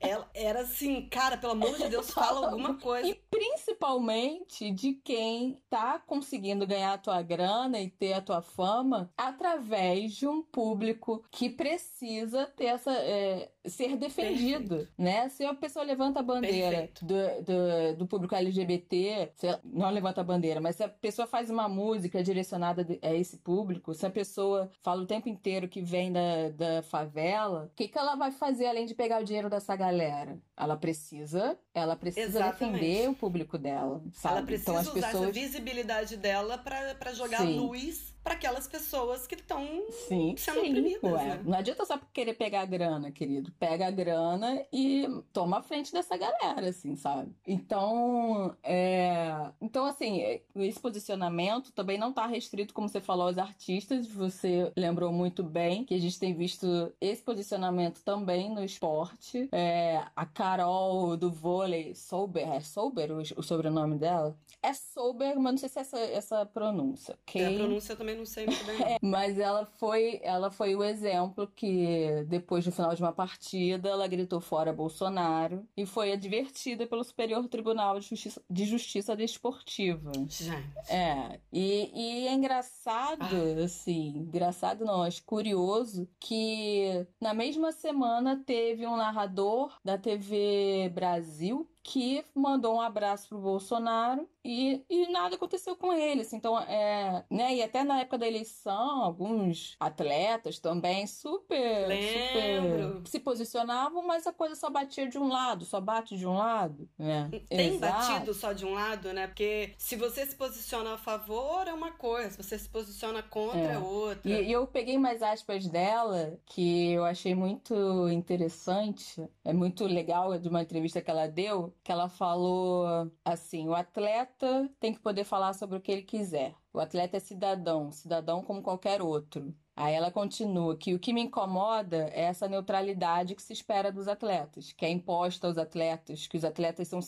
Ela 0.00 0.26
era 0.32 0.62
assim, 0.62 1.06
cara, 1.10 1.36
pelo 1.36 1.52
amor 1.52 1.76
de 1.76 1.86
Deus, 1.90 2.10
fala 2.10 2.46
alguma 2.46 2.74
coisa. 2.78 3.06
E 3.06 3.14
principalmente 3.30 4.70
de 4.70 4.94
quem 4.94 5.62
tá 5.68 5.98
conseguindo 5.98 6.66
ganhar 6.66 6.94
a 6.94 6.98
tua 6.98 7.20
grana 7.20 7.78
e 7.78 7.90
ter 7.90 8.14
a 8.14 8.22
tua 8.22 8.40
fama 8.40 9.12
através 9.14 10.14
de 10.14 10.26
um 10.26 10.42
público 10.42 11.22
que 11.30 11.50
precisa 11.50 12.46
ter 12.46 12.64
essa. 12.64 12.92
É, 12.92 13.50
ser 13.66 13.96
defendido, 13.96 14.68
Perfeito. 14.76 14.92
né? 14.96 15.28
Se 15.28 15.44
a 15.44 15.54
pessoa 15.54 15.84
levanta 15.84 16.20
a 16.20 16.22
bandeira 16.22 16.88
do, 17.02 17.14
do, 17.44 17.96
do, 17.98 18.06
público 18.06 18.34
LGBT, 18.34 19.32
ela, 19.42 19.60
não 19.64 19.90
levanta 19.90 20.20
a 20.20 20.24
bandeira, 20.24 20.60
mas 20.60 20.76
se 20.76 20.84
a 20.84 20.88
pessoa 20.88 21.26
faz 21.26 21.50
uma 21.50 21.68
música 21.68 22.22
direcionada 22.22 22.86
a 23.02 23.14
esse 23.14 23.36
público, 23.38 23.92
se 23.92 24.06
a 24.06 24.10
pessoa 24.10 24.70
fala 24.82 25.02
o 25.02 25.06
tempo 25.06 25.28
inteiro 25.28 25.68
que 25.68 25.82
vem 25.82 26.10
da, 26.10 26.48
da 26.50 26.82
favela, 26.82 27.68
o 27.70 27.76
que, 27.76 27.88
que 27.88 27.98
ela 27.98 28.14
vai 28.14 28.30
fazer 28.30 28.66
além 28.66 28.86
de 28.86 28.94
pegar 28.94 29.20
o 29.20 29.24
dinheiro 29.24 29.50
dessa 29.50 29.76
galera? 29.76 30.38
Ela 30.56 30.76
precisa, 30.76 31.58
ela 31.74 31.96
precisa 31.96 32.26
Exatamente. 32.38 32.80
defender 32.80 33.10
o 33.10 33.14
público 33.14 33.58
dela, 33.58 34.02
sabe? 34.12 34.36
Ela 34.36 34.46
precisa 34.46 34.70
então 34.70 34.80
as 34.80 34.86
usar 34.88 35.06
pessoas 35.06 35.22
essa 35.22 35.32
visibilidade 35.32 36.16
dela 36.16 36.56
pra 36.58 37.12
jogar 37.12 37.40
Sim. 37.40 37.58
luz 37.58 38.09
para 38.30 38.36
aquelas 38.36 38.68
pessoas 38.68 39.26
que 39.26 39.34
estão 39.34 39.60
Sim, 39.90 40.36
sendo 40.36 40.60
sim, 40.60 40.68
oprimidas, 40.68 41.02
ué. 41.02 41.24
né? 41.24 41.42
Não 41.44 41.58
adianta 41.58 41.84
só 41.84 41.98
querer 42.12 42.34
pegar 42.34 42.60
a 42.60 42.64
grana, 42.64 43.10
querido. 43.10 43.50
Pega 43.58 43.88
a 43.88 43.90
grana 43.90 44.64
e 44.72 45.04
toma 45.32 45.58
a 45.58 45.62
frente 45.62 45.92
dessa 45.92 46.16
galera, 46.16 46.68
assim, 46.68 46.94
sabe? 46.94 47.34
Então, 47.44 48.54
é... 48.62 49.50
Então, 49.60 49.84
assim, 49.84 50.40
esse 50.54 50.78
posicionamento 50.78 51.72
também 51.72 51.98
não 51.98 52.12
tá 52.12 52.24
restrito, 52.24 52.72
como 52.72 52.88
você 52.88 53.00
falou, 53.00 53.26
aos 53.26 53.36
artistas. 53.36 54.06
Você 54.06 54.70
lembrou 54.76 55.10
muito 55.12 55.42
bem 55.42 55.84
que 55.84 55.94
a 55.94 55.98
gente 55.98 56.18
tem 56.20 56.32
visto 56.32 56.92
esse 57.00 57.22
posicionamento 57.22 58.00
também 58.04 58.48
no 58.48 58.62
esporte. 58.62 59.48
É... 59.50 60.04
A 60.14 60.24
Carol 60.24 61.16
do 61.16 61.32
vôlei, 61.32 61.96
Souber, 61.96 62.48
é 62.48 62.60
Souber 62.60 63.10
o, 63.10 63.18
o 63.18 63.42
sobrenome 63.42 63.98
dela? 63.98 64.38
É 64.62 64.72
Souber, 64.72 65.40
mas 65.40 65.52
não 65.52 65.58
sei 65.58 65.68
se 65.68 65.78
é 65.78 65.82
essa, 65.82 65.98
essa 65.98 66.46
pronúncia, 66.46 67.18
ok? 67.22 67.42
É, 67.42 67.48
A 67.48 67.58
pronúncia 67.58 67.96
também 67.96 68.14
não 68.14 68.19
sei 68.26 68.46
muito 68.46 68.64
bem. 68.64 68.78
não. 68.78 68.98
Mas 69.02 69.38
ela 69.38 69.66
foi, 69.76 70.20
ela 70.22 70.50
foi 70.50 70.74
o 70.74 70.82
exemplo 70.82 71.46
que, 71.54 72.24
depois 72.28 72.64
do 72.64 72.72
final 72.72 72.94
de 72.94 73.02
uma 73.02 73.12
partida, 73.12 73.88
ela 73.88 74.06
gritou 74.06 74.40
fora 74.40 74.72
Bolsonaro 74.72 75.66
e 75.76 75.84
foi 75.86 76.12
advertida 76.12 76.86
pelo 76.86 77.04
Superior 77.04 77.46
Tribunal 77.48 77.98
de 77.98 78.08
Justiça, 78.08 78.42
de 78.48 78.64
Justiça 78.64 79.16
Desportiva. 79.16 80.12
Gente. 80.28 80.50
É, 80.88 81.40
e, 81.52 81.90
e 81.94 82.28
é 82.28 82.32
engraçado, 82.32 83.36
assim, 83.64 84.18
engraçado 84.18 84.84
não, 84.84 85.02
acho 85.02 85.22
curioso 85.24 86.08
que 86.18 87.06
na 87.20 87.34
mesma 87.34 87.72
semana 87.72 88.42
teve 88.44 88.86
um 88.86 88.96
narrador 88.96 89.78
da 89.84 89.98
TV 89.98 90.90
Brasil 90.94 91.68
que 91.82 92.24
mandou 92.34 92.76
um 92.76 92.80
abraço 92.80 93.28
pro 93.28 93.38
Bolsonaro 93.38 94.28
e, 94.44 94.84
e 94.88 95.06
nada 95.10 95.36
aconteceu 95.36 95.76
com 95.76 95.92
ele. 95.92 96.22
assim. 96.22 96.36
Então, 96.36 96.58
é, 96.58 97.24
né? 97.30 97.54
E 97.56 97.62
até 97.62 97.84
na 97.84 98.00
época 98.00 98.18
da 98.18 98.26
eleição, 98.26 99.02
alguns 99.02 99.76
atletas 99.80 100.58
também 100.58 101.06
super, 101.06 101.88
Lembro. 101.88 102.98
super 102.98 103.10
se 103.10 103.20
posicionavam, 103.20 104.06
mas 104.06 104.26
a 104.26 104.32
coisa 104.32 104.54
só 104.54 104.70
batia 104.70 105.08
de 105.08 105.18
um 105.18 105.28
lado, 105.28 105.64
só 105.64 105.80
bate 105.80 106.16
de 106.16 106.26
um 106.26 106.34
lado, 106.34 106.88
né? 106.98 107.28
Tem 107.48 107.74
Exato. 107.74 108.12
batido 108.12 108.34
só 108.34 108.52
de 108.52 108.64
um 108.64 108.72
lado, 108.74 109.12
né? 109.12 109.26
Porque 109.26 109.74
se 109.78 109.96
você 109.96 110.24
se 110.26 110.36
posiciona 110.36 110.94
a 110.94 110.98
favor 110.98 111.66
é 111.66 111.72
uma 111.72 111.92
coisa, 111.92 112.30
se 112.30 112.36
você 112.42 112.58
se 112.58 112.68
posiciona 112.68 113.22
contra 113.22 113.60
é, 113.60 113.72
É. 113.74 113.78
outra. 113.78 114.30
E, 114.30 114.48
e 114.48 114.52
eu 114.52 114.66
peguei 114.66 114.98
mais 114.98 115.22
aspas 115.22 115.66
dela 115.68 116.38
que 116.46 116.92
eu 116.92 117.04
achei 117.04 117.34
muito 117.34 118.08
interessante, 118.08 119.28
é 119.44 119.52
muito 119.52 119.84
legal 119.86 120.38
de 120.38 120.48
uma 120.48 120.62
entrevista 120.62 121.00
que 121.00 121.10
ela 121.10 121.26
deu, 121.26 121.74
que 121.82 121.92
ela 121.92 122.08
falou 122.08 123.10
assim: 123.24 123.68
o 123.68 123.74
atleta 123.74 124.39
tem 124.80 124.92
que 124.94 125.00
poder 125.00 125.24
falar 125.24 125.52
sobre 125.54 125.76
o 125.78 125.80
que 125.80 125.90
ele 125.92 126.02
quiser. 126.02 126.54
O 126.72 126.80
atleta 126.80 127.16
é 127.16 127.20
cidadão, 127.20 127.90
cidadão 127.92 128.42
como 128.42 128.62
qualquer 128.62 129.02
outro. 129.02 129.54
Aí 129.80 129.94
ela 129.94 130.10
continua 130.10 130.76
que 130.76 130.92
o 130.92 130.98
que 130.98 131.10
me 131.10 131.22
incomoda 131.22 132.10
é 132.12 132.24
essa 132.24 132.46
neutralidade 132.46 133.34
que 133.34 133.42
se 133.42 133.54
espera 133.54 133.90
dos 133.90 134.08
atletas, 134.08 134.72
que 134.72 134.84
é 134.84 134.90
imposta 134.90 135.46
aos 135.46 135.56
atletas, 135.56 136.26
que 136.26 136.36
os 136.36 136.44
atletas 136.44 136.86
são 136.86 137.00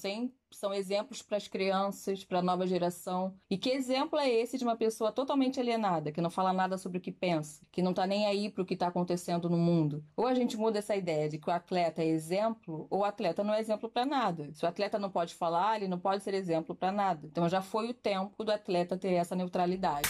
são 0.51 0.73
exemplos 0.73 1.21
para 1.21 1.37
as 1.37 1.49
crianças, 1.49 2.25
para 2.25 2.39
a 2.39 2.43
nova 2.43 2.67
geração. 2.67 3.35
E 3.51 3.59
que 3.59 3.71
exemplo 3.71 4.19
é 4.19 4.29
esse 4.29 4.57
de 4.57 4.65
uma 4.65 4.77
pessoa 4.77 5.13
totalmente 5.13 5.61
alienada, 5.61 6.13
que 6.13 6.21
não 6.21 6.31
fala 6.31 6.53
nada 6.53 6.79
sobre 6.79 6.97
o 6.97 7.01
que 7.01 7.13
pensa, 7.13 7.63
que 7.71 7.83
não 7.83 7.93
tá 7.93 8.07
nem 8.07 8.27
aí 8.27 8.51
para 8.51 8.63
o 8.63 8.67
que 8.67 8.75
está 8.75 8.87
acontecendo 8.87 9.51
no 9.51 9.59
mundo? 9.59 10.03
Ou 10.17 10.27
a 10.27 10.35
gente 10.35 10.57
muda 10.57 10.79
essa 10.79 10.97
ideia 10.97 11.29
de 11.29 11.39
que 11.39 11.51
o 11.51 11.53
atleta 11.53 12.03
é 12.03 12.07
exemplo, 12.07 12.87
ou 12.91 13.01
o 13.01 13.05
atleta 13.05 13.45
não 13.45 13.53
é 13.53 13.61
exemplo 13.61 13.89
para 13.89 14.07
nada. 14.07 14.51
Se 14.55 14.65
o 14.65 14.69
atleta 14.69 14.99
não 14.99 15.11
pode 15.11 15.35
falar, 15.35 15.77
ele 15.77 15.89
não 15.89 15.99
pode 15.99 16.23
ser 16.23 16.33
exemplo 16.33 16.75
para 16.75 16.91
nada. 16.91 17.27
Então 17.27 17.49
já 17.49 17.61
foi 17.61 17.91
o 17.91 17.95
tempo 17.95 18.45
do 18.45 18.53
atleta 18.53 18.97
ter 18.97 19.13
essa 19.13 19.37
neutralidade. 19.37 20.09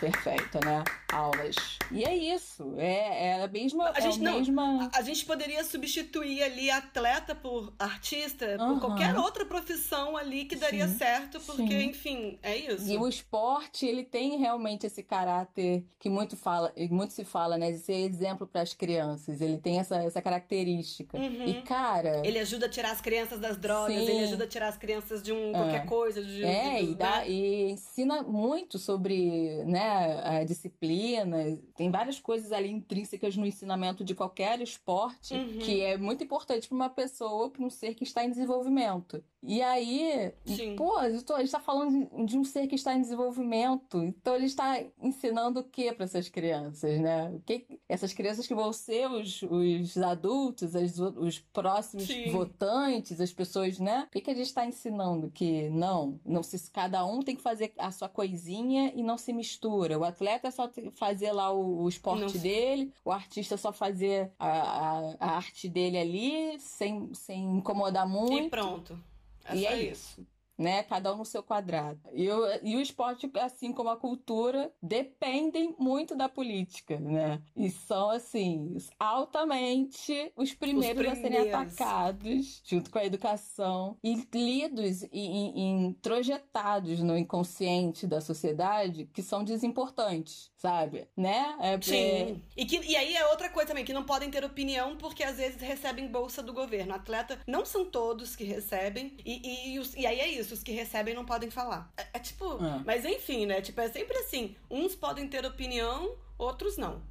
Perfeito, 0.00 0.58
né? 0.64 0.84
Aulas. 1.12 1.54
E 1.90 2.04
é 2.04 2.14
isso. 2.16 2.74
É, 2.76 3.28
é 3.38 3.42
a 3.44 3.48
mesma. 3.48 3.90
A 3.90 4.00
gente 4.00 4.18
é 4.18 4.28
a 4.28 4.30
não- 4.30 4.38
mesma... 4.38 4.90
A 4.92 5.02
gente 5.02 5.24
poderia 5.24 5.62
substituir 5.64 6.42
ali 6.42 6.70
atleta 6.70 7.34
por 7.34 7.72
artista, 7.78 8.56
Aham. 8.58 8.74
por 8.74 8.80
qualquer 8.80 9.16
outra 9.16 9.44
profissão 9.44 10.16
ali 10.16 10.44
que 10.44 10.56
daria 10.56 10.86
Sim, 10.88 10.98
certo, 10.98 11.40
porque, 11.40 11.68
sim. 11.68 11.84
enfim, 11.90 12.38
é 12.42 12.56
isso. 12.56 12.86
E 12.90 12.96
o 12.98 13.08
esporte, 13.08 13.86
ele 13.86 14.04
tem 14.04 14.36
realmente 14.38 14.86
esse 14.86 15.02
caráter 15.02 15.84
que 15.98 16.08
muito 16.10 16.36
fala, 16.36 16.72
muito 16.90 17.12
se 17.12 17.24
fala, 17.24 17.56
né, 17.56 17.72
de 17.72 17.78
ser 17.78 17.94
exemplo 17.94 18.46
para 18.46 18.62
as 18.62 18.74
crianças. 18.74 19.40
Ele 19.40 19.58
tem 19.58 19.78
essa, 19.78 19.96
essa 20.02 20.20
característica. 20.20 21.16
Uhum. 21.16 21.44
E 21.46 21.62
cara, 21.62 22.22
Ele 22.24 22.38
ajuda 22.38 22.66
a 22.66 22.68
tirar 22.68 22.90
as 22.92 23.00
crianças 23.00 23.38
das 23.38 23.56
drogas, 23.56 23.96
Sim. 23.96 24.10
ele 24.10 24.24
ajuda 24.24 24.44
a 24.44 24.48
tirar 24.48 24.68
as 24.68 24.76
crianças 24.76 25.22
de 25.22 25.32
um 25.32 25.52
qualquer 25.52 25.86
coisa. 25.86 26.22
De, 26.22 26.44
é, 26.44 26.80
de- 26.82 26.90
e, 26.90 26.94
dá, 26.94 27.16
né? 27.18 27.30
e 27.30 27.70
ensina 27.70 28.22
muito 28.22 28.78
sobre, 28.78 29.62
né, 29.64 29.85
a 29.86 30.44
disciplina. 30.44 31.58
Tem 31.76 31.90
várias 31.90 32.18
coisas 32.20 32.52
ali 32.52 32.70
intrínsecas 32.70 33.36
no 33.36 33.46
ensinamento 33.46 34.04
de 34.04 34.14
qualquer 34.14 34.60
esporte 34.60 35.34
Uhum. 35.34 35.58
que 35.58 35.80
é 35.80 35.96
muito 35.96 36.22
importante 36.24 36.68
para 36.68 36.74
uma 36.76 36.90
pessoa, 36.90 37.50
para 37.50 37.62
um 37.64 37.70
ser 37.70 37.94
que 37.94 38.04
está 38.04 38.24
em 38.24 38.30
desenvolvimento. 38.30 39.22
E 39.48 39.62
aí, 39.62 40.32
Sim. 40.44 40.74
pô, 40.74 40.96
a 40.96 41.08
gente 41.08 41.24
tá- 41.24 41.40
está 41.40 41.60
falando 41.60 42.26
de- 42.26 42.36
um 42.36 42.42
ser 42.44 42.66
que 42.66 42.74
está 42.74 42.94
em 42.94 43.00
desenvolvimento. 43.00 44.02
Então 44.02 44.34
ele 44.34 44.46
está 44.46 44.82
ensinando 45.00 45.60
o 45.60 45.64
que 45.64 45.92
para 45.92 46.04
essas 46.04 46.28
crianças, 46.28 47.00
né? 47.00 47.30
O 47.30 47.40
que 47.40 47.78
essas 47.88 48.12
crianças 48.12 48.46
que 48.46 48.54
vão 48.54 48.72
ser 48.72 49.08
os, 49.08 49.42
os 49.42 49.96
adultos, 49.98 50.74
as- 50.74 50.98
os 50.98 51.38
próximos 51.38 52.06
Sim. 52.06 52.30
votantes, 52.30 53.20
as 53.20 53.32
pessoas, 53.32 53.78
né? 53.78 54.04
O 54.08 54.10
que, 54.10 54.20
que 54.20 54.30
a 54.30 54.34
gente 54.34 54.46
está 54.46 54.66
ensinando? 54.66 55.30
Que 55.30 55.68
não, 55.70 56.18
não 56.24 56.42
se 56.42 56.68
cada 56.72 57.04
um 57.06 57.20
tem 57.22 57.36
que 57.36 57.42
fazer 57.42 57.72
a 57.78 57.92
sua 57.92 58.08
coisinha 58.08 58.92
e 58.96 59.02
não 59.02 59.16
se 59.16 59.32
mistura. 59.32 59.98
O 59.98 60.02
atleta 60.04 60.48
é 60.48 60.50
só 60.50 60.68
fazer 60.94 61.30
lá 61.30 61.52
o, 61.52 61.82
o 61.84 61.88
esporte 61.88 62.34
Não 62.34 62.42
dele, 62.42 62.92
o 63.04 63.12
artista 63.12 63.54
é 63.54 63.58
só 63.58 63.72
fazer 63.72 64.32
a, 64.38 64.48
a, 64.48 65.16
a 65.20 65.30
arte 65.36 65.68
dele 65.68 65.98
ali, 65.98 66.58
sem, 66.58 67.14
sem 67.14 67.44
incomodar 67.58 68.08
muito. 68.08 68.32
E 68.46 68.48
pronto. 68.50 68.98
É 69.46 69.56
E 69.56 69.62
só 69.62 69.72
é 69.72 69.82
isso. 69.82 70.10
isso. 70.20 70.26
Né? 70.58 70.82
Cada 70.82 71.12
um 71.12 71.18
no 71.18 71.24
seu 71.24 71.42
quadrado. 71.42 72.00
E, 72.12 72.30
o, 72.30 72.46
e 72.62 72.76
o 72.76 72.80
esporte, 72.80 73.30
assim 73.34 73.72
como 73.72 73.90
a 73.90 73.96
cultura, 73.96 74.72
dependem 74.82 75.74
muito 75.78 76.14
da 76.14 76.28
política, 76.28 76.98
né? 76.98 77.42
E 77.54 77.70
são, 77.70 78.10
assim, 78.10 78.76
altamente 78.98 80.32
os 80.36 80.52
primeiros, 80.54 81.06
os 81.06 81.18
primeiros. 81.18 81.18
a 81.18 81.22
serem 81.22 81.52
atacados, 81.52 82.62
junto 82.64 82.90
com 82.90 82.98
a 82.98 83.04
educação, 83.04 83.96
e 84.02 84.14
lidos 84.32 85.02
e, 85.02 85.08
e, 85.12 85.58
e 85.58 85.62
introjetados 85.62 87.00
no 87.00 87.16
inconsciente 87.16 88.06
da 88.06 88.20
sociedade, 88.20 89.08
que 89.12 89.22
são 89.22 89.44
desimportantes, 89.44 90.50
sabe? 90.56 91.08
Né? 91.16 91.56
É, 91.60 91.80
Sim. 91.80 91.94
É... 91.96 92.36
E, 92.56 92.64
que, 92.64 92.78
e 92.78 92.96
aí 92.96 93.14
é 93.14 93.26
outra 93.26 93.48
coisa 93.48 93.68
também, 93.68 93.84
que 93.84 93.92
não 93.92 94.04
podem 94.04 94.30
ter 94.30 94.44
opinião 94.44 94.96
porque 94.96 95.22
às 95.22 95.36
vezes 95.36 95.60
recebem 95.60 96.08
bolsa 96.08 96.42
do 96.42 96.52
governo. 96.52 96.94
Atleta, 96.94 97.40
não 97.46 97.64
são 97.64 97.84
todos 97.84 98.36
que 98.36 98.44
recebem, 98.44 99.16
e, 99.24 99.76
e, 99.76 100.00
e 100.00 100.06
aí 100.06 100.20
é 100.20 100.28
isso, 100.28 100.45
os 100.52 100.62
que 100.62 100.72
recebem 100.72 101.14
não 101.14 101.24
podem 101.24 101.50
falar. 101.50 101.92
É, 101.96 102.06
é 102.14 102.18
tipo, 102.18 102.54
é. 102.64 102.82
mas 102.84 103.04
enfim, 103.04 103.46
né? 103.46 103.60
Tipo, 103.60 103.80
é 103.80 103.88
sempre 103.88 104.16
assim, 104.18 104.56
uns 104.70 104.94
podem 104.94 105.28
ter 105.28 105.44
opinião, 105.44 106.16
outros 106.38 106.76
não. 106.76 107.02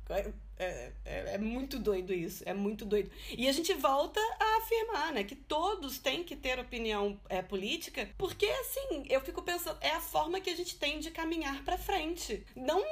É, 0.57 0.91
é, 1.03 1.33
é, 1.33 1.37
muito 1.37 1.77
doido 1.77 2.13
isso, 2.13 2.43
é 2.45 2.53
muito 2.53 2.85
doido. 2.85 3.11
E 3.37 3.47
a 3.47 3.51
gente 3.51 3.73
volta 3.73 4.19
a 4.39 4.57
afirmar, 4.57 5.13
né, 5.13 5.23
que 5.23 5.35
todos 5.35 5.97
têm 5.97 6.23
que 6.23 6.35
ter 6.35 6.59
opinião 6.59 7.19
é, 7.27 7.41
política, 7.41 8.09
porque 8.17 8.45
assim, 8.45 9.05
eu 9.09 9.19
fico 9.21 9.41
pensando, 9.41 9.77
é 9.81 9.91
a 9.91 9.99
forma 9.99 10.39
que 10.39 10.49
a 10.49 10.55
gente 10.55 10.77
tem 10.77 10.99
de 10.99 11.11
caminhar 11.11 11.63
para 11.63 11.77
frente. 11.77 12.45
Não, 12.55 12.83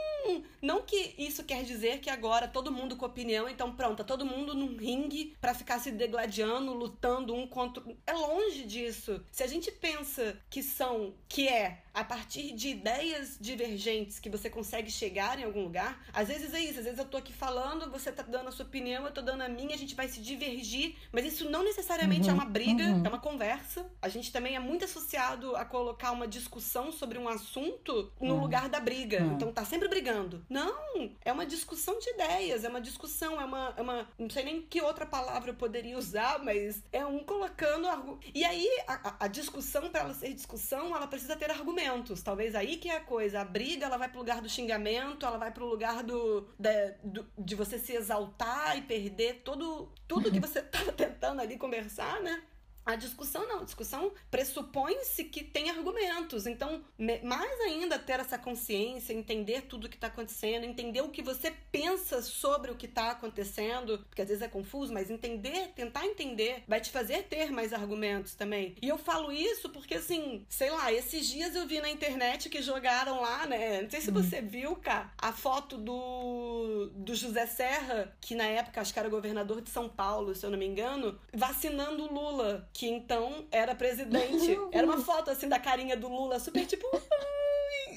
não 0.62 0.82
que 0.82 1.16
isso 1.18 1.44
quer 1.44 1.64
dizer 1.64 2.00
que 2.00 2.10
agora 2.10 2.48
todo 2.48 2.72
mundo 2.72 2.98
com 2.98 3.06
opinião, 3.06 3.48
então 3.48 3.74
pronto, 3.74 3.98
tá 3.98 4.04
todo 4.04 4.26
mundo 4.26 4.54
num 4.54 4.76
ringue 4.76 5.36
para 5.40 5.54
ficar 5.54 5.80
se 5.80 5.92
degladiando, 5.92 6.74
lutando 6.74 7.34
um 7.34 7.48
contra. 7.48 7.84
É 8.06 8.14
longe 8.14 8.64
disso. 8.66 9.24
Se 9.32 9.44
a 9.44 9.48
gente 9.48 9.72
pensa 9.72 10.38
que 10.50 10.62
são, 10.62 11.14
que 11.28 11.48
é 11.48 11.83
a 11.94 12.04
partir 12.04 12.54
de 12.54 12.70
ideias 12.70 13.38
divergentes 13.40 14.20
que 14.20 14.30
você 14.30 14.50
consegue 14.50 14.90
chegar 14.90 15.38
em 15.40 15.44
algum 15.44 15.64
lugar, 15.64 16.04
às 16.12 16.28
vezes 16.28 16.54
é 16.54 16.60
isso, 16.60 16.80
às 16.80 16.86
vezes 16.86 17.00
eu 17.00 17.06
tô 17.06 17.18
aqui 17.18 17.32
falando 17.32 17.92
você 17.92 18.12
tá 18.12 18.24
dando 18.24 18.48
a 18.48 18.52
sua 18.52 18.66
opinião, 18.66 19.06
eu 19.06 19.12
tô 19.12 19.22
dando 19.22 19.42
a 19.42 19.50
minha, 19.50 19.76
a 19.76 19.78
gente 19.78 19.94
vai 19.94 20.08
se 20.08 20.20
divergir, 20.20 20.96
mas 21.12 21.26
isso 21.26 21.50
não 21.50 21.64
necessariamente 21.64 22.30
é 22.30 22.34
uhum, 22.34 22.40
é 22.40 22.42
uma 22.42 22.50
briga, 22.50 22.84
uhum. 22.84 23.06
é 23.06 23.10
uma 23.10 23.20
conversa. 23.20 23.86
A 24.02 24.10
gente 24.10 24.32
também 24.32 24.56
é 24.56 24.60
muito 24.60 24.86
associado 24.86 25.56
a 25.56 25.64
colocar 25.64 26.12
uma 26.12 26.28
discussão 26.28 26.92
sobre 26.92 27.18
um 27.18 27.28
assunto 27.28 28.12
no 28.20 28.34
uhum. 28.34 28.42
lugar 28.42 28.70
da 28.70 28.80
briga. 28.80 29.22
Uhum. 29.22 29.34
Então 29.34 29.54
tá 29.54 29.64
sempre 29.64 29.88
brigando. 29.88 30.44
Não, 30.50 31.12
é 31.24 31.32
uma 31.32 31.46
discussão 31.46 32.00
de 32.00 32.10
ideias, 32.10 32.64
é 32.64 32.70
uma 32.70 32.82
discussão, 32.82 33.40
é 33.40 33.46
uma, 33.46 33.74
é 33.78 33.82
uma 33.82 34.08
não 34.18 34.30
sei 34.30 34.44
nem 34.44 34.62
que 34.62 34.82
outra 34.82 35.06
palavra 35.06 35.52
eu 35.52 35.56
poderia 35.56 35.98
usar, 35.98 36.40
mas 36.44 36.84
é 36.92 37.06
um 37.06 37.20
colocando 37.20 37.84
e 38.34 38.44
aí 38.44 38.68
a, 38.88 39.26
a 39.26 39.28
discussão 39.28 39.90
para 39.90 40.02
ela 40.02 40.14
ser 40.14 40.34
discussão, 40.34 40.96
ela 40.96 41.08
precisa 41.08 41.36
ter 41.36 41.52
argumentos. 41.52 41.83
Talvez 42.24 42.56
aí 42.56 42.78
que 42.78 42.90
é 42.90 42.98
a 42.98 43.02
coisa, 43.02 43.42
a 43.42 43.46
briga 43.46 43.86
ela 43.86 43.98
vai 43.98 44.10
pro 44.10 44.20
lugar 44.20 44.42
do 44.42 44.50
xingamento, 44.50 45.26
ela 45.26 45.38
vai 45.38 45.52
pro 45.52 45.66
lugar 45.66 46.04
do, 46.04 46.48
da, 46.60 46.72
do 47.04 47.26
de 47.38 47.56
você 47.56 47.78
se 47.78 47.94
exaltar 47.94 48.78
e 48.78 48.82
perder 48.82 49.42
todo, 49.44 49.92
tudo 50.08 50.32
que 50.32 50.40
você 50.40 50.60
estava 50.62 50.92
tentando 50.92 51.42
ali 51.42 51.58
conversar, 51.58 52.22
né? 52.22 52.44
A 52.86 52.96
discussão 52.96 53.48
não, 53.48 53.62
a 53.62 53.64
discussão 53.64 54.12
pressupõe-se 54.30 55.24
que 55.26 55.44
tem 55.44 55.70
argumentos. 55.70 56.46
Então, 56.46 56.84
mais 57.24 57.62
ainda 57.62 57.98
ter 57.98 58.20
essa 58.20 58.38
consciência, 58.38 59.14
entender 59.14 59.62
tudo 59.64 59.86
o 59.86 59.90
que 59.90 59.96
está 59.96 60.08
acontecendo, 60.08 60.66
entender 60.66 61.02
o 61.02 61.10
que 61.10 61.22
você 61.22 61.52
pensa 61.72 62.22
sobre 62.22 62.72
o 62.72 62.76
que 62.76 62.86
está 62.86 63.12
acontecendo, 63.12 64.00
porque 64.10 64.22
às 64.22 64.28
vezes 64.28 64.44
é 64.44 64.48
confuso, 64.48 64.94
mas 64.94 65.10
entender, 65.10 65.70
tentar 65.76 66.06
entender, 66.06 66.64
vai 66.68 66.82
te 66.82 66.92
fazer 66.92 67.24
ter 67.24 67.52
mais 67.52 67.74
argumentos 67.74 68.36
também. 68.36 68.76
E 68.82 68.88
eu 68.88 68.98
falo 68.98 69.32
isso 69.32 69.70
porque, 69.70 69.96
assim, 69.96 70.46
sei 70.50 70.70
lá, 70.70 70.92
esses 70.92 71.28
dias 71.28 71.56
eu 71.56 71.66
vi 71.66 71.80
na 71.80 71.90
internet 71.90 72.50
que 72.50 72.62
jogaram 72.62 73.22
lá, 73.22 73.46
né? 73.46 73.82
Não 73.82 73.90
sei 73.90 74.02
se 74.02 74.10
uhum. 74.10 74.22
você 74.22 74.42
viu, 74.42 74.76
cara, 74.76 75.12
a 75.18 75.32
foto 75.32 75.78
do, 75.78 76.90
do 76.96 77.16
José 77.16 77.46
Serra, 77.46 78.16
que 78.20 78.36
na 78.36 78.46
época 78.46 78.82
acho 78.82 78.94
que 78.94 79.00
era 79.00 79.10
governador 79.10 79.62
de 79.62 79.70
São 79.70 79.88
Paulo, 79.88 80.36
se 80.36 80.46
eu 80.46 80.50
não 80.50 80.58
me 80.58 80.66
engano, 80.66 81.20
vacinando 81.34 82.04
o 82.04 82.14
Lula 82.14 82.70
que 82.74 82.88
então 82.88 83.46
era 83.52 83.76
presidente. 83.76 84.58
Era 84.74 84.86
uma 84.86 85.00
foto 85.00 85.30
assim 85.30 85.48
da 85.48 85.60
carinha 85.60 85.96
do 85.96 86.08
Lula, 86.08 86.40
super 86.40 86.66
tipo. 86.66 86.88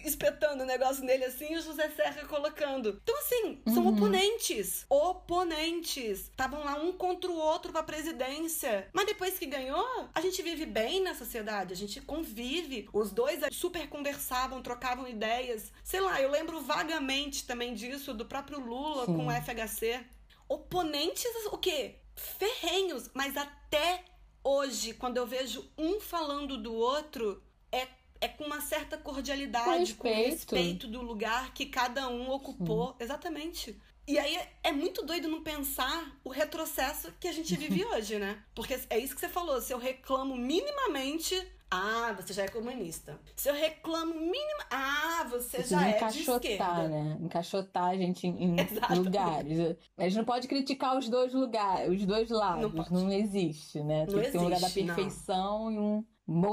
espetando 0.05 0.63
o 0.63 0.67
negócio 0.67 1.05
nele 1.05 1.25
assim 1.25 1.53
e 1.53 1.57
o 1.57 1.63
José 1.63 1.89
Serra 1.91 2.25
colocando. 2.27 3.01
Então, 3.03 3.19
assim, 3.19 3.61
são 3.73 3.85
uhum. 3.85 3.97
oponentes. 3.97 4.87
Oponentes. 4.89 6.21
Estavam 6.21 6.65
lá 6.65 6.77
um 6.77 6.93
contra 6.93 7.31
o 7.31 7.37
outro 7.37 7.73
pra 7.73 7.83
presidência. 7.83 8.89
Mas 8.93 9.07
depois 9.07 9.39
que 9.39 9.47
ganhou, 9.47 10.09
a 10.15 10.21
gente 10.21 10.43
vive 10.43 10.65
bem 10.65 11.03
na 11.03 11.15
sociedade, 11.15 11.73
a 11.73 11.77
gente 11.77 12.01
convive. 12.01 12.89
Os 12.93 13.11
dois 13.11 13.41
super 13.53 13.89
conversavam, 13.89 14.63
trocavam 14.63 15.09
ideias. 15.09 15.73
Sei 15.83 16.01
lá, 16.01 16.21
eu 16.21 16.31
lembro 16.31 16.61
vagamente 16.61 17.47
também 17.47 17.75
disso, 17.75 18.15
do 18.15 18.27
próprio 18.27 18.61
Lula 18.61 19.07
Sim. 19.07 19.17
com 19.17 19.27
o 19.27 19.31
FHC. 19.33 20.05
Oponentes, 20.49 21.25
o 21.51 21.59
quê? 21.59 21.97
Ferrenhos, 22.15 23.11
mas 23.13 23.37
até 23.37 24.05
hoje, 24.47 24.95
quando 24.95 25.17
eu 25.17 25.27
vejo 25.27 25.69
um 25.77 25.99
falando 25.99 26.57
do 26.57 26.73
outro, 26.73 27.43
é, 27.73 27.89
é 28.21 28.29
com 28.29 28.45
uma 28.45 28.61
certa 28.61 28.97
cordialidade, 28.97 29.95
com 29.95 30.09
respeito, 30.09 30.47
com 30.47 30.57
respeito 30.57 30.87
do 30.87 31.03
lugar 31.03 31.53
que 31.53 31.67
cada 31.67 32.09
um 32.09 32.31
ocupou. 32.31 32.91
Sim. 32.91 32.95
Exatamente. 33.01 33.81
E 34.07 34.21
aí 34.21 34.39
é 34.63 34.71
muito 34.71 35.05
doido 35.05 35.27
não 35.27 35.43
pensar 35.43 36.17
o 36.23 36.29
retrocesso 36.29 37.13
que 37.19 37.27
a 37.27 37.33
gente 37.33 37.57
vive 37.57 37.85
hoje, 37.93 38.21
né? 38.21 38.41
Porque 38.55 38.79
é 38.89 38.99
isso 38.99 39.15
que 39.15 39.21
você 39.21 39.29
falou. 39.29 39.61
Se 39.61 39.75
eu 39.75 39.79
reclamo 39.79 40.37
minimamente 40.37 41.35
ah, 41.71 42.13
você 42.17 42.33
já 42.33 42.45
é 42.45 42.49
comunista. 42.49 43.19
Se 43.35 43.49
eu 43.49 43.55
reclamo 43.55 44.15
mínima. 44.15 44.65
Ah, 44.71 45.27
você 45.29 45.63
já 45.65 45.89
é 45.89 46.09
de 46.09 46.21
esquerda. 46.21 46.89
né? 46.89 47.19
Encaixotar 47.21 47.87
a 47.87 47.97
gente 47.97 48.27
em, 48.27 48.57
em 48.57 48.95
lugares. 48.97 49.77
A 49.97 50.05
gente 50.05 50.17
não 50.17 50.25
pode 50.25 50.47
criticar 50.47 50.97
os 50.97 51.09
dois 51.09 51.35
lugares, 51.35 51.91
os 51.91 52.07
dois 52.07 52.31
lados. 52.31 52.73
Não, 52.73 53.03
não 53.03 53.13
existe, 53.13 53.83
né? 53.83 54.07
Tem 54.07 54.15
não 54.15 54.23
que 54.23 54.31
ter 54.31 54.39
um 54.39 54.45
lugar 54.45 54.61
da 54.61 54.71
perfeição 54.71 55.65
não. 55.65 55.73
e 55.73 55.79
um 55.79 56.05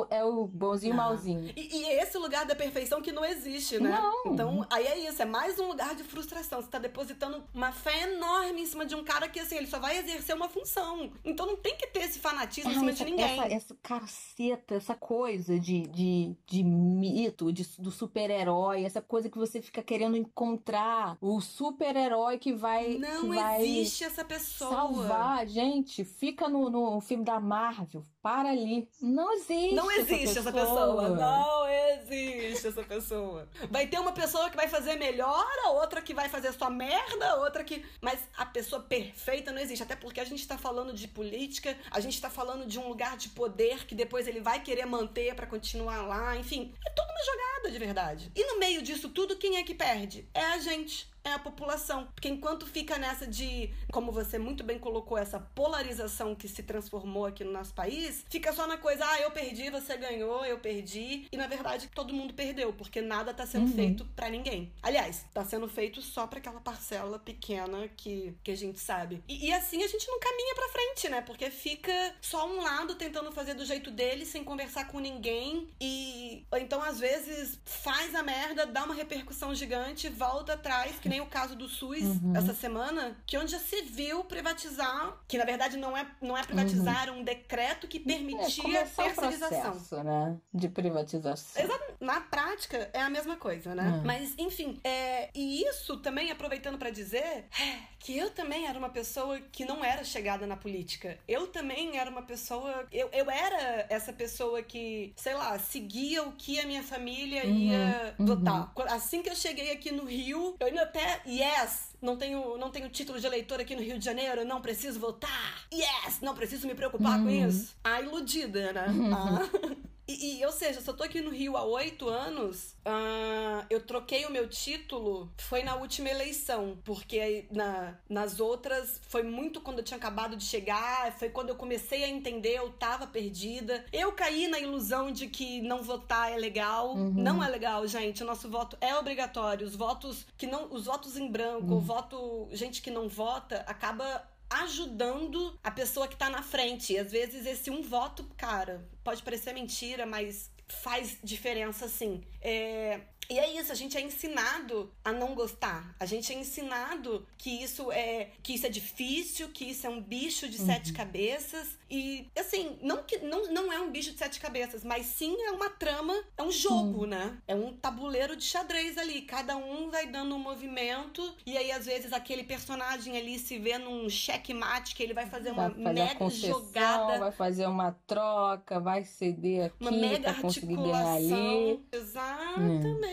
é 0.10 0.24
o 0.24 0.46
bonzinho 0.46 0.92
e 0.92 0.94
ah. 0.94 0.98
malzinho. 0.98 1.54
E, 1.56 1.78
e, 1.78 2.00
esse 2.00 2.18
lugar 2.18 2.46
da 2.46 2.56
perfeição 2.56 3.02
que 3.02 3.12
não 3.12 3.26
existe, 3.26 3.80
né? 3.80 3.90
Não. 3.90 4.34
Então, 4.34 4.68
aí 4.70 4.86
é 4.86 5.10
isso, 5.10 5.22
é 5.22 5.26
mais 5.26 5.60
um 5.60 5.68
lugar 5.68 5.96
de 5.96 6.04
frustração. 6.04 6.62
Você 6.62 6.68
tá 6.68 6.78
depositando 6.78 7.44
uma 7.54 7.72
fé 7.72 8.04
enorme 8.04 8.62
em 8.62 8.66
cima 8.66 8.86
de 8.86 8.94
um 8.94 9.04
cara 9.04 9.28
que, 9.28 9.40
assim, 9.40 9.56
ele 9.56 9.68
só 9.68 9.80
vai 9.80 9.98
exercer 9.98 10.36
uma 10.36 10.48
função. 10.48 11.12
Então 11.26 11.46
não 11.48 11.58
tem 11.58 11.76
que 11.76 11.88
ter 11.88 12.02
esse 12.02 12.20
fanatismo 12.20 12.70
ah, 12.70 12.74
em 12.74 12.78
cima 12.78 12.92
essa, 12.92 13.04
de 13.04 13.12
ninguém. 13.12 13.40
Essa, 13.40 13.54
essa 13.54 13.78
carceta, 13.82 14.76
essa 14.76 14.96
coisa 14.96 15.60
de, 15.60 15.88
de, 15.88 16.38
de 16.46 16.64
mito, 16.64 17.52
de, 17.52 17.64
do 17.80 17.90
super-herói, 17.90 18.84
essa 18.84 19.02
coisa 19.02 19.30
que 19.30 19.38
você 19.38 19.62
fica 19.62 19.82
querendo 19.82 20.16
encontrar 20.16 21.18
o 21.20 21.42
super-herói 21.42 22.38
que 22.38 22.54
vai. 22.54 22.98
Não 23.00 23.32
que 23.32 23.64
existe 23.64 24.04
essa 24.04 24.24
pessoa. 24.24 24.70
Salvar, 24.70 25.48
gente. 25.48 26.04
Fica 26.04 26.48
no, 26.48 26.70
no 26.70 27.02
filme 27.02 27.24
da 27.24 27.40
Marvel. 27.40 28.06
Para 28.24 28.52
ali. 28.52 28.88
Não 29.02 29.34
existe. 29.34 29.76
Não 29.76 29.92
existe 29.92 30.40
essa 30.40 30.52
pessoa. 30.54 31.04
essa 31.04 31.14
pessoa. 31.14 31.16
Não 31.18 31.68
existe 31.68 32.68
essa 32.68 32.84
pessoa. 32.84 33.50
Vai 33.70 33.86
ter 33.88 34.00
uma 34.00 34.14
pessoa 34.14 34.50
que 34.50 34.56
vai 34.56 34.70
fazer 34.70 34.96
melhor, 34.96 35.46
a 35.66 35.72
outra 35.72 36.02
que 36.02 36.14
vai 36.14 36.30
fazer 36.30 36.54
sua 36.54 36.70
merda, 36.70 37.32
a 37.32 37.36
outra 37.36 37.66
que. 37.66 37.86
Mas 38.00 38.22
a 38.38 38.46
pessoa 38.46 38.82
perfeita 38.82 39.52
não 39.52 39.60
existe. 39.60 39.84
Até 39.84 39.98
porque 39.98 40.22
a 40.22 40.24
gente 40.24 40.48
tá 40.48 40.58
falando 40.58 40.94
de 40.94 41.06
política, 41.06 41.78
a 41.92 42.00
gente 42.00 42.22
tá 42.22 42.30
falando 42.30 42.66
de 42.66 42.80
um 42.80 42.88
lugar 42.88 43.18
de 43.18 43.28
poder 43.28 43.86
que 43.86 43.94
depois 43.94 44.26
ele 44.26 44.40
vai 44.40 44.62
querer 44.62 44.86
manter 44.86 45.36
para 45.36 45.46
continuar 45.46 46.04
lá. 46.04 46.38
Enfim, 46.38 46.74
é 46.88 46.90
tudo 46.92 47.10
uma 47.10 47.26
jogada 47.26 47.72
de 47.72 47.78
verdade. 47.78 48.32
E 48.34 48.46
no 48.46 48.58
meio 48.58 48.82
disso 48.82 49.10
tudo, 49.10 49.36
quem 49.36 49.58
é 49.58 49.64
que 49.64 49.76
perde? 49.76 50.30
É 50.34 50.46
a 50.46 50.60
gente 50.60 51.13
é 51.24 51.34
a 51.34 51.40
população. 51.40 52.08
Porque 52.14 52.28
enquanto 52.28 52.66
fica 52.66 52.98
nessa 52.98 53.26
de, 53.26 53.70
como 53.92 54.12
você 54.12 54.38
muito 54.38 54.64
bem 54.64 54.78
colocou, 54.78 55.18
essa 55.18 55.40
polarização 55.40 56.36
que 56.36 56.48
se 56.48 56.64
transformou 56.64 57.26
aqui 57.26 57.44
no 57.44 57.52
nosso 57.52 57.74
país, 57.74 58.26
fica 58.30 58.52
só 58.54 58.68
na 58.68 58.78
coisa, 58.78 59.06
ah, 59.06 59.22
eu 59.22 59.32
perdi, 59.32 59.70
você 59.70 59.96
ganhou, 59.98 60.46
eu 60.46 60.60
perdi. 60.60 61.28
E 61.32 61.38
na 61.38 61.48
verdade 61.48 61.90
todo 61.94 62.14
mundo 62.14 62.34
perdeu, 62.34 62.74
porque 62.74 63.02
nada 63.02 63.34
tá 63.34 63.46
sendo 63.46 63.68
uhum. 63.68 63.76
feito 63.76 64.06
para 64.16 64.30
ninguém. 64.30 64.72
Aliás, 64.82 65.26
tá 65.34 65.44
sendo 65.46 65.68
feito 65.68 66.02
só 66.02 66.28
para 66.28 66.40
aquela 66.40 66.60
parcela 66.60 67.18
pequena 67.20 67.88
que, 67.96 68.36
que 68.44 68.52
a 68.52 68.58
gente 68.58 68.80
sabe. 68.80 69.24
E, 69.28 69.48
e 69.48 69.54
assim 69.54 69.84
a 69.84 69.88
gente 69.88 70.08
não 70.08 70.20
caminha 70.20 70.56
pra 70.56 70.70
frente, 70.70 71.10
né? 71.10 71.22
Porque 71.22 71.50
fica 71.50 72.16
só 72.22 72.48
um 72.48 72.62
lado 72.62 72.96
tentando 72.96 73.32
fazer 73.32 73.54
do 73.54 73.66
jeito 73.66 73.92
dele, 73.92 74.26
sem 74.26 74.44
conversar 74.44 74.88
com 74.88 75.00
ninguém. 75.00 75.68
E 75.80 76.46
ou 76.52 76.58
então, 76.58 76.82
às 76.82 77.00
vezes, 77.00 77.60
faz 77.66 78.14
a 78.16 78.24
merda, 78.24 78.66
dá 78.66 78.84
uma 78.84 78.94
repercussão 78.94 79.54
gigante, 79.54 80.10
volta 80.10 80.54
atrás, 80.54 81.00
que 81.00 81.10
nem 81.14 81.22
o 81.22 81.28
caso 81.28 81.56
do 81.56 81.70
SUS 81.70 82.02
uhum. 82.02 82.34
essa 82.36 82.56
semana, 82.56 83.16
que 83.28 83.38
onde 83.38 83.52
já 83.52 83.60
se 83.60 83.84
viu 83.84 84.24
privatizar, 84.24 85.16
que 85.28 85.38
na 85.38 85.46
verdade 85.46 85.78
não 85.78 85.96
é, 85.96 86.08
não 86.20 86.36
é 86.36 86.44
privatizar 86.44 87.10
uhum. 87.10 87.20
um 87.20 87.24
decreto 87.24 87.88
que 87.88 88.00
permitia 88.00 88.80
é, 88.80 88.86
terceirização. 88.86 89.62
Processo, 89.62 90.04
né? 90.04 90.36
De 90.52 90.68
privatização. 90.68 91.64
Exato. 91.64 91.93
Na 92.04 92.20
prática 92.20 92.90
é 92.94 93.02
a 93.02 93.10
mesma 93.10 93.38
coisa, 93.38 93.74
né? 93.74 93.90
Uhum. 93.90 94.04
Mas, 94.04 94.34
enfim, 94.38 94.80
é... 94.84 95.30
e 95.34 95.64
isso 95.64 95.98
também 95.98 96.32
aproveitando 96.32 96.78
para 96.78 96.90
dizer 96.90 97.46
é, 97.60 97.78
que 97.98 98.18
eu 98.18 98.30
também 98.30 98.68
era 98.68 98.78
uma 98.78 98.90
pessoa 98.90 99.40
que 99.40 99.64
não 99.64 99.84
era 99.84 100.04
chegada 100.04 100.46
na 100.46 100.58
política. 100.58 101.18
Eu 101.28 101.48
também 101.48 101.98
era 101.98 102.10
uma 102.10 102.22
pessoa. 102.22 102.86
Eu, 102.92 103.10
eu 103.14 103.32
era 103.32 103.86
essa 103.90 104.12
pessoa 104.12 104.62
que, 104.62 105.14
sei 105.16 105.34
lá, 105.34 105.58
seguia 105.58 106.24
o 106.24 106.34
que 106.34 106.60
a 106.60 106.68
minha 106.68 106.84
família 106.84 107.46
uhum, 107.46 107.58
ia 107.58 108.16
uhum. 108.20 108.26
votar. 108.26 108.74
Assim 108.90 109.22
que 109.22 109.30
eu 109.30 109.36
cheguei 109.36 109.72
aqui 109.72 109.92
no 109.92 110.04
Rio, 110.04 110.56
eu 110.60 110.68
ainda 110.68 110.84
até. 110.84 111.22
Yes! 111.26 111.94
Não 112.02 112.18
tenho, 112.18 112.58
não 112.58 112.70
tenho 112.70 112.90
título 112.90 113.18
de 113.18 113.26
eleitor 113.26 113.62
aqui 113.62 113.76
no 113.76 113.82
Rio 113.82 113.98
de 113.98 114.04
Janeiro, 114.04 114.44
não 114.44 114.62
preciso 114.62 115.00
votar. 115.00 115.66
Yes! 115.74 116.20
Não 116.22 116.36
preciso 116.36 116.68
me 116.68 116.76
preocupar 116.76 117.18
uhum. 117.18 117.24
com 117.24 117.30
isso. 117.30 117.74
A 117.82 118.02
iludida, 118.02 118.74
né? 118.74 118.88
Uhum. 118.90 119.16
Ah. 119.16 119.50
E, 120.08 120.40
e, 120.40 120.46
ou 120.46 120.52
seja, 120.52 120.82
se 120.82 120.90
eu 120.90 120.94
tô 120.94 121.04
aqui 121.04 121.22
no 121.22 121.30
Rio 121.30 121.56
há 121.56 121.64
oito 121.64 122.10
anos, 122.10 122.76
uh, 122.86 123.66
eu 123.70 123.82
troquei 123.82 124.26
o 124.26 124.32
meu 124.32 124.50
título, 124.50 125.32
foi 125.38 125.64
na 125.64 125.76
última 125.76 126.10
eleição, 126.10 126.78
porque 126.84 127.46
na, 127.52 127.98
nas 128.10 128.40
outras 128.40 129.00
foi 129.08 129.24
muito 129.24 129.62
quando 129.62 129.80
eu 129.80 129.84
tinha 129.84 129.98
acabado 129.98 130.36
de 130.36 130.44
chegar, 130.44 131.18
foi 131.18 131.30
quando 131.30 131.50
eu 131.50 131.56
comecei 131.56 132.04
a 132.04 132.10
entender, 132.10 132.58
eu 132.58 132.70
tava 132.72 133.08
perdida. 133.08 133.86
Eu 133.94 134.12
caí 134.12 134.48
na 134.48 134.60
ilusão 134.60 135.12
de 135.12 135.28
que 135.28 135.62
não 135.62 135.82
votar 135.82 136.32
é 136.32 136.38
legal. 136.38 136.96
Uhum. 136.96 137.14
Não 137.14 137.44
é 137.44 137.48
legal, 137.48 137.88
gente. 137.88 138.24
O 138.24 138.26
nosso 138.26 138.50
voto 138.50 138.78
é 138.82 138.96
obrigatório. 138.96 139.66
Os 139.66 139.76
votos 139.76 140.26
que 140.38 140.48
não. 140.48 140.72
Os 140.74 140.86
votos 140.86 141.18
em 141.18 141.30
branco, 141.30 141.68
uhum. 141.68 141.78
o 141.78 141.82
voto. 141.82 142.48
Gente 142.52 142.82
que 142.82 142.92
não 142.92 143.08
vota, 143.08 143.64
acaba 143.68 144.24
ajudando 144.62 145.58
a 145.64 145.72
pessoa 145.72 146.08
que 146.08 146.16
tá 146.16 146.30
na 146.30 146.42
frente. 146.42 146.94
E 146.94 147.00
às 147.00 147.12
vezes 147.12 147.46
esse 147.46 147.70
um 147.70 147.82
voto, 147.82 148.24
cara, 148.38 148.88
pode 149.04 149.24
parecer 149.24 149.54
mentira, 149.54 150.06
mas 150.06 150.52
faz 150.68 151.18
diferença 151.24 151.88
sim. 151.88 152.24
É, 152.42 153.02
e 153.30 153.40
é 153.40 153.60
isso, 153.60 153.72
a 153.72 153.76
gente 153.76 153.98
é 153.98 154.02
ensinado 154.02 154.92
a 155.04 155.12
não 155.12 155.34
gostar. 155.34 155.96
A 156.00 156.06
gente 156.06 156.32
é 156.34 156.36
ensinado 156.36 157.26
que 157.38 157.64
isso 157.64 157.92
é 157.92 158.30
que 158.42 158.54
isso 158.54 158.66
é 158.66 158.70
difícil, 158.70 159.50
que 159.50 159.66
isso 159.66 159.88
é 159.88 159.90
um 159.90 160.02
bicho 160.02 160.48
de 160.50 160.60
uhum. 160.60 160.66
sete 160.66 160.94
cabeças. 160.94 161.78
E 161.90 162.28
assim, 162.38 162.78
não 162.82 163.04
que 163.04 163.20
não, 163.20 163.52
não 163.52 163.72
é 163.72 163.80
um 163.80 163.92
bicho 163.92 164.12
de 164.12 164.18
sete 164.18 164.40
cabeças, 164.40 164.84
mas 164.84 165.06
sim 165.06 165.36
é 165.44 165.52
uma 165.52 165.70
trama, 165.70 166.14
é 166.38 166.44
um 166.44 166.52
jogo, 166.52 167.06
né? 167.06 167.38
É 167.48 167.56
um 167.56 167.74
tabuleiro 167.74 168.36
de 168.36 168.44
xadrez 168.44 168.98
ali. 168.98 169.22
Cada 169.22 169.56
um 169.56 169.90
vai 169.90 170.08
dando 170.08 170.36
um 170.36 170.40
movimento. 170.40 171.36
E 171.46 171.58
aí, 171.58 171.72
às 171.72 171.86
vezes, 171.86 172.12
aquele 172.12 172.44
personagem 172.44 173.18
ali 173.18 173.38
se 173.40 173.58
vê 173.58 173.78
num 173.78 174.10
checkmate 174.10 174.96
que 174.96 175.04
ele 175.04 175.14
vai 175.14 175.28
fazer 175.28 175.52
uma 175.52 175.70
vai 175.70 175.84
fazer 175.84 175.94
mega 175.94 176.30
jogada. 176.30 177.20
Vai 177.20 177.32
fazer 177.32 177.68
uma 177.68 177.92
troca, 178.08 178.80
vai 178.80 179.06
ceder 179.06 179.66
aqui. 179.66 179.76
Uma 179.80 179.92
mega 179.92 180.30
articulação. 180.30 181.82
Exatamente. 181.92 182.88
Hum 182.88 183.13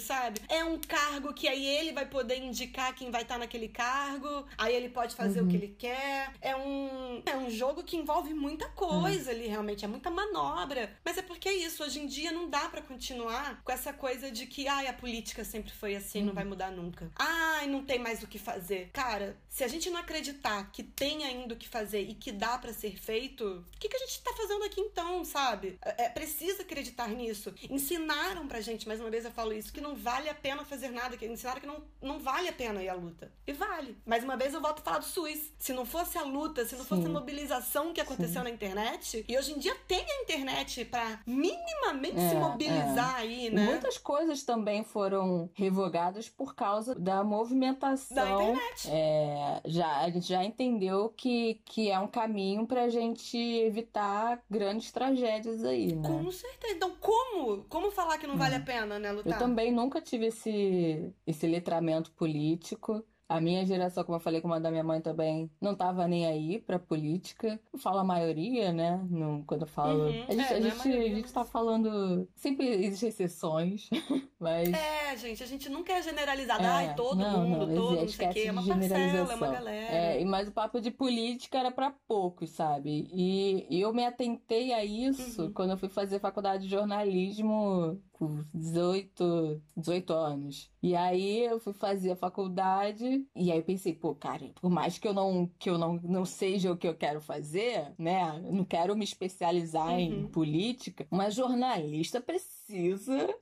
sabe? 0.00 0.40
É 0.48 0.64
um 0.64 0.78
cargo 0.78 1.32
que 1.32 1.48
aí 1.48 1.66
ele 1.66 1.92
vai 1.92 2.06
poder 2.06 2.38
indicar 2.38 2.94
quem 2.94 3.10
vai 3.10 3.22
estar 3.22 3.34
tá 3.34 3.38
naquele 3.40 3.68
cargo, 3.68 4.46
aí 4.56 4.74
ele 4.74 4.88
pode 4.88 5.14
fazer 5.14 5.40
uhum. 5.40 5.46
o 5.46 5.50
que 5.50 5.56
ele 5.56 5.74
quer. 5.78 6.32
É 6.40 6.54
um, 6.56 7.22
é 7.26 7.36
um 7.36 7.50
jogo 7.50 7.82
que 7.82 7.96
envolve 7.96 8.32
muita 8.32 8.68
coisa 8.70 9.30
uhum. 9.30 9.36
ali, 9.36 9.46
realmente, 9.46 9.84
é 9.84 9.88
muita 9.88 10.10
manobra. 10.10 10.96
Mas 11.04 11.18
é 11.18 11.22
porque 11.22 11.48
é 11.48 11.54
isso, 11.54 11.82
hoje 11.82 12.00
em 12.00 12.06
dia 12.06 12.32
não 12.32 12.48
dá 12.48 12.68
para 12.68 12.82
continuar 12.82 13.62
com 13.62 13.72
essa 13.72 13.92
coisa 13.92 14.30
de 14.30 14.46
que, 14.46 14.68
ai, 14.68 14.86
a 14.86 14.92
política 14.92 15.44
sempre 15.44 15.72
foi 15.72 15.96
assim, 15.96 16.20
uhum. 16.20 16.26
não 16.26 16.34
vai 16.34 16.44
mudar 16.44 16.70
nunca. 16.70 17.10
Ai, 17.16 17.66
não 17.66 17.84
tem 17.84 17.98
mais 17.98 18.22
o 18.22 18.26
que 18.26 18.38
fazer. 18.38 18.90
Cara, 18.92 19.36
se 19.48 19.64
a 19.64 19.68
gente 19.68 19.90
não 19.90 20.00
acreditar 20.00 20.70
que 20.72 20.82
tem 20.82 21.24
ainda 21.24 21.54
o 21.54 21.56
que 21.56 21.68
fazer 21.68 22.02
e 22.02 22.14
que 22.14 22.32
dá 22.32 22.58
para 22.58 22.72
ser 22.72 22.96
feito, 22.96 23.44
o 23.44 23.78
que, 23.78 23.88
que 23.88 23.96
a 23.96 24.00
gente 24.00 24.22
tá 24.22 24.32
fazendo 24.36 24.64
aqui 24.64 24.80
então, 24.80 25.24
sabe? 25.24 25.78
É, 25.82 26.04
é 26.04 26.08
precisa 26.08 26.62
acreditar 26.62 27.08
nisso. 27.08 27.54
Ensinaram 27.70 28.46
pra 28.46 28.60
gente, 28.60 28.73
mais 28.86 29.00
uma 29.00 29.10
vez 29.10 29.24
eu 29.24 29.30
falo 29.30 29.52
isso, 29.52 29.72
que 29.72 29.80
não 29.80 29.94
vale 29.94 30.28
a 30.28 30.34
pena 30.34 30.64
fazer 30.64 30.90
nada, 30.90 31.16
que 31.16 31.26
ensinaram 31.26 31.60
que 31.60 31.66
não, 31.66 31.82
não 32.02 32.18
vale 32.18 32.48
a 32.48 32.52
pena 32.52 32.82
ir 32.82 32.88
à 32.88 32.94
luta. 32.94 33.30
E 33.46 33.52
vale. 33.52 33.96
Mais 34.04 34.24
uma 34.24 34.36
vez 34.36 34.52
eu 34.54 34.60
volto 34.60 34.80
a 34.80 34.82
falar 34.82 34.98
do 34.98 35.04
SUS. 35.04 35.52
Se 35.58 35.72
não 35.72 35.84
fosse 35.84 36.18
a 36.18 36.22
luta, 36.22 36.64
se 36.64 36.74
não 36.74 36.82
Sim. 36.82 36.88
fosse 36.88 37.06
a 37.06 37.08
mobilização 37.08 37.92
que 37.92 38.00
aconteceu 38.00 38.42
Sim. 38.42 38.48
na 38.48 38.50
internet, 38.50 39.24
e 39.28 39.38
hoje 39.38 39.52
em 39.52 39.58
dia 39.58 39.74
tem 39.86 40.04
a 40.04 40.22
internet 40.22 40.84
para 40.86 41.20
minimamente 41.26 42.18
é, 42.18 42.28
se 42.28 42.34
mobilizar 42.34 43.16
é. 43.16 43.22
aí, 43.22 43.50
né? 43.50 43.64
muitas 43.64 43.98
coisas 43.98 44.42
também 44.42 44.82
foram 44.84 45.50
revogadas 45.54 46.28
por 46.28 46.54
causa 46.54 46.94
da 46.94 47.22
movimentação. 47.22 48.16
Da 48.16 48.30
internet. 48.30 48.88
É, 48.90 49.60
já, 49.66 50.00
a 50.00 50.10
gente 50.10 50.26
já 50.26 50.44
entendeu 50.44 51.12
que, 51.16 51.60
que 51.64 51.90
é 51.90 51.98
um 51.98 52.08
caminho 52.08 52.66
pra 52.66 52.88
gente 52.88 53.36
evitar 53.36 54.42
grandes 54.50 54.90
tragédias 54.90 55.64
aí, 55.64 55.94
né? 55.94 56.08
Com 56.08 56.30
certeza. 56.30 56.74
Então, 56.74 56.92
como? 57.00 57.64
Como 57.68 57.90
falar 57.90 58.18
que 58.18 58.26
não 58.26 58.36
vale 58.36 58.54
a 58.54 58.60
pena, 58.64 58.98
né, 58.98 59.12
lutar? 59.12 59.32
Eu 59.32 59.38
também 59.38 59.72
nunca 59.72 60.00
tive 60.00 60.26
esse, 60.26 61.12
esse 61.26 61.46
letramento 61.46 62.10
político. 62.12 63.04
A 63.26 63.40
minha 63.40 63.64
geração, 63.64 64.04
como 64.04 64.16
eu 64.16 64.20
falei 64.20 64.40
com 64.42 64.48
uma 64.48 64.60
da 64.60 64.70
minha 64.70 64.84
mãe 64.84 65.00
também, 65.00 65.50
não 65.58 65.74
tava 65.74 66.06
nem 66.06 66.26
aí 66.26 66.60
pra 66.60 66.78
política. 66.78 67.58
Eu 67.72 67.78
falo 67.78 67.98
a 67.98 68.04
maioria, 68.04 68.70
né? 68.70 69.02
No, 69.08 69.42
quando 69.46 69.62
eu 69.62 69.66
falo. 69.66 70.04
Uhum. 70.04 70.24
A, 70.28 70.32
gente, 70.32 70.52
é, 70.52 70.56
a, 70.56 70.60
gente, 70.60 70.92
a, 70.92 71.00
a 71.00 71.08
gente 71.08 71.32
tá 71.32 71.44
falando. 71.44 72.28
Sempre 72.36 72.68
existem 72.68 73.08
exceções, 73.08 73.88
mas. 74.38 74.70
É, 74.72 75.16
gente, 75.16 75.42
a 75.42 75.46
gente 75.46 75.70
nunca 75.70 75.94
é 75.94 76.02
generalizado. 76.02 76.62
É, 76.62 76.66
Ai, 76.66 76.94
todo 76.94 77.18
não, 77.18 77.46
mundo, 77.46 77.66
não, 77.66 77.74
todo, 77.74 78.00
não 78.02 78.08
sei 78.08 78.28
o 78.28 78.30
quê. 78.30 78.40
É 78.40 78.52
uma 78.52 78.66
parcela, 78.66 79.32
é 79.32 79.36
uma 79.36 79.50
galera. 79.50 79.94
É, 79.94 80.24
mas 80.26 80.48
o 80.48 80.52
papo 80.52 80.78
de 80.78 80.90
política 80.90 81.58
era 81.58 81.70
pra 81.70 81.94
poucos, 82.06 82.50
sabe? 82.50 83.08
E, 83.10 83.66
e 83.70 83.80
eu 83.80 83.92
me 83.94 84.04
atentei 84.04 84.74
a 84.74 84.84
isso 84.84 85.44
uhum. 85.44 85.52
quando 85.52 85.70
eu 85.70 85.78
fui 85.78 85.88
fazer 85.88 86.20
faculdade 86.20 86.64
de 86.64 86.70
jornalismo 86.70 87.98
com 88.14 88.44
18, 88.54 89.62
18 89.76 90.12
anos. 90.12 90.70
E 90.82 90.94
aí 90.96 91.44
eu 91.44 91.60
fui 91.60 91.72
fazer 91.72 92.12
a 92.12 92.16
faculdade 92.16 93.26
e 93.34 93.50
aí 93.50 93.58
eu 93.58 93.62
pensei, 93.62 93.94
pô, 93.94 94.14
cara, 94.14 94.50
por 94.60 94.70
mais 94.70 94.98
que 94.98 95.06
eu 95.06 95.12
não 95.12 95.50
que 95.58 95.68
eu 95.68 95.78
não, 95.78 95.94
não 96.02 96.24
seja 96.24 96.72
o 96.72 96.76
que 96.76 96.86
eu 96.86 96.94
quero 96.94 97.20
fazer, 97.20 97.92
né? 97.98 98.40
Eu 98.44 98.52
não 98.52 98.64
quero 98.64 98.96
me 98.96 99.04
especializar 99.04 99.90
uhum. 99.90 99.98
em 99.98 100.26
política, 100.28 101.06
uma 101.10 101.30
jornalista 101.30 102.20
precisa 102.20 102.54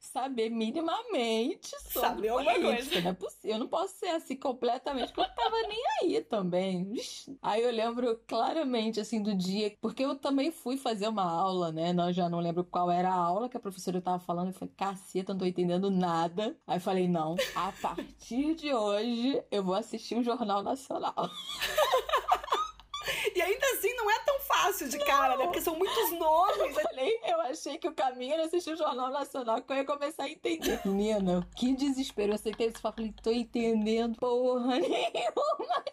saber 0.00 0.50
minimamente 0.50 1.70
sobre 1.90 2.28
Sabe 2.28 2.28
política. 2.28 3.00
Não 3.00 3.10
é 3.10 3.14
possível. 3.14 3.50
Eu 3.50 3.58
não 3.58 3.68
posso 3.68 3.94
ser 3.98 4.08
assim 4.08 4.36
completamente, 4.36 5.12
porque 5.12 5.20
eu 5.20 5.28
não 5.28 5.34
tava 5.34 5.56
nem 5.68 5.82
aí 6.02 6.20
também. 6.22 6.92
Aí 7.40 7.62
eu 7.62 7.70
lembro 7.70 8.20
claramente, 8.26 9.00
assim, 9.00 9.22
do 9.22 9.34
dia, 9.34 9.76
porque 9.80 10.04
eu 10.04 10.14
também 10.14 10.50
fui 10.50 10.76
fazer 10.76 11.08
uma 11.08 11.24
aula, 11.24 11.70
né? 11.70 11.92
Nós 11.92 12.14
já 12.14 12.28
não 12.28 12.40
lembro 12.40 12.64
qual 12.64 12.90
era 12.90 13.10
a 13.10 13.14
aula 13.14 13.48
que 13.48 13.56
a 13.56 13.60
professora 13.60 14.00
tava 14.00 14.18
falando. 14.18 14.48
Eu 14.48 14.54
falei, 14.54 14.74
caceta, 14.76 15.32
não 15.32 15.40
tô 15.40 15.46
entendendo 15.46 15.90
nada. 15.90 16.56
Aí 16.66 16.76
eu 16.76 16.80
falei, 16.80 17.08
não, 17.08 17.36
a 17.54 17.72
partir 17.72 18.54
de 18.54 18.74
hoje 18.74 19.42
eu 19.50 19.62
vou 19.62 19.74
assistir 19.74 20.16
um 20.16 20.22
Jornal 20.22 20.62
Nacional. 20.62 21.14
E 23.34 23.42
ainda 23.42 23.66
assim 23.72 23.94
não 23.94 24.10
é 24.10 24.18
tão 24.20 24.40
fácil 24.40 24.88
de 24.88 24.98
cara, 24.98 25.36
né? 25.36 25.44
Porque 25.44 25.60
são 25.60 25.76
muitos 25.76 26.12
nomes. 26.12 26.76
Eu 26.76 26.82
falei, 26.82 27.20
eu 27.24 27.40
achei 27.42 27.78
que 27.78 27.88
o 27.88 27.94
caminho 27.94 28.34
era 28.34 28.44
assistir 28.44 28.72
o 28.72 28.76
Jornal 28.76 29.10
Nacional, 29.10 29.60
que 29.62 29.72
eu 29.72 29.76
ia 29.76 29.84
começar 29.84 30.24
a 30.24 30.28
entender. 30.28 30.80
Menina, 30.84 31.46
que 31.56 31.74
desespero. 31.74 32.32
Eu 32.32 32.34
aceitei 32.36 32.68
isso 32.68 32.78
e 32.78 32.80
falei, 32.82 33.14
tô 33.22 33.30
entendendo 33.30 34.18
porra 34.18 34.78
nenhuma. 34.80 35.84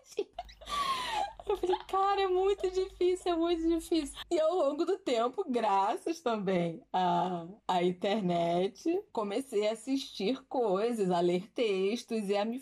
Eu 1.50 1.58
falei, 1.58 1.78
cara, 1.88 2.22
é 2.22 2.28
muito 2.28 2.70
difícil, 2.70 3.34
é 3.34 3.36
muito 3.36 3.68
difícil. 3.68 4.16
E 4.30 4.40
ao 4.40 4.56
longo 4.56 4.86
do 4.86 4.98
tempo, 5.00 5.44
graças 5.50 6.22
também 6.22 6.82
à, 6.94 7.48
à 7.68 7.84
internet, 7.84 9.02
comecei 9.12 9.68
a 9.68 9.72
assistir 9.72 10.44
coisas, 10.48 11.10
a 11.10 11.20
ler 11.20 11.50
textos 11.52 12.30
e 12.30 12.38
a 12.38 12.46
me 12.46 12.62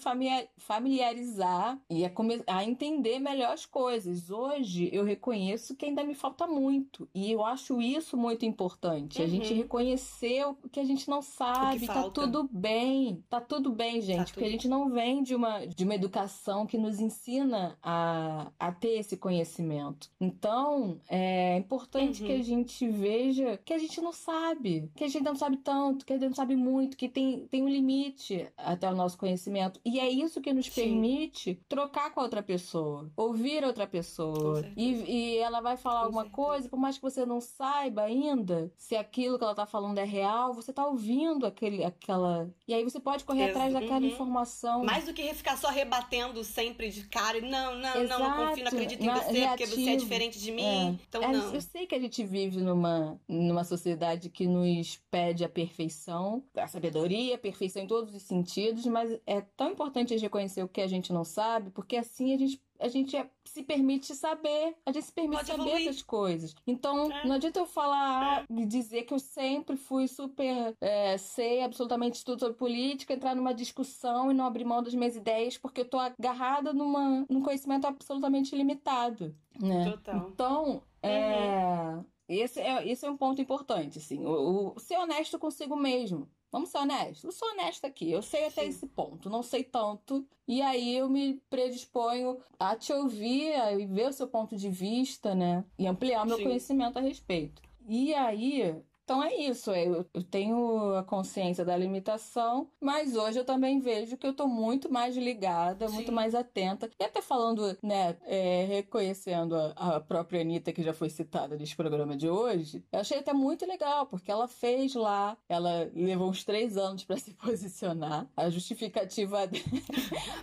familiarizar 0.58 1.80
e 1.90 2.06
a, 2.06 2.12
a 2.48 2.64
entender 2.64 3.20
melhor 3.20 3.52
as 3.52 3.66
coisas. 3.66 4.30
Hoje 4.30 4.90
eu 4.94 5.04
reconheço 5.04 5.76
que 5.76 5.86
ainda 5.86 6.04
me 6.04 6.16
falta 6.16 6.48
muito. 6.48 7.10
E 7.14 7.32
eu 7.32 7.44
acho 7.44 7.82
isso 7.82 8.16
muito 8.16 8.46
importante. 8.46 9.20
Uhum. 9.20 9.26
A 9.26 9.28
gente 9.28 9.54
reconhecer 9.54 10.46
o 10.46 10.56
que 10.70 10.80
a 10.80 10.86
gente 10.86 11.10
não 11.10 11.22
sabe. 11.22 11.88
Tá 11.88 12.10
tudo 12.10 12.48
bem. 12.52 13.24
Tá 13.30 13.42
tudo 13.42 13.72
bem, 13.72 14.02
gente. 14.02 14.18
Tá 14.18 14.24
porque 14.26 14.40
tudo... 14.40 14.48
a 14.48 14.52
gente 14.52 14.68
não 14.68 14.90
vem 14.90 15.24
de 15.24 15.36
uma, 15.36 15.66
de 15.66 15.84
uma 15.84 15.96
educação 15.96 16.66
que 16.66 16.78
nos 16.78 17.00
ensina 17.00 17.78
a, 17.82 18.52
a 18.58 18.72
ter 18.80 19.00
esse 19.00 19.18
conhecimento. 19.18 20.10
Então, 20.20 21.00
é 21.10 21.58
importante 21.58 22.22
uhum. 22.22 22.28
que 22.28 22.34
a 22.34 22.44
gente 22.44 22.90
veja 22.90 23.58
que 23.64 23.74
a 23.74 23.78
gente 23.78 24.00
não 24.02 24.14
sabe, 24.14 24.92
que 24.96 25.04
a 25.04 25.08
gente 25.08 25.24
não 25.24 25.36
sabe 25.36 25.58
tanto, 25.58 26.06
que 26.06 26.14
a 26.14 26.18
gente 26.18 26.30
não 26.30 26.36
sabe 26.36 26.56
muito, 26.56 26.98
que 26.98 27.10
tem, 27.10 27.48
tem 27.48 27.64
um 27.64 27.70
limite 27.70 28.48
até 28.58 28.90
o 28.90 28.96
nosso 28.96 29.18
conhecimento. 29.18 29.80
E 29.84 30.00
é 30.00 30.10
isso 30.10 30.42
que 30.42 30.54
nos 30.54 30.68
Sim. 30.68 30.82
permite 30.82 31.60
trocar 31.68 32.12
com 32.12 32.20
a 32.20 32.24
outra 32.24 32.44
pessoa, 32.44 33.10
ouvir 33.16 33.64
a 33.64 33.68
outra 33.68 33.88
pessoa. 33.88 34.66
E, 34.76 34.94
e 35.08 35.38
ela 35.38 35.62
vai 35.62 35.78
falar 35.78 36.02
com 36.02 36.06
alguma 36.06 36.24
certeza. 36.24 36.36
coisa, 36.36 36.70
por 36.70 36.80
mais 36.80 36.98
que 36.98 37.04
você 37.04 37.26
não 37.26 37.42
saiba 37.42 38.04
ainda 38.04 38.72
se 38.78 38.96
aquilo 38.96 39.38
que 39.38 39.44
ela 39.44 39.56
tá 39.56 39.66
falando 39.66 39.98
é 39.98 40.04
real, 40.04 40.54
você 40.54 40.72
tá 40.72 40.86
ouvindo 40.86 41.46
aquele, 41.46 41.84
aquela. 41.84 42.50
E 42.68 42.74
aí 42.74 42.84
você 42.84 43.00
pode 43.00 43.24
correr 43.24 43.50
atrás 43.50 43.74
daquela 43.74 44.00
uhum. 44.00 44.08
informação. 44.08 44.84
Mais 44.84 45.06
do 45.06 45.14
que 45.14 45.34
ficar 45.34 45.58
só 45.58 45.70
rebatendo 45.70 46.44
sempre 46.44 46.90
de 46.90 47.04
cara. 47.08 47.42
Não, 47.42 47.76
não, 47.76 48.02
Exato. 48.02 48.20
não, 48.22 48.30
não 48.30 48.48
confio, 48.48 48.67
não 48.72 48.80
acredito 48.80 49.04
em 49.04 49.10
você, 49.10 49.32
reativo. 49.32 49.50
porque 49.50 49.66
você 49.66 49.90
é 49.90 49.96
diferente 49.96 50.40
de 50.40 50.52
mim. 50.52 50.64
É. 50.64 50.96
Então, 51.08 51.24
é, 51.24 51.32
não. 51.32 51.54
Eu 51.54 51.62
sei 51.62 51.86
que 51.86 51.96
a 51.96 52.00
gente 52.00 52.24
vive 52.24 52.62
numa, 52.62 53.20
numa 53.28 53.64
sociedade 53.64 54.30
que 54.30 54.48
nos 54.48 55.00
pede 55.10 55.44
a 55.44 55.50
perfeição, 55.50 56.44
a 56.56 56.68
sabedoria, 56.68 57.36
a 57.36 57.40
perfeição 57.40 57.84
em 57.84 57.88
todos 57.88 58.14
os 58.16 58.24
sentidos, 58.24 58.86
mas 58.86 59.20
é 59.26 59.42
tão 59.42 59.72
importante 59.72 60.14
a 60.14 60.18
gente 60.18 60.24
reconhecer 60.24 60.64
o 60.64 60.68
que 60.68 60.82
a 60.82 60.88
gente 60.88 61.12
não 61.12 61.24
sabe, 61.24 61.70
porque 61.72 61.96
assim 61.96 62.34
a 62.34 62.38
gente 62.38 62.62
a 62.80 62.88
gente 62.88 63.16
é, 63.16 63.30
se 63.46 63.64
permite 63.64 64.14
saber, 64.16 64.76
a 64.86 64.92
gente 64.92 65.06
se 65.06 65.14
permite 65.14 65.38
Pode 65.38 65.48
saber 65.48 65.62
evoluir. 65.64 65.86
das 65.86 66.02
coisas. 66.02 66.56
Então, 66.66 67.12
é. 67.12 67.26
não 67.28 67.36
adianta 67.36 67.60
eu 67.60 67.66
falar 67.66 68.46
e 68.50 68.66
dizer 68.66 69.04
que 69.04 69.14
eu 69.14 69.20
sempre 69.20 69.76
fui 69.76 70.08
super, 70.08 70.76
é, 70.82 71.18
sei 71.18 71.64
absolutamente 71.64 72.24
tudo 72.24 72.40
sobre 72.40 72.58
política, 72.58 73.14
entrar 73.14 73.36
numa 73.36 73.54
discussão 73.54 74.32
e 74.32 74.34
não 74.34 74.46
abrir 74.46 74.66
mão 74.66 74.82
das 74.82 74.94
minhas 74.94 75.16
ideias, 75.16 75.58
porque 75.58 75.82
eu 75.82 75.90
tô 75.90 75.98
agarrada 76.00 76.74
numa, 76.74 77.26
num 77.30 77.42
conhecimento 77.42 77.86
absolutamente 77.86 78.56
limitado, 78.56 79.36
né? 79.60 79.92
Total. 79.92 80.30
Então, 80.30 80.84
é... 81.02 81.96
Uhum. 81.96 82.06
Esse 82.30 82.60
é, 82.60 82.86
esse 82.86 83.06
é 83.06 83.10
um 83.10 83.16
ponto 83.16 83.42
importante, 83.42 84.00
assim. 84.00 84.26
O, 84.26 84.74
o, 84.76 84.80
ser 84.80 84.98
honesto 84.98 85.40
consigo 85.40 85.78
mesmo. 85.78 86.28
Vamos 86.52 86.70
ser 86.70 86.78
honestos? 86.78 87.24
Eu 87.24 87.32
sou 87.32 87.50
honesta 87.50 87.88
aqui, 87.88 88.12
eu 88.12 88.22
sei 88.22 88.46
até 88.46 88.64
Sim. 88.64 88.70
esse 88.70 88.88
ponto, 88.88 89.30
não 89.30 89.44
sei 89.44 89.64
tanto. 89.64 90.26
E 90.48 90.62
aí 90.62 90.96
eu 90.96 91.10
me 91.10 91.42
predisponho 91.50 92.38
a 92.58 92.76
te 92.76 92.94
ouvir, 92.94 93.54
a 93.56 93.76
ver 93.76 94.10
o 94.10 94.14
seu 94.14 94.28
ponto 94.28 94.56
de 94.56 94.70
vista, 94.70 95.36
né? 95.36 95.66
E 95.78 95.86
ampliar 95.86 96.24
o 96.24 96.28
meu 96.28 96.38
Sim. 96.38 96.44
conhecimento 96.44 96.98
a 96.98 97.02
respeito. 97.02 97.62
E 97.90 98.14
aí, 98.14 98.76
então 99.08 99.24
é 99.24 99.34
isso, 99.34 99.72
é, 99.72 99.88
eu, 99.88 100.04
tenho 100.30 100.94
a 100.98 101.02
consciência 101.02 101.64
da 101.64 101.78
limitação, 101.78 102.68
mas 102.78 103.16
hoje 103.16 103.40
eu 103.40 103.46
também 103.46 103.80
vejo 103.80 104.18
que 104.18 104.28
eu 104.28 104.34
tô 104.34 104.48
muito 104.48 104.92
mais 104.92 105.16
ligada, 105.16 105.88
Sim. 105.88 105.94
muito 105.94 106.12
mais 106.12 106.36
atenta. 106.36 106.90
E 107.00 107.04
até 107.06 107.22
falando, 107.22 107.78
né, 107.82 108.18
é, 108.26 108.66
reconhecendo 108.66 109.56
a, 109.56 109.96
a, 109.96 110.00
própria 110.02 110.42
Anitta, 110.42 110.74
que 110.74 110.84
já 110.84 110.94
foi 110.94 111.10
citada 111.10 111.56
nesse 111.56 111.74
programa 111.74 112.18
de 112.18 112.28
hoje, 112.28 112.84
eu 112.92 113.00
achei 113.00 113.20
até 113.20 113.32
muito 113.32 113.66
legal, 113.66 114.08
porque 114.08 114.30
ela 114.30 114.46
fez 114.46 114.94
lá, 114.94 115.38
ela 115.48 115.90
levou 115.96 116.30
uns 116.30 116.44
três 116.44 116.76
anos 116.76 117.06
para 117.06 117.16
se 117.16 117.34
posicionar. 117.34 118.28
A 118.36 118.50
justificativa 118.50 119.50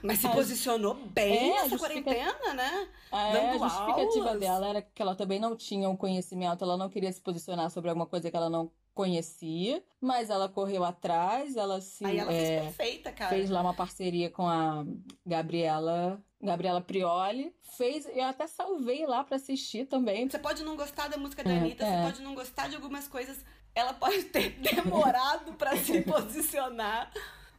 Mas 0.03 0.21
se 0.21 0.29
posicionou 0.33 0.95
bem 0.95 1.51
é, 1.51 1.65
nessa 1.65 1.77
quarentena, 1.77 2.55
né? 2.55 2.89
É, 3.13 3.51
a 3.51 3.59
justificativa 3.59 4.29
aulas. 4.29 4.41
dela 4.41 4.69
era 4.69 4.81
que 4.81 5.03
ela 5.03 5.15
também 5.15 5.39
não 5.39 5.55
tinha 5.55 5.87
um 5.87 5.97
conhecimento, 5.97 6.65
ela 6.65 6.79
não 6.79 6.89
queria 6.89 7.13
se 7.13 7.21
posicionar 7.21 7.71
sobre 7.71 7.91
alguma 7.91 8.07
coisa 8.07 8.31
que 8.31 8.37
ela 8.37 8.54
não 8.54 8.54
conhecia, 8.95 9.83
mas 10.01 10.31
ela 10.31 10.49
correu 10.49 10.85
atrás, 10.85 11.57
ela 11.57 11.81
se. 11.81 12.05
Aí 12.05 12.19
ela 12.19 12.33
é, 12.33 12.37
fez 12.37 12.63
perfeita, 12.63 13.13
cara. 13.13 13.31
Fez 13.31 13.51
lá 13.51 13.61
uma 13.61 13.75
parceria 13.75 14.31
com 14.31 14.47
a 14.47 14.85
Gabriela. 15.27 16.23
Gabriela 16.41 16.81
Prioli 16.81 17.55
fez, 17.77 18.07
eu 18.15 18.25
até 18.25 18.47
salvei 18.47 19.07
lá 19.07 19.25
para 19.25 19.37
assistir 19.37 19.87
também. 19.87 20.29
Você 20.29 20.39
pode 20.39 20.63
não 20.63 20.77
gostar 20.77 21.09
da 21.09 21.17
música 21.17 21.43
da 21.43 21.51
é, 21.51 21.59
Anitta, 21.59 21.85
é. 21.85 21.97
você 21.97 22.03
pode 22.05 22.23
não 22.23 22.35
gostar 22.35 22.69
de 22.69 22.77
algumas 22.77 23.09
coisas, 23.09 23.43
ela 23.75 23.95
pode 23.95 24.25
ter 24.25 24.51
demorado 24.61 25.55
para 25.55 25.75
se 25.79 26.01
posicionar. 26.05 27.11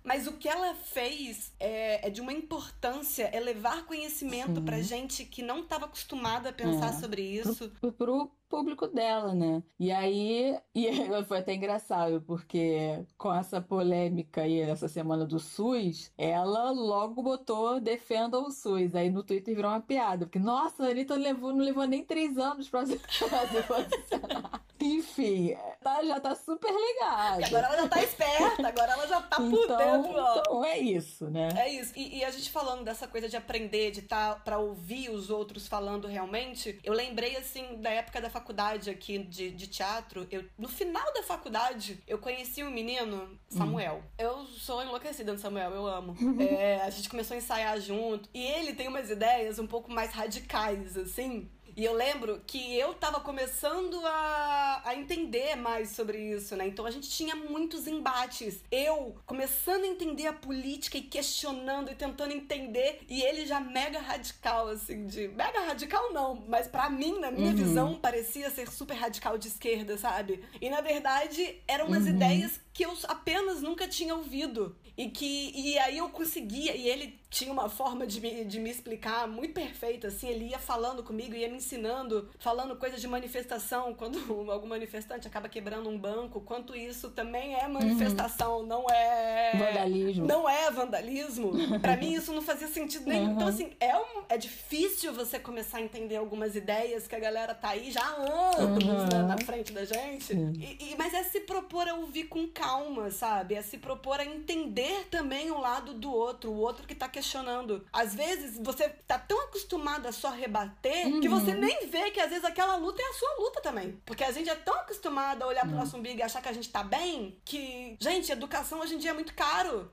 Mas 0.03 0.27
o 0.27 0.33
que 0.33 0.47
ela 0.47 0.75
fez 0.75 1.51
é, 1.59 2.07
é 2.07 2.11
de 2.11 2.21
uma 2.21 2.31
importância, 2.31 3.23
é 3.33 3.39
levar 3.39 3.87
conhecimento 3.87 4.59
Sim. 4.59 4.63
pra 4.63 4.79
gente 4.79 5.25
que 5.25 5.41
não 5.41 5.61
estava 5.61 5.85
acostumada 5.85 6.49
a 6.49 6.53
pensar 6.53 6.89
é. 6.89 6.99
sobre 6.99 7.23
isso. 7.23 7.71
Pro, 7.81 7.91
pro 7.91 8.31
público 8.55 8.87
dela, 8.87 9.35
né? 9.35 9.61
E 9.77 9.91
aí, 9.91 10.57
e 10.73 10.87
foi 11.27 11.39
até 11.39 11.53
engraçado, 11.53 12.21
porque 12.21 13.05
com 13.17 13.33
essa 13.33 13.59
polêmica 13.59 14.43
aí, 14.43 14.61
essa 14.61 14.87
semana 14.87 15.25
do 15.25 15.39
SUS, 15.39 16.09
ela 16.17 16.71
logo 16.71 17.21
botou 17.21 17.81
defenda 17.81 18.39
o 18.39 18.49
SUS. 18.49 18.95
Aí 18.95 19.09
no 19.09 19.23
Twitter 19.23 19.53
virou 19.53 19.71
uma 19.71 19.81
piada, 19.81 20.25
porque, 20.25 20.39
nossa, 20.39 20.85
a 20.85 20.89
Anitta 20.89 21.15
levou, 21.15 21.51
não 21.51 21.65
levou 21.65 21.85
nem 21.85 22.03
três 22.03 22.37
anos 22.37 22.69
pra 22.69 22.85
se 22.85 22.97
posicionar. 22.97 24.61
Enfim, 24.79 25.55
tá, 25.81 26.03
já 26.03 26.19
tá 26.19 26.35
super 26.35 26.71
ligada. 26.71 27.41
E 27.41 27.45
agora 27.45 27.67
ela 27.67 27.77
já 27.77 27.87
tá 27.87 28.03
esperta, 28.03 28.67
agora 28.67 28.91
ela 28.91 29.07
já 29.07 29.21
tá 29.21 29.37
por 29.37 29.63
então, 29.63 29.77
dentro. 29.77 30.19
Ó. 30.21 30.39
Então 30.39 30.65
é 30.65 30.77
isso, 30.77 31.29
né? 31.29 31.49
É 31.57 31.73
isso. 31.73 31.93
E, 31.95 32.19
e, 32.19 32.25
a 32.25 32.29
gente 32.29 32.51
falando 32.51 32.83
dessa 32.83 33.07
coisa 33.07 33.27
de 33.27 33.37
aprender, 33.37 33.91
de 33.91 34.01
estar 34.01 34.35
tá, 34.35 34.39
pra 34.41 34.59
ouvir 34.59 35.09
os 35.09 35.29
outros 35.29 35.67
falando 35.67 36.07
realmente, 36.07 36.79
eu 36.83 36.93
lembrei, 36.93 37.37
assim, 37.37 37.77
da 37.81 37.89
época 37.89 38.21
da 38.21 38.29
faculdade 38.29 38.44
aqui 38.89 39.19
de, 39.19 39.51
de 39.51 39.67
teatro. 39.67 40.27
Eu, 40.29 40.45
no 40.57 40.67
final 40.67 41.13
da 41.13 41.23
faculdade, 41.23 42.01
eu 42.07 42.17
conheci 42.17 42.63
um 42.63 42.71
menino, 42.71 43.39
Samuel. 43.49 43.97
Hum. 43.97 44.09
Eu 44.17 44.45
sou 44.45 44.81
enlouquecida 44.83 45.31
no 45.33 45.39
Samuel, 45.39 45.71
eu 45.71 45.87
amo. 45.87 46.15
é, 46.39 46.81
a 46.81 46.89
gente 46.89 47.09
começou 47.09 47.35
a 47.35 47.37
ensaiar 47.37 47.79
junto. 47.79 48.29
E 48.33 48.41
ele 48.41 48.73
tem 48.73 48.87
umas 48.87 49.09
ideias 49.09 49.59
um 49.59 49.67
pouco 49.67 49.91
mais 49.91 50.11
radicais, 50.11 50.97
assim. 50.97 51.49
E 51.75 51.83
eu 51.83 51.93
lembro 51.93 52.41
que 52.47 52.77
eu 52.77 52.93
tava 52.93 53.19
começando 53.19 53.99
a, 54.05 54.81
a 54.85 54.95
entender 54.95 55.55
mais 55.55 55.89
sobre 55.89 56.17
isso, 56.17 56.55
né? 56.55 56.67
Então 56.67 56.85
a 56.85 56.91
gente 56.91 57.09
tinha 57.09 57.35
muitos 57.35 57.85
embates. 57.85 58.63
Eu 58.71 59.15
começando 59.25 59.83
a 59.83 59.87
entender 59.87 60.27
a 60.27 60.33
política 60.33 60.97
e 60.97 61.01
questionando 61.01 61.91
e 61.91 61.95
tentando 61.95 62.31
entender. 62.33 63.01
E 63.09 63.21
ele 63.21 63.45
já 63.45 63.59
mega 63.59 63.99
radical, 63.99 64.69
assim, 64.69 65.05
de. 65.05 65.27
Mega 65.27 65.61
radical 65.61 66.13
não, 66.13 66.43
mas 66.47 66.67
para 66.67 66.89
mim, 66.89 67.19
na 67.19 67.29
minha 67.29 67.51
uhum. 67.51 67.55
visão, 67.55 67.95
parecia 67.95 68.49
ser 68.49 68.71
super 68.71 68.95
radical 68.95 69.37
de 69.37 69.49
esquerda, 69.49 69.97
sabe? 69.97 70.43
E 70.61 70.69
na 70.69 70.79
verdade 70.79 71.61
eram 71.67 71.87
umas 71.87 72.03
uhum. 72.03 72.11
ideias 72.11 72.59
que 72.73 72.85
eu 72.85 72.93
apenas 73.07 73.61
nunca 73.61 73.87
tinha 73.87 74.15
ouvido. 74.15 74.75
E 74.97 75.09
que. 75.09 75.51
E 75.53 75.77
aí 75.79 75.97
eu 75.97 76.07
conseguia, 76.09 76.73
e 76.75 76.87
ele 76.87 77.19
tinha 77.35 77.51
uma 77.51 77.67
forma 77.67 78.07
de 78.07 78.21
me, 78.21 78.45
de 78.45 78.61
me 78.61 78.69
explicar 78.69 79.27
muito 79.27 79.53
perfeita, 79.53 80.07
assim, 80.07 80.29
ele 80.29 80.45
ia 80.45 80.57
falando 80.57 81.03
comigo, 81.03 81.35
ia 81.35 81.49
me 81.49 81.57
ensinando, 81.57 82.29
falando 82.39 82.77
coisas 82.77 83.01
de 83.01 83.07
manifestação, 83.09 83.91
quando 83.99 84.49
algum 84.49 84.67
manifestante 84.67 85.27
acaba 85.27 85.49
quebrando 85.49 85.89
um 85.89 85.97
banco, 85.97 86.39
quanto 86.39 86.73
isso 86.73 87.09
também 87.09 87.55
é 87.55 87.67
manifestação, 87.67 88.59
uhum. 88.59 88.65
não 88.65 88.85
é... 88.89 89.51
Vandalismo. 89.53 90.25
Não 90.25 90.49
é 90.49 90.71
vandalismo. 90.71 91.51
para 91.81 91.97
mim 91.97 92.13
isso 92.13 92.31
não 92.31 92.41
fazia 92.41 92.69
sentido 92.69 93.05
nenhum. 93.05 93.25
Uhum. 93.25 93.33
Então, 93.33 93.47
assim, 93.49 93.71
é, 93.81 93.97
um, 93.97 94.23
é 94.29 94.37
difícil 94.37 95.13
você 95.13 95.37
começar 95.37 95.79
a 95.79 95.81
entender 95.81 96.15
algumas 96.15 96.55
ideias 96.55 97.05
que 97.05 97.15
a 97.15 97.19
galera 97.19 97.53
tá 97.53 97.69
aí 97.69 97.91
já 97.91 98.01
há 98.01 98.61
anos 98.61 98.83
uhum. 98.85 99.07
né, 99.11 99.23
na 99.27 99.37
frente 99.39 99.73
da 99.73 99.83
gente. 99.83 100.31
E, 100.33 100.91
e, 100.91 100.95
mas 100.97 101.13
é 101.13 101.23
se 101.23 101.41
propor 101.41 101.85
a 101.89 101.95
ouvir 101.95 102.25
com 102.25 102.47
calma, 102.47 103.11
sabe? 103.11 103.55
É 103.55 103.61
se 103.61 103.77
propor 103.77 104.21
a 104.21 104.25
entender 104.25 105.07
também 105.11 105.51
o 105.51 105.59
lado 105.59 105.93
do 105.93 106.09
outro, 106.13 106.49
o 106.49 106.59
outro 106.59 106.87
que 106.87 106.95
tá 106.95 107.09
questionando 107.09 107.24
questionando. 107.25 107.85
Às 107.91 108.13
vezes 108.13 108.59
você 108.61 108.87
tá 108.87 109.17
tão 109.17 109.41
acostumado 109.41 110.07
a 110.07 110.11
só 110.11 110.29
rebater 110.29 111.07
uhum. 111.07 111.19
que 111.19 111.27
você 111.27 111.51
uhum. 111.51 111.59
nem 111.59 111.87
vê 111.87 112.11
que 112.11 112.19
às 112.19 112.29
vezes 112.29 112.45
aquela 112.45 112.75
luta 112.75 113.01
é 113.01 113.05
a 113.05 113.13
sua 113.13 113.35
luta 113.39 113.61
também. 113.61 113.99
Porque 114.05 114.23
a 114.23 114.31
gente 114.31 114.49
é 114.49 114.55
tão 114.55 114.75
acostumado 114.75 115.41
a 115.41 115.47
olhar 115.47 115.61
pro 115.61 115.71
uhum. 115.71 115.79
nosso 115.79 115.97
umbigo 115.97 116.19
e 116.19 116.23
achar 116.23 116.41
que 116.41 116.49
a 116.49 116.53
gente 116.53 116.69
tá 116.69 116.83
bem 116.83 117.37
que, 117.43 117.97
gente, 117.99 118.31
educação 118.31 118.79
hoje 118.79 118.95
em 118.95 118.97
dia 118.99 119.09
é 119.09 119.13
muito 119.13 119.33
caro. 119.33 119.91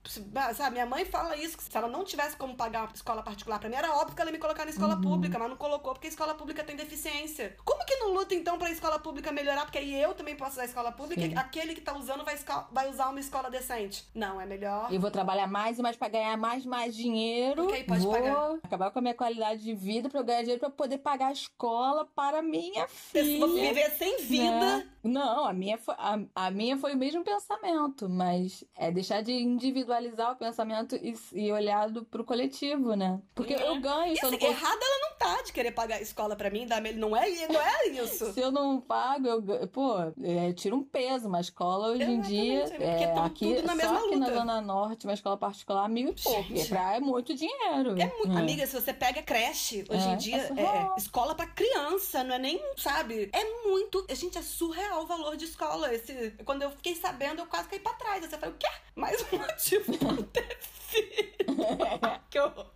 Sabe, 0.54 0.72
minha 0.72 0.86
mãe 0.86 1.04
fala 1.04 1.36
isso, 1.36 1.56
que 1.56 1.64
se 1.64 1.76
ela 1.76 1.88
não 1.88 2.04
tivesse 2.04 2.36
como 2.36 2.54
pagar 2.54 2.84
uma 2.84 2.94
escola 2.94 3.22
particular 3.22 3.58
pra 3.58 3.68
mim, 3.68 3.76
era 3.76 3.94
óbvio 3.94 4.14
que 4.14 4.20
ela 4.20 4.30
ia 4.30 4.32
me 4.32 4.38
colocar 4.38 4.64
na 4.64 4.70
escola 4.70 4.94
uhum. 4.94 5.00
pública, 5.00 5.38
mas 5.38 5.48
não 5.48 5.56
colocou 5.56 5.92
porque 5.92 6.06
a 6.06 6.10
escola 6.10 6.34
pública 6.34 6.62
tem 6.62 6.76
deficiência. 6.76 7.56
Como 7.64 7.84
que 7.84 7.96
não 7.96 8.12
luta 8.12 8.34
então 8.34 8.58
pra 8.58 8.70
escola 8.70 8.98
pública 8.98 9.32
melhorar? 9.32 9.64
Porque 9.64 9.78
aí 9.78 10.00
eu 10.00 10.14
também 10.14 10.36
posso 10.36 10.52
usar 10.52 10.62
a 10.62 10.66
escola 10.66 10.92
pública 10.92 11.22
Sim. 11.22 11.32
e 11.32 11.36
aquele 11.36 11.74
que 11.74 11.80
tá 11.80 11.96
usando 11.96 12.24
vai, 12.24 12.38
vai 12.70 12.90
usar 12.90 13.08
uma 13.08 13.20
escola 13.20 13.50
decente. 13.50 14.04
Não, 14.14 14.40
é 14.40 14.46
melhor. 14.46 14.92
Eu 14.92 15.00
vou 15.00 15.10
trabalhar 15.10 15.46
mais 15.46 15.78
e 15.78 15.82
mais 15.82 15.96
pra 15.96 16.08
ganhar 16.08 16.36
mais, 16.36 16.66
mais 16.66 16.94
dinheiro 16.94 17.11
dinheiro, 17.12 17.68
vou 17.86 18.12
pagar. 18.12 18.54
acabar 18.62 18.90
com 18.90 18.98
a 18.98 19.02
minha 19.02 19.14
qualidade 19.14 19.62
de 19.62 19.74
vida 19.74 20.08
para 20.08 20.20
eu 20.20 20.24
ganhar 20.24 20.40
dinheiro 20.40 20.60
para 20.60 20.70
poder 20.70 20.98
pagar 20.98 21.28
a 21.28 21.32
escola 21.32 22.06
para 22.14 22.42
minha 22.42 22.88
filha. 22.88 23.38
Vou 23.38 23.54
viver 23.54 23.90
sem 23.90 24.22
vida. 24.22 24.78
Né? 24.78 24.88
Não, 25.04 25.44
a 25.44 25.52
minha, 25.52 25.76
foi, 25.78 25.94
a, 25.98 26.18
a, 26.34 26.50
minha 26.50 26.76
foi 26.76 26.94
o 26.94 26.96
mesmo 26.96 27.24
pensamento, 27.24 28.08
mas 28.08 28.64
é 28.76 28.90
deixar 28.90 29.20
de 29.22 29.32
individualizar 29.32 30.32
o 30.32 30.36
pensamento 30.36 30.96
e, 30.96 31.14
e 31.32 31.52
olhar 31.52 31.90
para 32.10 32.22
o 32.22 32.24
coletivo, 32.24 32.94
né? 32.94 33.20
Porque 33.34 33.54
é. 33.54 33.68
eu 33.68 33.80
ganho. 33.80 34.14
E, 34.14 34.18
assim, 34.18 34.36
errada 34.40 34.80
ela 34.80 35.10
não 35.10 35.16
tá 35.18 35.42
de 35.42 35.52
querer 35.52 35.72
pagar 35.72 35.96
a 35.96 36.00
escola 36.00 36.36
para 36.36 36.50
mim, 36.50 36.66
dar 36.66 36.80
não 36.80 37.16
é, 37.16 37.28
não 37.48 37.60
é 37.60 37.88
isso. 37.88 38.32
Se 38.32 38.40
eu 38.40 38.52
não 38.52 38.80
pago, 38.80 39.26
eu, 39.26 39.68
pô, 39.68 39.98
é, 40.22 40.52
tiro 40.52 40.76
um 40.76 40.84
peso. 40.84 41.28
Uma 41.28 41.40
escola 41.40 41.88
hoje 41.88 42.04
em 42.04 42.20
dia. 42.20 42.64
É, 42.78 43.08
tamo, 43.08 43.26
aqui, 43.26 43.54
tudo 43.54 43.66
na 43.66 43.74
mesma 43.74 43.98
só 43.98 44.06
aqui 44.06 44.14
luta. 44.14 44.30
na 44.30 44.38
Zona 44.38 44.60
Norte, 44.60 45.06
uma 45.06 45.14
escola 45.14 45.36
particular, 45.36 45.88
mil 45.88 46.10
e 46.10 46.22
pouco. 46.22 46.52
É, 46.52 46.64
pra, 46.66 46.96
é 46.96 47.00
muito 47.02 47.34
dinheiro. 47.34 48.00
É 48.00 48.06
muito. 48.06 48.32
É. 48.32 48.40
Amiga, 48.40 48.66
se 48.66 48.80
você 48.80 48.92
pega 48.92 49.22
creche, 49.22 49.84
hoje 49.88 50.08
em 50.08 50.12
é, 50.12 50.16
dia, 50.16 50.36
é, 50.36 50.98
escola 50.98 51.34
para 51.34 51.46
criança, 51.46 52.22
não 52.24 52.34
é 52.34 52.38
nem, 52.38 52.62
sabe? 52.76 53.30
É 53.32 53.68
muito. 53.68 54.06
A 54.08 54.14
gente, 54.14 54.38
é 54.38 54.42
surreal 54.42 55.02
o 55.02 55.06
valor 55.06 55.36
de 55.36 55.44
escola. 55.44 55.92
Esse, 55.92 56.34
quando 56.44 56.62
eu 56.62 56.70
fiquei 56.70 56.94
sabendo, 56.94 57.40
eu 57.40 57.46
quase 57.46 57.68
caí 57.68 57.80
pra 57.80 57.92
trás. 57.94 58.24
Você 58.24 58.38
falou, 58.38 58.54
o 58.54 58.58
quê? 58.58 58.68
Mais 58.94 59.20
um 59.32 59.36
motivo 59.38 59.98
pra 59.98 60.22
ter 60.32 60.58
filho. 60.60 61.46
que 62.30 62.38
horror. 62.38 62.70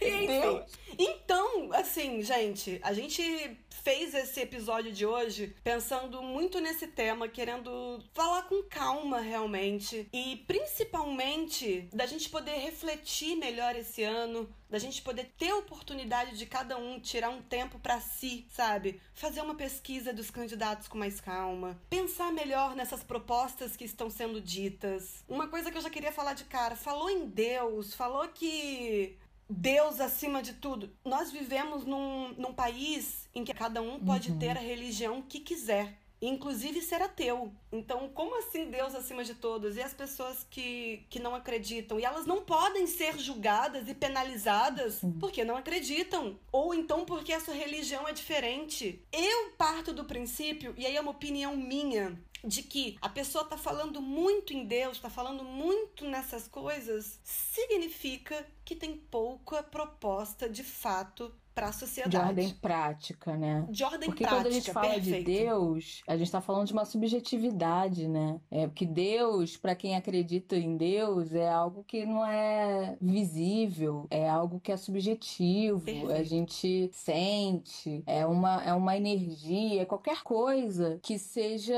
Enfim. 0.00 0.62
Então, 0.98 1.72
assim, 1.72 2.22
gente, 2.22 2.80
a 2.82 2.92
gente 2.92 3.58
fez 3.88 4.12
esse 4.12 4.38
episódio 4.40 4.92
de 4.92 5.06
hoje 5.06 5.56
pensando 5.64 6.20
muito 6.20 6.60
nesse 6.60 6.86
tema, 6.88 7.26
querendo 7.26 8.04
falar 8.12 8.42
com 8.42 8.62
calma 8.64 9.18
realmente 9.18 10.06
e 10.12 10.44
principalmente 10.46 11.88
da 11.90 12.04
gente 12.04 12.28
poder 12.28 12.58
refletir 12.58 13.34
melhor 13.36 13.74
esse 13.74 14.02
ano, 14.02 14.46
da 14.68 14.78
gente 14.78 15.00
poder 15.00 15.32
ter 15.38 15.48
a 15.48 15.56
oportunidade 15.56 16.36
de 16.36 16.44
cada 16.44 16.76
um 16.76 17.00
tirar 17.00 17.30
um 17.30 17.40
tempo 17.40 17.78
para 17.78 17.98
si, 17.98 18.46
sabe? 18.50 19.00
Fazer 19.14 19.40
uma 19.40 19.54
pesquisa 19.54 20.12
dos 20.12 20.30
candidatos 20.30 20.86
com 20.86 20.98
mais 20.98 21.18
calma, 21.18 21.80
pensar 21.88 22.30
melhor 22.30 22.76
nessas 22.76 23.02
propostas 23.02 23.74
que 23.74 23.84
estão 23.84 24.10
sendo 24.10 24.38
ditas. 24.38 25.24
Uma 25.26 25.48
coisa 25.48 25.70
que 25.70 25.78
eu 25.78 25.82
já 25.82 25.88
queria 25.88 26.12
falar 26.12 26.34
de 26.34 26.44
cara, 26.44 26.76
falou 26.76 27.08
em 27.08 27.26
Deus, 27.26 27.94
falou 27.94 28.28
que 28.28 29.16
Deus 29.48 30.00
acima 30.00 30.42
de 30.42 30.54
tudo. 30.54 30.90
Nós 31.04 31.30
vivemos 31.30 31.84
num, 31.84 32.34
num 32.34 32.52
país 32.52 33.28
em 33.34 33.44
que 33.44 33.54
cada 33.54 33.80
um 33.80 33.98
pode 33.98 34.30
uhum. 34.30 34.38
ter 34.38 34.50
a 34.50 34.60
religião 34.60 35.22
que 35.22 35.40
quiser. 35.40 35.96
Inclusive 36.20 36.82
ser 36.82 37.00
ateu. 37.00 37.52
Então, 37.70 38.08
como 38.08 38.36
assim 38.38 38.70
Deus 38.70 38.92
acima 38.94 39.22
de 39.22 39.34
todos? 39.34 39.76
E 39.76 39.82
as 39.82 39.94
pessoas 39.94 40.44
que, 40.50 41.06
que 41.08 41.20
não 41.20 41.34
acreditam? 41.34 41.98
E 41.98 42.04
elas 42.04 42.26
não 42.26 42.42
podem 42.42 42.88
ser 42.88 43.16
julgadas 43.18 43.88
e 43.88 43.94
penalizadas 43.94 45.00
uhum. 45.00 45.12
porque 45.20 45.44
não 45.44 45.56
acreditam. 45.56 46.36
Ou 46.50 46.74
então 46.74 47.04
porque 47.04 47.32
a 47.32 47.40
sua 47.40 47.54
religião 47.54 48.08
é 48.08 48.12
diferente. 48.12 49.00
Eu 49.12 49.52
parto 49.56 49.92
do 49.92 50.04
princípio, 50.04 50.74
e 50.76 50.84
aí 50.84 50.96
é 50.96 51.00
uma 51.00 51.12
opinião 51.12 51.56
minha, 51.56 52.20
de 52.44 52.62
que 52.62 52.96
a 53.00 53.08
pessoa 53.08 53.44
está 53.44 53.56
falando 53.56 54.00
muito 54.00 54.52
em 54.52 54.64
Deus, 54.64 54.96
está 54.96 55.10
falando 55.10 55.44
muito 55.44 56.04
nessas 56.04 56.46
coisas, 56.46 57.18
significa 57.24 58.46
que 58.64 58.76
tem 58.76 58.96
pouca 58.96 59.62
proposta 59.62 60.48
de 60.48 60.62
fato 60.62 61.34
para 61.58 61.68
a 61.68 61.72
sociedade. 61.72 62.10
De 62.10 62.16
ordem 62.16 62.50
prática, 62.50 63.36
né? 63.36 63.66
De 63.68 63.82
ordem 63.82 64.08
porque 64.08 64.22
prática. 64.22 64.28
Porque 64.28 64.28
quando 64.28 64.46
a 64.46 64.50
gente 64.50 64.72
fala 64.72 64.94
perfeito. 64.94 65.26
de 65.26 65.38
Deus, 65.38 66.02
a 66.06 66.16
gente 66.16 66.26
está 66.26 66.40
falando 66.40 66.66
de 66.68 66.72
uma 66.72 66.84
subjetividade, 66.84 68.06
né? 68.06 68.40
É 68.48 68.68
porque 68.68 68.86
Deus, 68.86 69.56
para 69.56 69.74
quem 69.74 69.96
acredita 69.96 70.56
em 70.56 70.76
Deus, 70.76 71.34
é 71.34 71.48
algo 71.48 71.82
que 71.82 72.06
não 72.06 72.24
é 72.24 72.96
visível, 73.00 74.06
é 74.08 74.28
algo 74.28 74.60
que 74.60 74.70
é 74.70 74.76
subjetivo, 74.76 75.80
perfeito. 75.80 76.12
a 76.12 76.22
gente 76.22 76.90
sente, 76.92 78.04
é 78.06 78.24
uma, 78.24 78.62
é 78.62 78.72
uma 78.72 78.96
energia, 78.96 79.84
qualquer 79.84 80.22
coisa 80.22 81.00
que 81.02 81.18
seja 81.18 81.74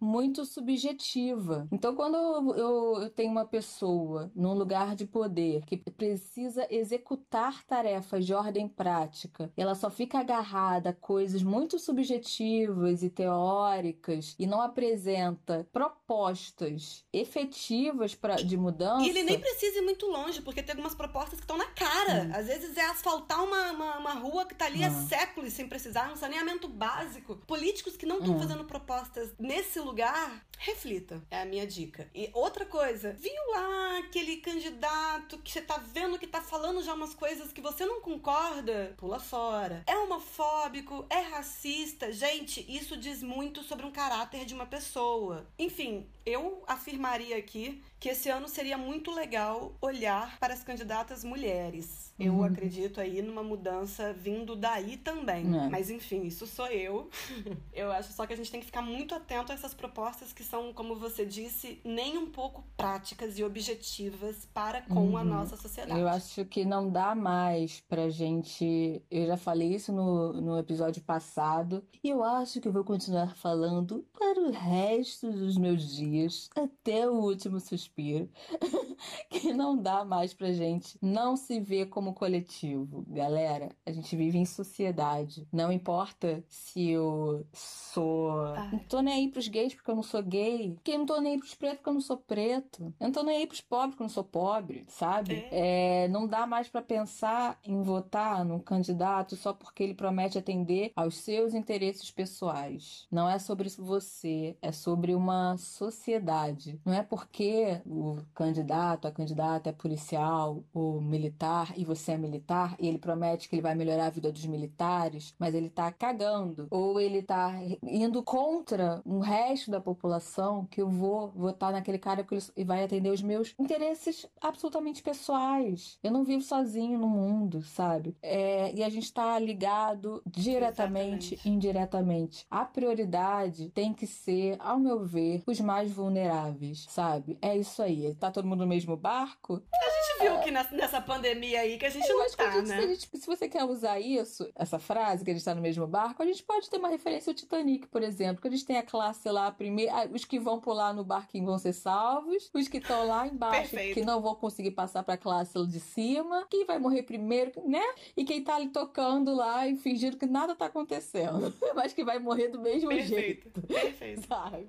muito 0.00 0.44
subjetiva. 0.44 1.68
Então, 1.70 1.94
quando 1.94 2.16
eu, 2.16 2.56
eu 2.56 3.10
tenho 3.10 3.30
uma 3.30 3.44
pessoa 3.44 4.32
num 4.34 4.54
lugar 4.54 4.96
de 4.96 5.06
poder 5.06 5.64
que 5.66 5.76
precisa 5.76 6.66
executar 6.68 7.62
tarefas 7.64 8.26
de 8.26 8.34
ordem 8.34 8.66
prática, 8.66 9.03
prática. 9.04 9.52
Ela 9.56 9.74
só 9.74 9.90
fica 9.90 10.18
agarrada 10.18 10.90
a 10.90 10.92
coisas 10.92 11.42
muito 11.42 11.78
subjetivas 11.78 13.02
e 13.02 13.10
teóricas 13.10 14.34
e 14.38 14.46
não 14.46 14.60
apresenta 14.60 15.66
propostas 15.72 17.04
efetivas 17.12 18.14
pra, 18.14 18.36
de 18.36 18.56
mudança. 18.56 19.04
E 19.04 19.10
ele 19.10 19.22
nem 19.22 19.38
precisa 19.38 19.78
ir 19.78 19.82
muito 19.82 20.06
longe, 20.06 20.40
porque 20.42 20.62
tem 20.62 20.72
algumas 20.72 20.94
propostas 20.94 21.38
que 21.38 21.44
estão 21.44 21.56
na 21.56 21.66
cara. 21.66 22.24
Hum. 22.24 22.30
Às 22.34 22.46
vezes 22.46 22.76
é 22.76 22.86
asfaltar 22.86 23.42
uma, 23.42 23.72
uma, 23.72 23.98
uma 23.98 24.14
rua 24.14 24.46
que 24.46 24.54
tá 24.54 24.66
ali 24.66 24.80
hum. 24.80 24.86
há 24.86 24.90
séculos 24.90 25.52
sem 25.52 25.68
precisar, 25.68 26.10
um 26.12 26.16
saneamento 26.16 26.68
básico. 26.68 27.36
Políticos 27.46 27.96
que 27.96 28.06
não 28.06 28.18
estão 28.18 28.36
hum. 28.36 28.40
fazendo 28.40 28.64
propostas 28.64 29.32
nesse 29.38 29.78
lugar, 29.80 30.44
reflita. 30.58 31.22
É 31.30 31.42
a 31.42 31.44
minha 31.44 31.66
dica. 31.66 32.08
E 32.14 32.30
outra 32.32 32.64
coisa, 32.64 33.12
viu 33.12 33.32
lá 33.52 33.98
aquele 33.98 34.38
candidato 34.38 35.38
que 35.38 35.52
você 35.52 35.60
tá 35.60 35.78
vendo 35.78 36.18
que 36.18 36.26
tá 36.26 36.40
falando 36.40 36.82
já 36.82 36.94
umas 36.94 37.14
coisas 37.14 37.52
que 37.52 37.60
você 37.60 37.84
não 37.84 38.00
concorda? 38.00 38.93
Pula 38.94 39.18
fora. 39.18 39.82
É 39.86 39.96
homofóbico, 39.96 41.04
é 41.10 41.20
racista. 41.20 42.12
Gente, 42.12 42.64
isso 42.68 42.96
diz 42.96 43.22
muito 43.22 43.62
sobre 43.62 43.84
um 43.84 43.90
caráter 43.90 44.44
de 44.44 44.54
uma 44.54 44.66
pessoa. 44.66 45.46
Enfim, 45.58 46.06
eu 46.24 46.62
afirmaria 46.66 47.36
aqui 47.36 47.82
que 47.98 48.08
esse 48.10 48.28
ano 48.28 48.48
seria 48.48 48.76
muito 48.76 49.10
legal 49.10 49.74
olhar 49.80 50.38
para 50.38 50.52
as 50.52 50.62
candidatas 50.62 51.24
mulheres. 51.24 52.12
Eu 52.18 52.34
uhum. 52.34 52.44
acredito 52.44 53.00
aí 53.00 53.20
numa 53.22 53.42
mudança 53.42 54.12
vindo 54.12 54.54
daí 54.54 54.96
também. 54.96 55.46
É. 55.58 55.68
Mas 55.68 55.90
enfim, 55.90 56.22
isso 56.24 56.46
sou 56.46 56.66
eu. 56.68 57.08
eu 57.72 57.90
acho 57.90 58.12
só 58.12 58.26
que 58.26 58.32
a 58.32 58.36
gente 58.36 58.50
tem 58.50 58.60
que 58.60 58.66
ficar 58.66 58.82
muito 58.82 59.14
atento 59.14 59.50
a 59.50 59.54
essas 59.54 59.74
propostas 59.74 60.32
que 60.32 60.44
são, 60.44 60.72
como 60.72 60.94
você 60.96 61.26
disse, 61.26 61.80
nem 61.84 62.16
um 62.16 62.26
pouco 62.30 62.62
práticas 62.76 63.38
e 63.38 63.42
objetivas 63.42 64.46
para 64.52 64.82
com 64.82 65.08
uhum. 65.08 65.16
a 65.16 65.24
nossa 65.24 65.56
sociedade. 65.56 65.98
Eu 65.98 66.06
acho 66.06 66.44
que 66.44 66.64
não 66.64 66.88
dá 66.90 67.14
mais 67.14 67.80
pra 67.88 68.08
gente. 68.10 69.02
Eu 69.10 69.26
já 69.26 69.36
falei 69.36 69.74
isso 69.74 69.92
no, 69.92 70.34
no 70.34 70.58
episódio 70.58 71.02
passado. 71.02 71.82
E 72.02 72.10
eu 72.10 72.22
acho 72.22 72.60
que 72.60 72.68
eu 72.68 72.72
vou 72.72 72.84
continuar 72.84 73.34
falando 73.34 74.04
para 74.12 74.40
o 74.40 74.50
resto 74.50 75.32
dos 75.32 75.56
meus 75.56 75.96
dias, 75.96 76.48
até 76.54 77.08
o 77.08 77.14
último 77.14 77.58
suspiro. 77.58 77.93
que 79.30 79.52
não 79.52 79.76
dá 79.76 80.04
mais 80.04 80.34
pra 80.34 80.52
gente 80.52 80.98
não 81.00 81.36
se 81.36 81.60
ver 81.60 81.86
como 81.86 82.14
coletivo. 82.14 83.04
Galera, 83.08 83.70
a 83.84 83.92
gente 83.92 84.16
vive 84.16 84.38
em 84.38 84.44
sociedade. 84.44 85.46
Não 85.52 85.72
importa 85.72 86.44
se 86.48 86.90
eu 86.90 87.46
sou. 87.52 88.46
Ai. 88.54 88.70
Não 88.72 88.78
tô 88.80 89.00
nem 89.00 89.14
aí 89.14 89.28
pros 89.30 89.48
gays 89.48 89.74
porque 89.74 89.90
eu 89.90 89.96
não 89.96 90.02
sou 90.02 90.22
gay. 90.22 90.78
Que 90.82 90.92
eu 90.92 90.98
não 90.98 91.06
tô 91.06 91.20
nem 91.20 91.32
aí 91.34 91.38
pros 91.38 91.54
pretos 91.54 91.78
porque 91.78 91.90
eu 91.90 91.94
não 91.94 92.00
sou 92.00 92.16
preto. 92.16 92.94
Eu 93.00 93.06
não 93.06 93.12
tô 93.12 93.22
nem 93.22 93.36
aí 93.38 93.46
pros 93.46 93.60
pobres 93.60 93.90
porque 93.90 94.02
eu 94.02 94.06
não 94.06 94.14
sou 94.14 94.24
pobre, 94.24 94.84
sabe? 94.88 95.46
É. 95.50 96.04
É, 96.04 96.08
não 96.08 96.26
dá 96.26 96.46
mais 96.46 96.68
para 96.68 96.82
pensar 96.82 97.58
em 97.64 97.82
votar 97.82 98.44
num 98.44 98.58
candidato 98.58 99.36
só 99.36 99.52
porque 99.52 99.82
ele 99.82 99.94
promete 99.94 100.38
atender 100.38 100.92
aos 100.96 101.16
seus 101.16 101.54
interesses 101.54 102.10
pessoais. 102.10 103.06
Não 103.10 103.28
é 103.28 103.38
sobre 103.38 103.68
você, 103.70 104.56
é 104.60 104.72
sobre 104.72 105.14
uma 105.14 105.56
sociedade. 105.56 106.80
Não 106.84 106.92
é 106.92 107.02
porque 107.02 107.73
o 107.86 108.18
candidato, 108.34 109.06
a 109.06 109.12
candidata 109.12 109.70
é 109.70 109.72
policial 109.72 110.62
ou 110.72 111.00
militar 111.00 111.72
e 111.76 111.84
você 111.84 112.12
é 112.12 112.18
militar 112.18 112.76
e 112.78 112.88
ele 112.88 112.98
promete 112.98 113.48
que 113.48 113.54
ele 113.54 113.62
vai 113.62 113.74
melhorar 113.74 114.06
a 114.06 114.10
vida 114.10 114.30
dos 114.30 114.44
militares, 114.46 115.34
mas 115.38 115.54
ele 115.54 115.70
tá 115.70 115.90
cagando. 115.92 116.66
Ou 116.70 117.00
ele 117.00 117.22
tá 117.22 117.52
indo 117.82 118.22
contra 118.22 119.00
o 119.04 119.18
resto 119.18 119.70
da 119.70 119.80
população 119.80 120.66
que 120.66 120.80
eu 120.82 120.88
vou 120.88 121.28
votar 121.28 121.72
naquele 121.72 121.98
cara 121.98 122.24
ele 122.56 122.64
vai 122.64 122.84
atender 122.84 123.10
os 123.10 123.22
meus 123.22 123.54
interesses 123.58 124.26
absolutamente 124.40 125.02
pessoais. 125.02 125.98
Eu 126.02 126.10
não 126.10 126.24
vivo 126.24 126.42
sozinho 126.42 126.98
no 126.98 127.08
mundo, 127.08 127.62
sabe? 127.62 128.16
É, 128.22 128.74
e 128.74 128.82
a 128.82 128.88
gente 128.88 129.12
tá 129.12 129.38
ligado 129.38 130.22
diretamente, 130.26 131.34
Exatamente. 131.34 131.48
indiretamente. 131.48 132.46
A 132.50 132.64
prioridade 132.64 133.70
tem 133.70 133.92
que 133.92 134.06
ser, 134.06 134.56
ao 134.58 134.78
meu 134.78 135.04
ver, 135.04 135.42
os 135.46 135.60
mais 135.60 135.90
vulneráveis, 135.90 136.86
sabe? 136.88 137.38
É 137.40 137.56
isso 137.56 137.63
aí. 137.82 138.14
Tá 138.14 138.30
todo 138.30 138.46
mundo 138.46 138.60
no 138.60 138.66
mesmo 138.66 138.96
barco? 138.96 139.62
A 139.72 139.90
gente 139.90 140.13
que 140.42 140.50
nessa 140.50 141.00
pandemia 141.00 141.60
aí 141.60 141.78
que 141.78 141.86
a 141.86 141.90
gente 141.90 142.08
eu 142.08 142.18
não 142.18 142.30
tá, 142.30 142.50
gente, 142.50 142.68
né? 142.68 142.80
Se, 142.80 142.88
gente, 142.88 143.18
se, 143.18 143.26
você 143.26 143.48
quer 143.48 143.64
usar 143.64 143.98
isso, 144.00 144.48
essa 144.54 144.78
frase, 144.78 145.24
que 145.24 145.30
a 145.30 145.34
gente 145.34 145.44
tá 145.44 145.54
no 145.54 145.62
mesmo 145.62 145.86
barco, 145.86 146.22
a 146.22 146.26
gente 146.26 146.42
pode 146.42 146.68
ter 146.68 146.76
uma 146.78 146.88
referência 146.88 147.30
ao 147.30 147.34
Titanic, 147.34 147.86
por 147.88 148.02
exemplo, 148.02 148.40
que 148.40 148.48
a 148.48 148.50
gente 148.50 148.64
tem 148.64 148.76
a 148.76 148.82
classe 148.82 149.28
lá, 149.30 149.50
primeiro, 149.50 149.92
os 150.12 150.24
que 150.24 150.38
vão 150.38 150.60
pular 150.60 150.92
no 150.92 151.04
barquinho 151.04 151.46
vão 151.46 151.58
ser 151.58 151.72
salvos, 151.72 152.50
os 152.52 152.68
que 152.68 152.78
estão 152.78 153.06
lá 153.06 153.26
embaixo, 153.26 153.70
Perfeito. 153.70 153.94
que 153.94 154.04
não 154.04 154.20
vão 154.20 154.34
conseguir 154.34 154.72
passar 154.72 155.02
pra 155.02 155.16
classe 155.16 155.54
de 155.66 155.80
cima, 155.80 156.46
quem 156.50 156.64
vai 156.64 156.78
morrer 156.78 157.02
primeiro, 157.02 157.52
né? 157.66 157.82
E 158.16 158.24
quem 158.24 158.42
tá 158.42 158.56
ali 158.56 158.68
tocando 158.68 159.34
lá 159.34 159.66
e 159.66 159.76
fingindo 159.76 160.16
que 160.16 160.26
nada 160.26 160.54
tá 160.54 160.66
acontecendo, 160.66 161.52
mas 161.74 161.92
que 161.92 162.04
vai 162.04 162.18
morrer 162.18 162.48
do 162.48 162.60
mesmo 162.60 162.88
Perfeito. 162.88 163.14
jeito. 163.14 163.62
Perfeito. 163.62 164.26
Sabe? 164.28 164.66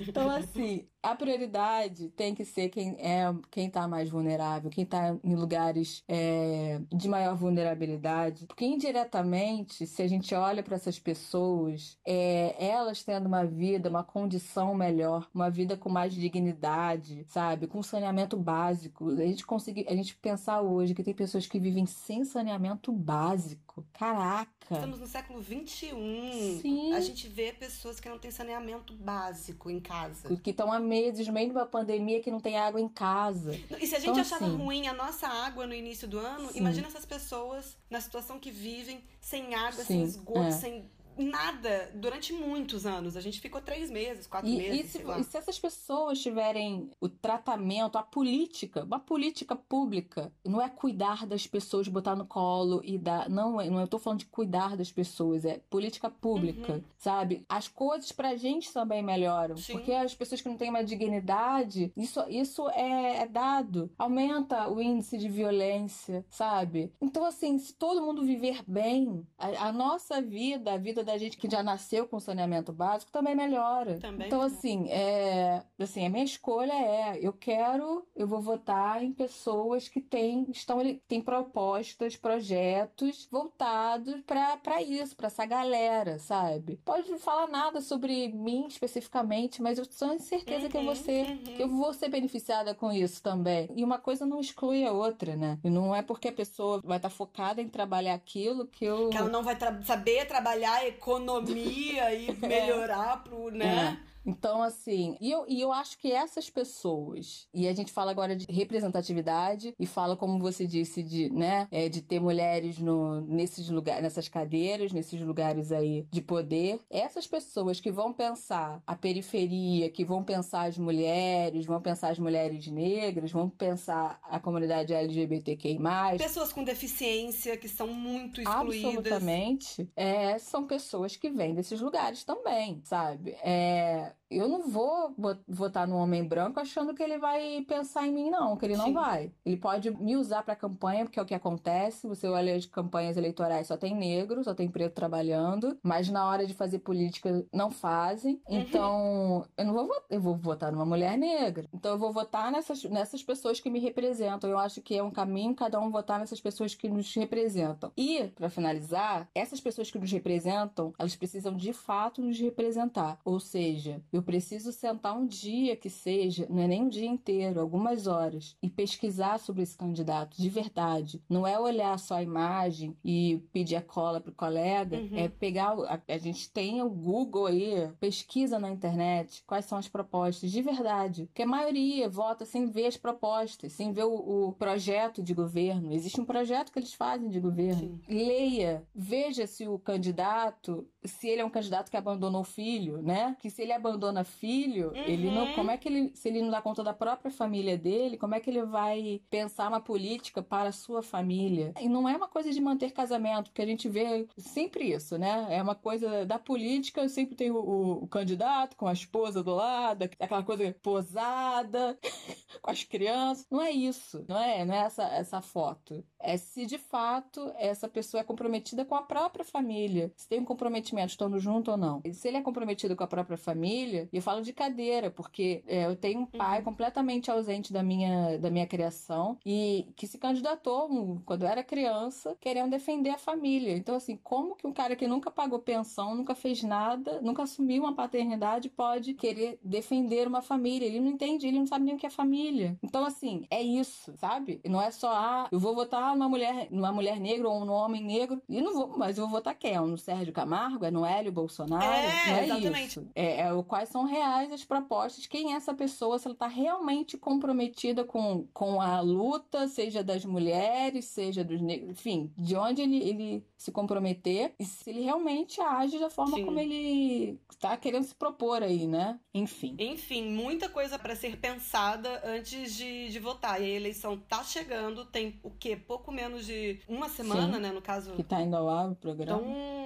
Então, 0.00 0.28
assim, 0.30 0.86
a 1.02 1.14
prioridade 1.14 2.08
tem 2.10 2.34
que 2.34 2.44
ser 2.44 2.68
quem 2.68 2.96
é 2.98 3.32
quem 3.50 3.70
tá 3.70 3.86
mais 3.86 4.08
vulnerável, 4.08 4.70
quem 4.78 4.86
tá 4.86 5.18
em 5.24 5.34
lugares 5.34 6.04
é, 6.06 6.80
de 6.94 7.08
maior 7.08 7.34
vulnerabilidade. 7.34 8.46
Porque 8.46 8.64
indiretamente, 8.64 9.84
se 9.88 10.02
a 10.02 10.06
gente 10.06 10.32
olha 10.36 10.62
para 10.62 10.76
essas 10.76 11.00
pessoas, 11.00 11.98
é, 12.06 12.54
elas 12.64 13.02
tendo 13.02 13.26
uma 13.26 13.44
vida, 13.44 13.88
uma 13.88 14.04
condição 14.04 14.76
melhor, 14.76 15.28
uma 15.34 15.50
vida 15.50 15.76
com 15.76 15.88
mais 15.88 16.14
dignidade, 16.14 17.24
sabe? 17.26 17.66
Com 17.66 17.82
saneamento 17.82 18.36
básico. 18.36 19.08
A 19.10 19.26
gente 19.26 19.44
conseguir, 19.44 19.84
a 19.88 19.96
gente 19.96 20.14
pensar 20.16 20.60
hoje 20.60 20.94
que 20.94 21.02
tem 21.02 21.14
pessoas 21.14 21.44
que 21.44 21.58
vivem 21.58 21.84
sem 21.84 22.24
saneamento 22.24 22.92
básico. 22.92 23.84
Caraca! 23.92 24.57
Estamos 24.74 25.00
no 25.00 25.06
século 25.06 25.42
XXI. 25.42 26.60
Sim. 26.60 26.92
A 26.92 27.00
gente 27.00 27.28
vê 27.28 27.52
pessoas 27.52 27.98
que 27.98 28.08
não 28.08 28.18
têm 28.18 28.30
saneamento 28.30 28.92
básico 28.92 29.70
em 29.70 29.80
casa. 29.80 30.34
Que 30.36 30.50
estão 30.50 30.72
há 30.72 30.78
meses, 30.78 31.28
meio 31.28 31.46
de 31.46 31.52
uma 31.52 31.66
pandemia, 31.66 32.20
que 32.20 32.30
não 32.30 32.40
tem 32.40 32.58
água 32.58 32.80
em 32.80 32.88
casa. 32.88 33.58
E 33.80 33.86
se 33.86 33.96
a 33.96 33.98
gente 33.98 34.10
então, 34.10 34.20
achava 34.20 34.46
assim, 34.46 34.56
ruim 34.56 34.86
a 34.86 34.92
nossa 34.92 35.26
água 35.26 35.66
no 35.66 35.74
início 35.74 36.06
do 36.06 36.18
ano, 36.18 36.50
sim. 36.50 36.58
imagina 36.58 36.86
essas 36.86 37.06
pessoas 37.06 37.76
na 37.88 38.00
situação 38.00 38.38
que 38.38 38.50
vivem, 38.50 39.02
sem 39.20 39.54
água, 39.54 39.84
sim, 39.84 39.84
sem 39.84 40.02
esgoto, 40.02 40.40
é. 40.40 40.50
sem 40.50 40.90
nada 41.18 41.90
durante 41.94 42.32
muitos 42.32 42.86
anos. 42.86 43.16
A 43.16 43.20
gente 43.20 43.40
ficou 43.40 43.60
três 43.60 43.90
meses, 43.90 44.26
quatro 44.26 44.48
e, 44.48 44.56
meses. 44.56 44.94
E 44.94 44.98
se, 44.98 45.20
e 45.20 45.24
se, 45.24 45.36
essas 45.36 45.58
pessoas 45.58 46.20
tiverem 46.20 46.90
o 47.00 47.08
tratamento, 47.08 47.98
a 47.98 48.02
política, 48.02 48.84
uma 48.84 49.00
política 49.00 49.56
pública, 49.56 50.32
não 50.44 50.60
é 50.60 50.68
cuidar 50.68 51.26
das 51.26 51.46
pessoas, 51.46 51.88
botar 51.88 52.16
no 52.16 52.26
colo 52.26 52.80
e 52.84 52.98
dar. 52.98 53.28
Não, 53.28 53.60
é, 53.60 53.68
não 53.68 53.80
eu 53.80 53.88
tô 53.88 53.98
falando 53.98 54.20
de 54.20 54.26
cuidar 54.26 54.76
das 54.76 54.90
pessoas, 54.90 55.44
é 55.44 55.60
política 55.70 56.10
pública, 56.10 56.74
uhum. 56.74 56.82
sabe? 56.96 57.44
As 57.48 57.68
coisas 57.68 58.12
pra 58.12 58.36
gente 58.36 58.72
também 58.72 59.02
melhoram. 59.02 59.56
Sim. 59.56 59.74
Porque 59.74 59.92
as 59.92 60.14
pessoas 60.14 60.40
que 60.40 60.48
não 60.48 60.56
têm 60.56 60.70
uma 60.70 60.84
dignidade, 60.84 61.92
isso, 61.96 62.22
isso 62.28 62.68
é, 62.70 63.22
é 63.22 63.26
dado. 63.26 63.90
Aumenta 63.98 64.68
o 64.68 64.80
índice 64.80 65.18
de 65.18 65.28
violência, 65.28 66.24
sabe? 66.30 66.92
Então, 67.00 67.24
assim, 67.24 67.58
se 67.58 67.74
todo 67.74 68.02
mundo 68.02 68.24
viver 68.24 68.62
bem, 68.66 69.26
a, 69.36 69.68
a 69.68 69.72
nossa 69.72 70.20
vida, 70.20 70.72
a 70.72 70.78
vida 70.78 71.02
da 71.08 71.16
gente 71.16 71.38
que 71.38 71.50
já 71.50 71.62
nasceu 71.62 72.06
com 72.06 72.20
saneamento 72.20 72.70
básico 72.70 73.10
também 73.10 73.34
melhora. 73.34 73.98
Também 73.98 74.26
então, 74.26 74.42
assim, 74.42 74.88
é, 74.90 75.62
assim, 75.78 76.04
a 76.04 76.10
minha 76.10 76.24
escolha 76.24 76.72
é, 76.72 77.18
eu 77.20 77.32
quero, 77.32 78.06
eu 78.14 78.26
vou 78.26 78.40
votar 78.40 79.02
em 79.02 79.12
pessoas 79.12 79.88
que 79.88 80.00
têm, 80.00 80.46
estão, 80.50 80.78
têm 81.08 81.22
propostas, 81.22 82.14
projetos 82.16 83.26
voltados 83.30 84.20
para 84.26 84.82
isso, 84.82 85.16
para 85.16 85.28
essa 85.28 85.46
galera, 85.46 86.18
sabe? 86.18 86.78
Pode 86.84 87.10
não 87.10 87.18
falar 87.18 87.48
nada 87.48 87.80
sobre 87.80 88.28
mim 88.28 88.66
especificamente, 88.68 89.62
mas 89.62 89.78
eu 89.78 89.86
tenho 89.86 90.20
certeza 90.20 90.64
uhum, 90.64 90.68
que 90.68 90.76
eu 90.76 90.84
vou 90.84 90.96
ser, 90.96 91.26
uhum. 91.26 91.38
que 91.38 91.62
eu 91.62 91.68
vou 91.68 91.94
ser 91.94 92.08
beneficiada 92.08 92.74
com 92.74 92.92
isso 92.92 93.22
também. 93.22 93.68
E 93.74 93.82
uma 93.82 93.98
coisa 93.98 94.26
não 94.26 94.40
exclui 94.40 94.84
a 94.84 94.92
outra, 94.92 95.36
né? 95.36 95.58
E 95.64 95.70
não 95.70 95.94
é 95.94 96.02
porque 96.02 96.28
a 96.28 96.32
pessoa 96.32 96.82
vai 96.84 96.98
estar 96.98 97.10
focada 97.10 97.62
em 97.62 97.68
trabalhar 97.68 98.14
aquilo 98.14 98.66
que 98.66 98.84
eu. 98.84 99.08
Que 99.08 99.16
ela 99.16 99.30
não 99.30 99.42
vai 99.42 99.56
tra 99.56 99.80
saber 99.82 100.26
trabalhar 100.26 100.86
economia 100.98 102.12
e 102.12 102.28
é. 102.42 102.46
melhorar 102.46 103.22
pro, 103.22 103.50
né? 103.50 103.98
Então, 104.28 104.62
assim, 104.62 105.16
e 105.22 105.30
eu, 105.30 105.46
e 105.48 105.58
eu 105.58 105.72
acho 105.72 105.96
que 105.98 106.12
essas 106.12 106.50
pessoas, 106.50 107.48
e 107.54 107.66
a 107.66 107.72
gente 107.72 107.90
fala 107.90 108.10
agora 108.10 108.36
de 108.36 108.44
representatividade 108.52 109.74
e 109.78 109.86
fala, 109.86 110.16
como 110.16 110.38
você 110.38 110.66
disse, 110.66 111.02
de, 111.02 111.30
né, 111.30 111.66
é, 111.70 111.88
de 111.88 112.02
ter 112.02 112.20
mulheres 112.20 112.78
no, 112.78 113.22
nesses 113.22 113.70
lugares, 113.70 114.02
nessas 114.02 114.28
cadeiras, 114.28 114.92
nesses 114.92 115.18
lugares 115.22 115.72
aí 115.72 116.06
de 116.10 116.20
poder. 116.20 116.78
Essas 116.90 117.26
pessoas 117.26 117.80
que 117.80 117.90
vão 117.90 118.12
pensar 118.12 118.82
a 118.86 118.94
periferia, 118.94 119.88
que 119.88 120.04
vão 120.04 120.22
pensar 120.22 120.68
as 120.68 120.76
mulheres, 120.76 121.64
vão 121.64 121.80
pensar 121.80 122.10
as 122.10 122.18
mulheres 122.18 122.66
negras, 122.66 123.32
vão 123.32 123.48
pensar 123.48 124.20
a 124.22 124.38
comunidade 124.38 124.92
LGBTQI. 124.92 125.78
Pessoas 126.18 126.52
com 126.52 126.62
deficiência 126.62 127.56
que 127.56 127.68
são 127.68 127.86
muito 127.86 128.42
excluídas. 128.42 128.98
Absolutamente. 128.98 129.88
É, 129.96 130.38
são 130.38 130.66
pessoas 130.66 131.16
que 131.16 131.30
vêm 131.30 131.54
desses 131.54 131.80
lugares 131.80 132.24
também, 132.24 132.82
sabe? 132.84 133.30
É, 133.42 134.12
eu 134.30 134.48
não 134.48 134.68
vou 134.68 135.14
votar 135.46 135.88
no 135.88 135.96
homem 135.96 136.22
branco 136.22 136.60
achando 136.60 136.94
que 136.94 137.02
ele 137.02 137.18
vai 137.18 137.64
pensar 137.66 138.06
em 138.06 138.12
mim, 138.12 138.30
não, 138.30 138.56
que 138.56 138.66
ele 138.66 138.76
não 138.76 138.86
Sim. 138.86 138.92
vai. 138.92 139.32
Ele 139.44 139.56
pode 139.56 139.90
me 139.90 140.16
usar 140.16 140.42
para 140.42 140.54
campanha, 140.54 141.04
porque 141.04 141.18
é 141.18 141.22
o 141.22 141.26
que 141.26 141.34
acontece. 141.34 142.06
Você 142.06 142.28
olha 142.28 142.54
as 142.54 142.66
campanhas 142.66 143.16
eleitorais, 143.16 143.66
só 143.66 143.76
tem 143.76 143.94
negro, 143.94 144.44
só 144.44 144.54
tem 144.54 144.68
preto 144.68 144.94
trabalhando, 144.94 145.78
mas 145.82 146.10
na 146.10 146.26
hora 146.26 146.46
de 146.46 146.52
fazer 146.52 146.80
política 146.80 147.46
não 147.52 147.70
fazem. 147.70 148.40
Uhum. 148.48 148.58
Então, 148.60 149.46
eu 149.56 149.64
não 149.64 149.72
vou 149.72 149.86
votar, 149.86 150.06
eu 150.10 150.20
vou 150.20 150.36
votar 150.36 150.72
numa 150.72 150.84
mulher 150.84 151.16
negra. 151.16 151.66
Então, 151.72 151.92
eu 151.92 151.98
vou 151.98 152.12
votar 152.12 152.52
nessas, 152.52 152.84
nessas 152.84 153.22
pessoas 153.22 153.60
que 153.60 153.70
me 153.70 153.80
representam. 153.80 154.50
Eu 154.50 154.58
acho 154.58 154.82
que 154.82 154.94
é 154.94 155.02
um 155.02 155.10
caminho 155.10 155.54
cada 155.54 155.80
um 155.80 155.90
votar 155.90 156.18
nessas 156.18 156.40
pessoas 156.40 156.74
que 156.74 156.88
nos 156.88 157.14
representam. 157.14 157.90
E, 157.96 158.24
para 158.34 158.50
finalizar, 158.50 159.28
essas 159.34 159.60
pessoas 159.60 159.90
que 159.90 159.98
nos 159.98 160.12
representam, 160.12 160.92
elas 160.98 161.16
precisam 161.16 161.56
de 161.56 161.72
fato 161.72 162.20
nos 162.20 162.38
representar. 162.38 163.18
Ou 163.24 163.40
seja, 163.40 163.97
eu 164.12 164.22
preciso 164.22 164.72
sentar 164.72 165.16
um 165.16 165.26
dia 165.26 165.76
que 165.76 165.90
seja, 165.90 166.46
não 166.48 166.62
é 166.62 166.68
nem 166.68 166.82
um 166.82 166.88
dia 166.88 167.06
inteiro, 167.06 167.60
algumas 167.60 168.06
horas, 168.06 168.56
e 168.62 168.68
pesquisar 168.68 169.38
sobre 169.38 169.62
esse 169.62 169.76
candidato 169.76 170.36
de 170.40 170.48
verdade. 170.48 171.22
Não 171.28 171.46
é 171.46 171.58
olhar 171.58 171.98
só 171.98 172.16
a 172.16 172.22
imagem 172.22 172.96
e 173.04 173.42
pedir 173.52 173.76
a 173.76 173.82
cola 173.82 174.20
pro 174.20 174.32
colega, 174.32 174.96
uhum. 174.96 175.16
é 175.16 175.28
pegar. 175.28 175.72
A, 175.88 176.00
a, 176.08 176.18
gente 176.18 176.50
tem 176.50 176.82
o 176.82 176.88
Google 176.88 177.46
aí, 177.46 177.88
pesquisa 178.00 178.58
na 178.58 178.70
internet 178.70 179.42
quais 179.46 179.64
são 179.64 179.78
as 179.78 179.88
propostas 179.88 180.50
de 180.50 180.62
verdade. 180.62 181.26
Porque 181.26 181.42
a 181.42 181.46
maioria 181.46 182.08
vota 182.08 182.44
sem 182.44 182.66
ver 182.66 182.86
as 182.86 182.96
propostas, 182.96 183.72
sem 183.72 183.92
ver 183.92 184.04
o, 184.04 184.48
o 184.48 184.52
projeto 184.52 185.22
de 185.22 185.34
governo. 185.34 185.92
Existe 185.92 186.20
um 186.20 186.24
projeto 186.24 186.72
que 186.72 186.78
eles 186.78 186.94
fazem 186.94 187.28
de 187.28 187.40
governo. 187.40 187.78
Sim. 187.78 188.00
Leia, 188.08 188.86
veja 188.94 189.46
se 189.46 189.66
o 189.66 189.78
candidato, 189.78 190.86
se 191.04 191.28
ele 191.28 191.42
é 191.42 191.44
um 191.44 191.50
candidato 191.50 191.90
que 191.90 191.96
abandonou 191.96 192.42
o 192.42 192.44
filho, 192.44 193.00
né? 193.02 193.36
Que 193.40 193.50
se 193.50 193.62
ele 193.62 193.72
abandonou 193.72 193.87
abandona 193.88 194.24
filho, 194.24 194.88
uhum. 194.88 194.96
ele 194.96 195.30
não, 195.30 195.52
como 195.54 195.70
é 195.70 195.76
que 195.76 195.88
ele, 195.88 196.12
se 196.14 196.28
ele 196.28 196.42
não 196.42 196.50
dá 196.50 196.60
conta 196.60 196.82
da 196.84 196.92
própria 196.92 197.30
família 197.30 197.76
dele, 197.76 198.16
como 198.16 198.34
é 198.34 198.40
que 198.40 198.50
ele 198.50 198.64
vai 198.64 199.20
pensar 199.30 199.68
uma 199.68 199.80
política 199.80 200.42
para 200.42 200.68
a 200.68 200.72
sua 200.72 201.02
família? 201.02 201.72
E 201.80 201.88
não 201.88 202.08
é 202.08 202.16
uma 202.16 202.28
coisa 202.28 202.50
de 202.50 202.60
manter 202.60 202.92
casamento, 202.92 203.50
porque 203.50 203.62
a 203.62 203.66
gente 203.66 203.88
vê 203.88 204.26
sempre 204.36 204.92
isso, 204.92 205.18
né? 205.18 205.46
É 205.50 205.62
uma 205.62 205.74
coisa 205.74 206.26
da 206.26 206.38
política, 206.38 207.08
sempre 207.08 207.34
tem 207.34 207.50
o, 207.50 207.56
o, 207.56 208.04
o 208.04 208.08
candidato 208.08 208.76
com 208.76 208.86
a 208.86 208.92
esposa 208.92 209.42
do 209.42 209.54
lado, 209.54 210.04
aquela 210.04 210.42
coisa 210.42 210.74
posada, 210.82 211.98
com 212.60 212.70
as 212.70 212.84
crianças. 212.84 213.46
Não 213.50 213.62
é 213.62 213.70
isso, 213.70 214.24
não 214.28 214.38
é? 214.38 214.64
Não 214.64 214.74
é 214.74 214.78
essa, 214.78 215.04
essa 215.04 215.40
foto. 215.40 216.04
É 216.20 216.36
se 216.36 216.66
de 216.66 216.78
fato 216.78 217.52
essa 217.56 217.88
pessoa 217.88 218.20
é 218.20 218.24
comprometida 218.24 218.84
com 218.84 218.94
a 218.94 219.02
própria 219.02 219.44
família. 219.44 220.12
Se 220.16 220.28
tem 220.28 220.40
um 220.40 220.44
comprometimento 220.44 221.10
estando 221.10 221.38
junto 221.38 221.70
ou 221.70 221.76
não. 221.76 222.00
E 222.04 222.12
se 222.12 222.28
ele 222.28 222.36
é 222.36 222.42
comprometido 222.42 222.96
com 222.96 223.04
a 223.04 223.06
própria 223.06 223.36
família, 223.36 223.77
família. 223.78 224.08
E 224.12 224.16
eu 224.16 224.22
falo 224.22 224.42
de 224.42 224.52
cadeira, 224.52 225.10
porque 225.10 225.62
é, 225.66 225.86
eu 225.86 225.96
tenho 225.96 226.20
um 226.20 226.26
pai 226.26 226.58
uhum. 226.58 226.64
completamente 226.64 227.30
ausente 227.30 227.72
da 227.72 227.82
minha, 227.82 228.38
da 228.38 228.50
minha 228.50 228.66
criação 228.66 229.38
e 229.44 229.86
que 229.96 230.06
se 230.06 230.18
candidatou 230.18 231.20
quando 231.24 231.42
eu 231.42 231.48
era 231.48 231.62
criança, 231.62 232.36
querendo 232.40 232.70
defender 232.70 233.10
a 233.10 233.18
família. 233.18 233.76
Então, 233.76 233.94
assim, 233.94 234.16
como 234.16 234.56
que 234.56 234.66
um 234.66 234.72
cara 234.72 234.96
que 234.96 235.06
nunca 235.06 235.30
pagou 235.30 235.58
pensão, 235.58 236.14
nunca 236.14 236.34
fez 236.34 236.62
nada, 236.62 237.20
nunca 237.20 237.42
assumiu 237.42 237.82
uma 237.82 237.94
paternidade, 237.94 238.68
pode 238.68 239.14
querer 239.14 239.58
defender 239.62 240.26
uma 240.26 240.42
família? 240.42 240.86
Ele 240.86 241.00
não 241.00 241.10
entende, 241.10 241.46
ele 241.46 241.58
não 241.58 241.66
sabe 241.66 241.84
nem 241.84 241.94
o 241.94 241.98
que 241.98 242.06
é 242.06 242.10
família. 242.10 242.76
Então, 242.82 243.04
assim, 243.04 243.46
é 243.50 243.62
isso, 243.62 244.12
sabe? 244.16 244.60
Não 244.64 244.80
é 244.80 244.90
só, 244.90 245.12
ah, 245.12 245.48
eu 245.52 245.58
vou 245.58 245.74
votar 245.74 246.14
numa 246.14 246.28
mulher, 246.28 246.68
numa 246.70 246.92
mulher 246.92 247.20
negra 247.20 247.48
ou 247.48 247.64
num 247.64 247.72
homem 247.72 248.02
negro, 248.02 248.42
e 248.48 248.60
não 248.60 248.74
vou, 248.74 248.98
mas 248.98 249.18
eu 249.18 249.24
vou 249.24 249.38
votar 249.38 249.54
quem? 249.54 249.74
É 249.74 249.80
no 249.80 249.98
Sérgio 249.98 250.32
Camargo? 250.32 250.84
É 250.84 250.90
no 250.90 251.04
Hélio 251.04 251.30
Bolsonaro? 251.30 251.84
É, 251.84 252.26
não 252.26 252.36
é 252.36 252.44
exatamente. 252.44 252.88
isso. 252.88 253.06
É, 253.14 253.40
é 253.42 253.52
o 253.52 253.62
quais 253.68 253.88
são 253.88 254.04
reais 254.04 254.52
as 254.52 254.64
propostas, 254.64 255.26
quem 255.26 255.52
é 255.52 255.56
essa 255.56 255.72
pessoa, 255.72 256.18
se 256.18 256.26
ela 256.26 256.34
está 256.34 256.48
realmente 256.48 257.16
comprometida 257.16 258.04
com, 258.04 258.48
com 258.52 258.80
a 258.80 259.00
luta, 259.00 259.68
seja 259.68 260.02
das 260.02 260.24
mulheres, 260.24 261.04
seja 261.04 261.44
dos 261.44 261.60
negros, 261.60 261.90
enfim, 261.90 262.32
de 262.36 262.56
onde 262.56 262.82
ele, 262.82 262.96
ele 262.96 263.44
se 263.56 263.70
comprometer 263.70 264.54
e 264.58 264.64
se 264.64 264.90
ele 264.90 265.02
realmente 265.02 265.60
age 265.60 265.98
da 265.98 266.10
forma 266.10 266.36
Sim. 266.36 266.44
como 266.44 266.58
ele 266.58 267.38
está 267.50 267.76
querendo 267.76 268.04
se 268.04 268.14
propor 268.14 268.62
aí, 268.62 268.86
né? 268.86 269.20
Enfim. 269.34 269.76
Enfim, 269.78 270.30
muita 270.30 270.68
coisa 270.68 270.98
para 270.98 271.14
ser 271.14 271.36
pensada 271.36 272.22
antes 272.24 272.74
de, 272.74 273.08
de 273.08 273.18
votar. 273.18 273.60
E 273.60 273.64
a 273.64 273.76
eleição 273.76 274.16
tá 274.16 274.42
chegando, 274.42 275.04
tem 275.04 275.38
o 275.42 275.50
quê? 275.50 275.76
Pouco 275.76 276.10
menos 276.10 276.46
de 276.46 276.80
uma 276.88 277.08
semana, 277.08 277.56
Sim, 277.56 277.62
né? 277.62 277.72
No 277.72 277.82
caso. 277.82 278.12
Que 278.12 278.22
tá 278.22 278.40
indo 278.40 278.56
ao 278.56 278.68
ar 278.68 278.90
o 278.90 278.96
programa. 278.96 279.40
Então, 279.40 279.77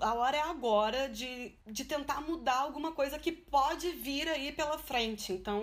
a 0.00 0.14
hora 0.14 0.36
é 0.36 0.40
agora 0.40 1.08
de, 1.08 1.52
de 1.66 1.84
tentar 1.84 2.20
mudar 2.20 2.58
alguma 2.58 2.92
coisa 2.92 3.18
que 3.18 3.32
pode 3.32 3.90
vir 3.90 4.28
aí 4.28 4.52
pela 4.52 4.78
frente. 4.78 5.32
Então, 5.32 5.62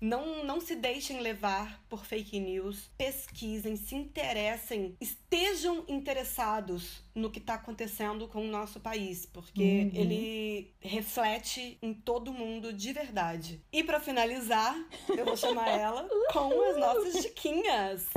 não, 0.00 0.44
não 0.44 0.60
se 0.60 0.74
deixem 0.74 1.20
levar 1.20 1.82
por 1.88 2.04
fake 2.04 2.38
news. 2.40 2.90
Pesquisem, 2.96 3.76
se 3.76 3.94
interessem, 3.94 4.96
estejam 5.00 5.84
interessados 5.88 7.02
no 7.14 7.30
que 7.30 7.38
está 7.38 7.54
acontecendo 7.54 8.26
com 8.28 8.42
o 8.42 8.50
nosso 8.50 8.80
país, 8.80 9.26
porque 9.26 9.62
uhum. 9.62 10.00
ele 10.00 10.74
reflete 10.80 11.78
em 11.82 11.92
todo 11.92 12.32
mundo 12.32 12.72
de 12.72 12.92
verdade. 12.92 13.60
E 13.72 13.84
para 13.84 14.00
finalizar, 14.00 14.74
eu 15.08 15.24
vou 15.24 15.36
chamar 15.36 15.68
ela 15.68 16.08
com 16.32 16.70
as 16.70 16.76
nossas 16.76 17.22
diquinhas. 17.22 18.08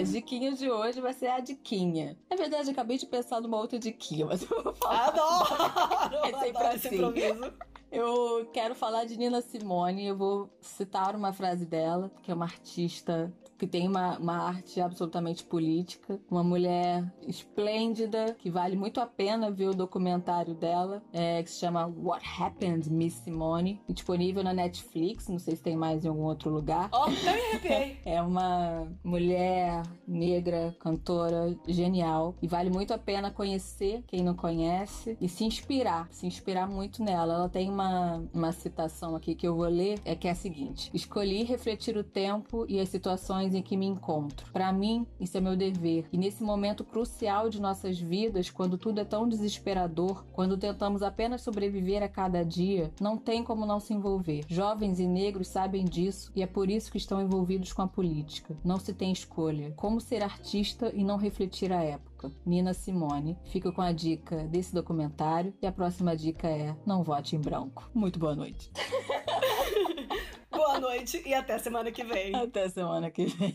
As 0.00 0.12
diquinhas 0.12 0.58
de 0.58 0.70
hoje 0.70 1.00
vai 1.00 1.12
ser 1.12 1.28
a 1.28 1.40
diquinha. 1.40 2.16
Na 2.30 2.36
verdade, 2.36 2.68
eu 2.68 2.72
acabei 2.72 2.96
de 2.96 3.06
pensar 3.06 3.40
numa 3.40 3.58
outra 3.58 3.78
diquinha, 3.78 4.26
mas 4.26 4.42
eu 4.42 4.62
vou 4.62 4.74
falar. 4.74 5.08
Adoro! 5.08 6.10
É 6.24 6.38
sempre 6.38 6.48
Adoro 6.48 6.66
assim. 6.74 6.94
Improviso. 6.96 7.52
Eu 7.92 8.48
quero 8.52 8.74
falar 8.74 9.04
de 9.04 9.16
Nina 9.16 9.40
Simone. 9.42 10.06
Eu 10.06 10.16
vou 10.16 10.50
citar 10.60 11.14
uma 11.14 11.32
frase 11.32 11.66
dela, 11.66 12.10
que 12.22 12.30
é 12.30 12.34
uma 12.34 12.44
artista 12.44 13.32
que 13.60 13.66
tem 13.66 13.86
uma, 13.86 14.16
uma 14.16 14.38
arte 14.38 14.80
absolutamente 14.80 15.44
política, 15.44 16.18
uma 16.30 16.42
mulher 16.42 17.04
esplêndida, 17.28 18.34
que 18.38 18.50
vale 18.50 18.74
muito 18.74 19.02
a 19.02 19.06
pena 19.06 19.50
ver 19.50 19.68
o 19.68 19.74
documentário 19.74 20.54
dela, 20.54 21.02
é, 21.12 21.42
que 21.42 21.50
se 21.50 21.60
chama 21.60 21.86
What 21.86 22.24
Happened, 22.38 22.90
Miss 22.90 23.12
Simone, 23.16 23.78
disponível 23.86 24.42
na 24.42 24.54
Netflix, 24.54 25.28
não 25.28 25.38
sei 25.38 25.56
se 25.56 25.62
tem 25.62 25.76
mais 25.76 26.06
em 26.06 26.08
algum 26.08 26.22
outro 26.22 26.48
lugar. 26.48 26.88
Oh, 26.90 27.04
também 27.22 27.98
É 28.06 28.22
uma 28.22 28.90
mulher 29.04 29.82
negra, 30.08 30.74
cantora 30.80 31.54
genial, 31.68 32.34
e 32.40 32.48
vale 32.48 32.70
muito 32.70 32.94
a 32.94 32.98
pena 32.98 33.30
conhecer 33.30 34.02
quem 34.06 34.24
não 34.24 34.34
conhece 34.34 35.18
e 35.20 35.28
se 35.28 35.44
inspirar, 35.44 36.08
se 36.10 36.26
inspirar 36.26 36.66
muito 36.66 37.04
nela. 37.04 37.34
Ela 37.34 37.48
tem 37.50 37.68
uma, 37.68 38.24
uma 38.32 38.52
citação 38.52 39.14
aqui 39.14 39.34
que 39.34 39.46
eu 39.46 39.54
vou 39.54 39.68
ler, 39.68 40.00
é 40.06 40.16
que 40.16 40.26
é 40.26 40.30
a 40.30 40.34
seguinte: 40.34 40.90
Escolhi 40.94 41.42
refletir 41.42 41.98
o 41.98 42.02
tempo 42.02 42.64
e 42.66 42.80
as 42.80 42.88
situações 42.88 43.49
situações 43.50 43.54
em 43.54 43.62
que 43.62 43.76
me 43.76 43.86
encontro. 43.86 44.50
Para 44.52 44.72
mim, 44.72 45.06
isso 45.18 45.36
é 45.36 45.40
meu 45.40 45.56
dever. 45.56 46.06
E 46.12 46.16
nesse 46.16 46.42
momento 46.42 46.84
crucial 46.84 47.50
de 47.50 47.60
nossas 47.60 47.98
vidas, 47.98 48.48
quando 48.50 48.78
tudo 48.78 49.00
é 49.00 49.04
tão 49.04 49.28
desesperador, 49.28 50.24
quando 50.32 50.56
tentamos 50.56 51.02
apenas 51.02 51.42
sobreviver 51.42 52.02
a 52.02 52.08
cada 52.08 52.44
dia, 52.44 52.92
não 53.00 53.16
tem 53.16 53.42
como 53.42 53.66
não 53.66 53.80
se 53.80 53.92
envolver. 53.92 54.44
Jovens 54.48 55.00
e 55.00 55.06
negros 55.06 55.48
sabem 55.48 55.84
disso 55.84 56.30
e 56.34 56.42
é 56.42 56.46
por 56.46 56.70
isso 56.70 56.90
que 56.90 56.98
estão 56.98 57.20
envolvidos 57.20 57.72
com 57.72 57.82
a 57.82 57.88
política. 57.88 58.56
Não 58.64 58.78
se 58.78 58.94
tem 58.94 59.12
escolha. 59.12 59.72
Como 59.76 60.00
ser 60.00 60.22
artista 60.22 60.92
e 60.94 61.02
não 61.02 61.16
refletir 61.16 61.72
a 61.72 61.82
época? 61.82 62.30
Nina 62.44 62.74
Simone. 62.74 63.36
Fico 63.44 63.72
com 63.72 63.80
a 63.80 63.92
dica 63.92 64.44
desse 64.44 64.74
documentário 64.74 65.54
e 65.60 65.66
a 65.66 65.72
próxima 65.72 66.14
dica 66.14 66.48
é: 66.48 66.76
não 66.86 67.02
vote 67.02 67.34
em 67.34 67.40
branco. 67.40 67.90
Muito 67.94 68.18
boa 68.18 68.34
noite. 68.34 68.70
Boa 70.50 70.80
noite 70.80 71.22
e 71.24 71.32
até 71.32 71.58
semana 71.58 71.92
que 71.92 72.02
vem. 72.02 72.34
Até 72.34 72.68
semana 72.68 73.10
que 73.10 73.26
vem. 73.26 73.54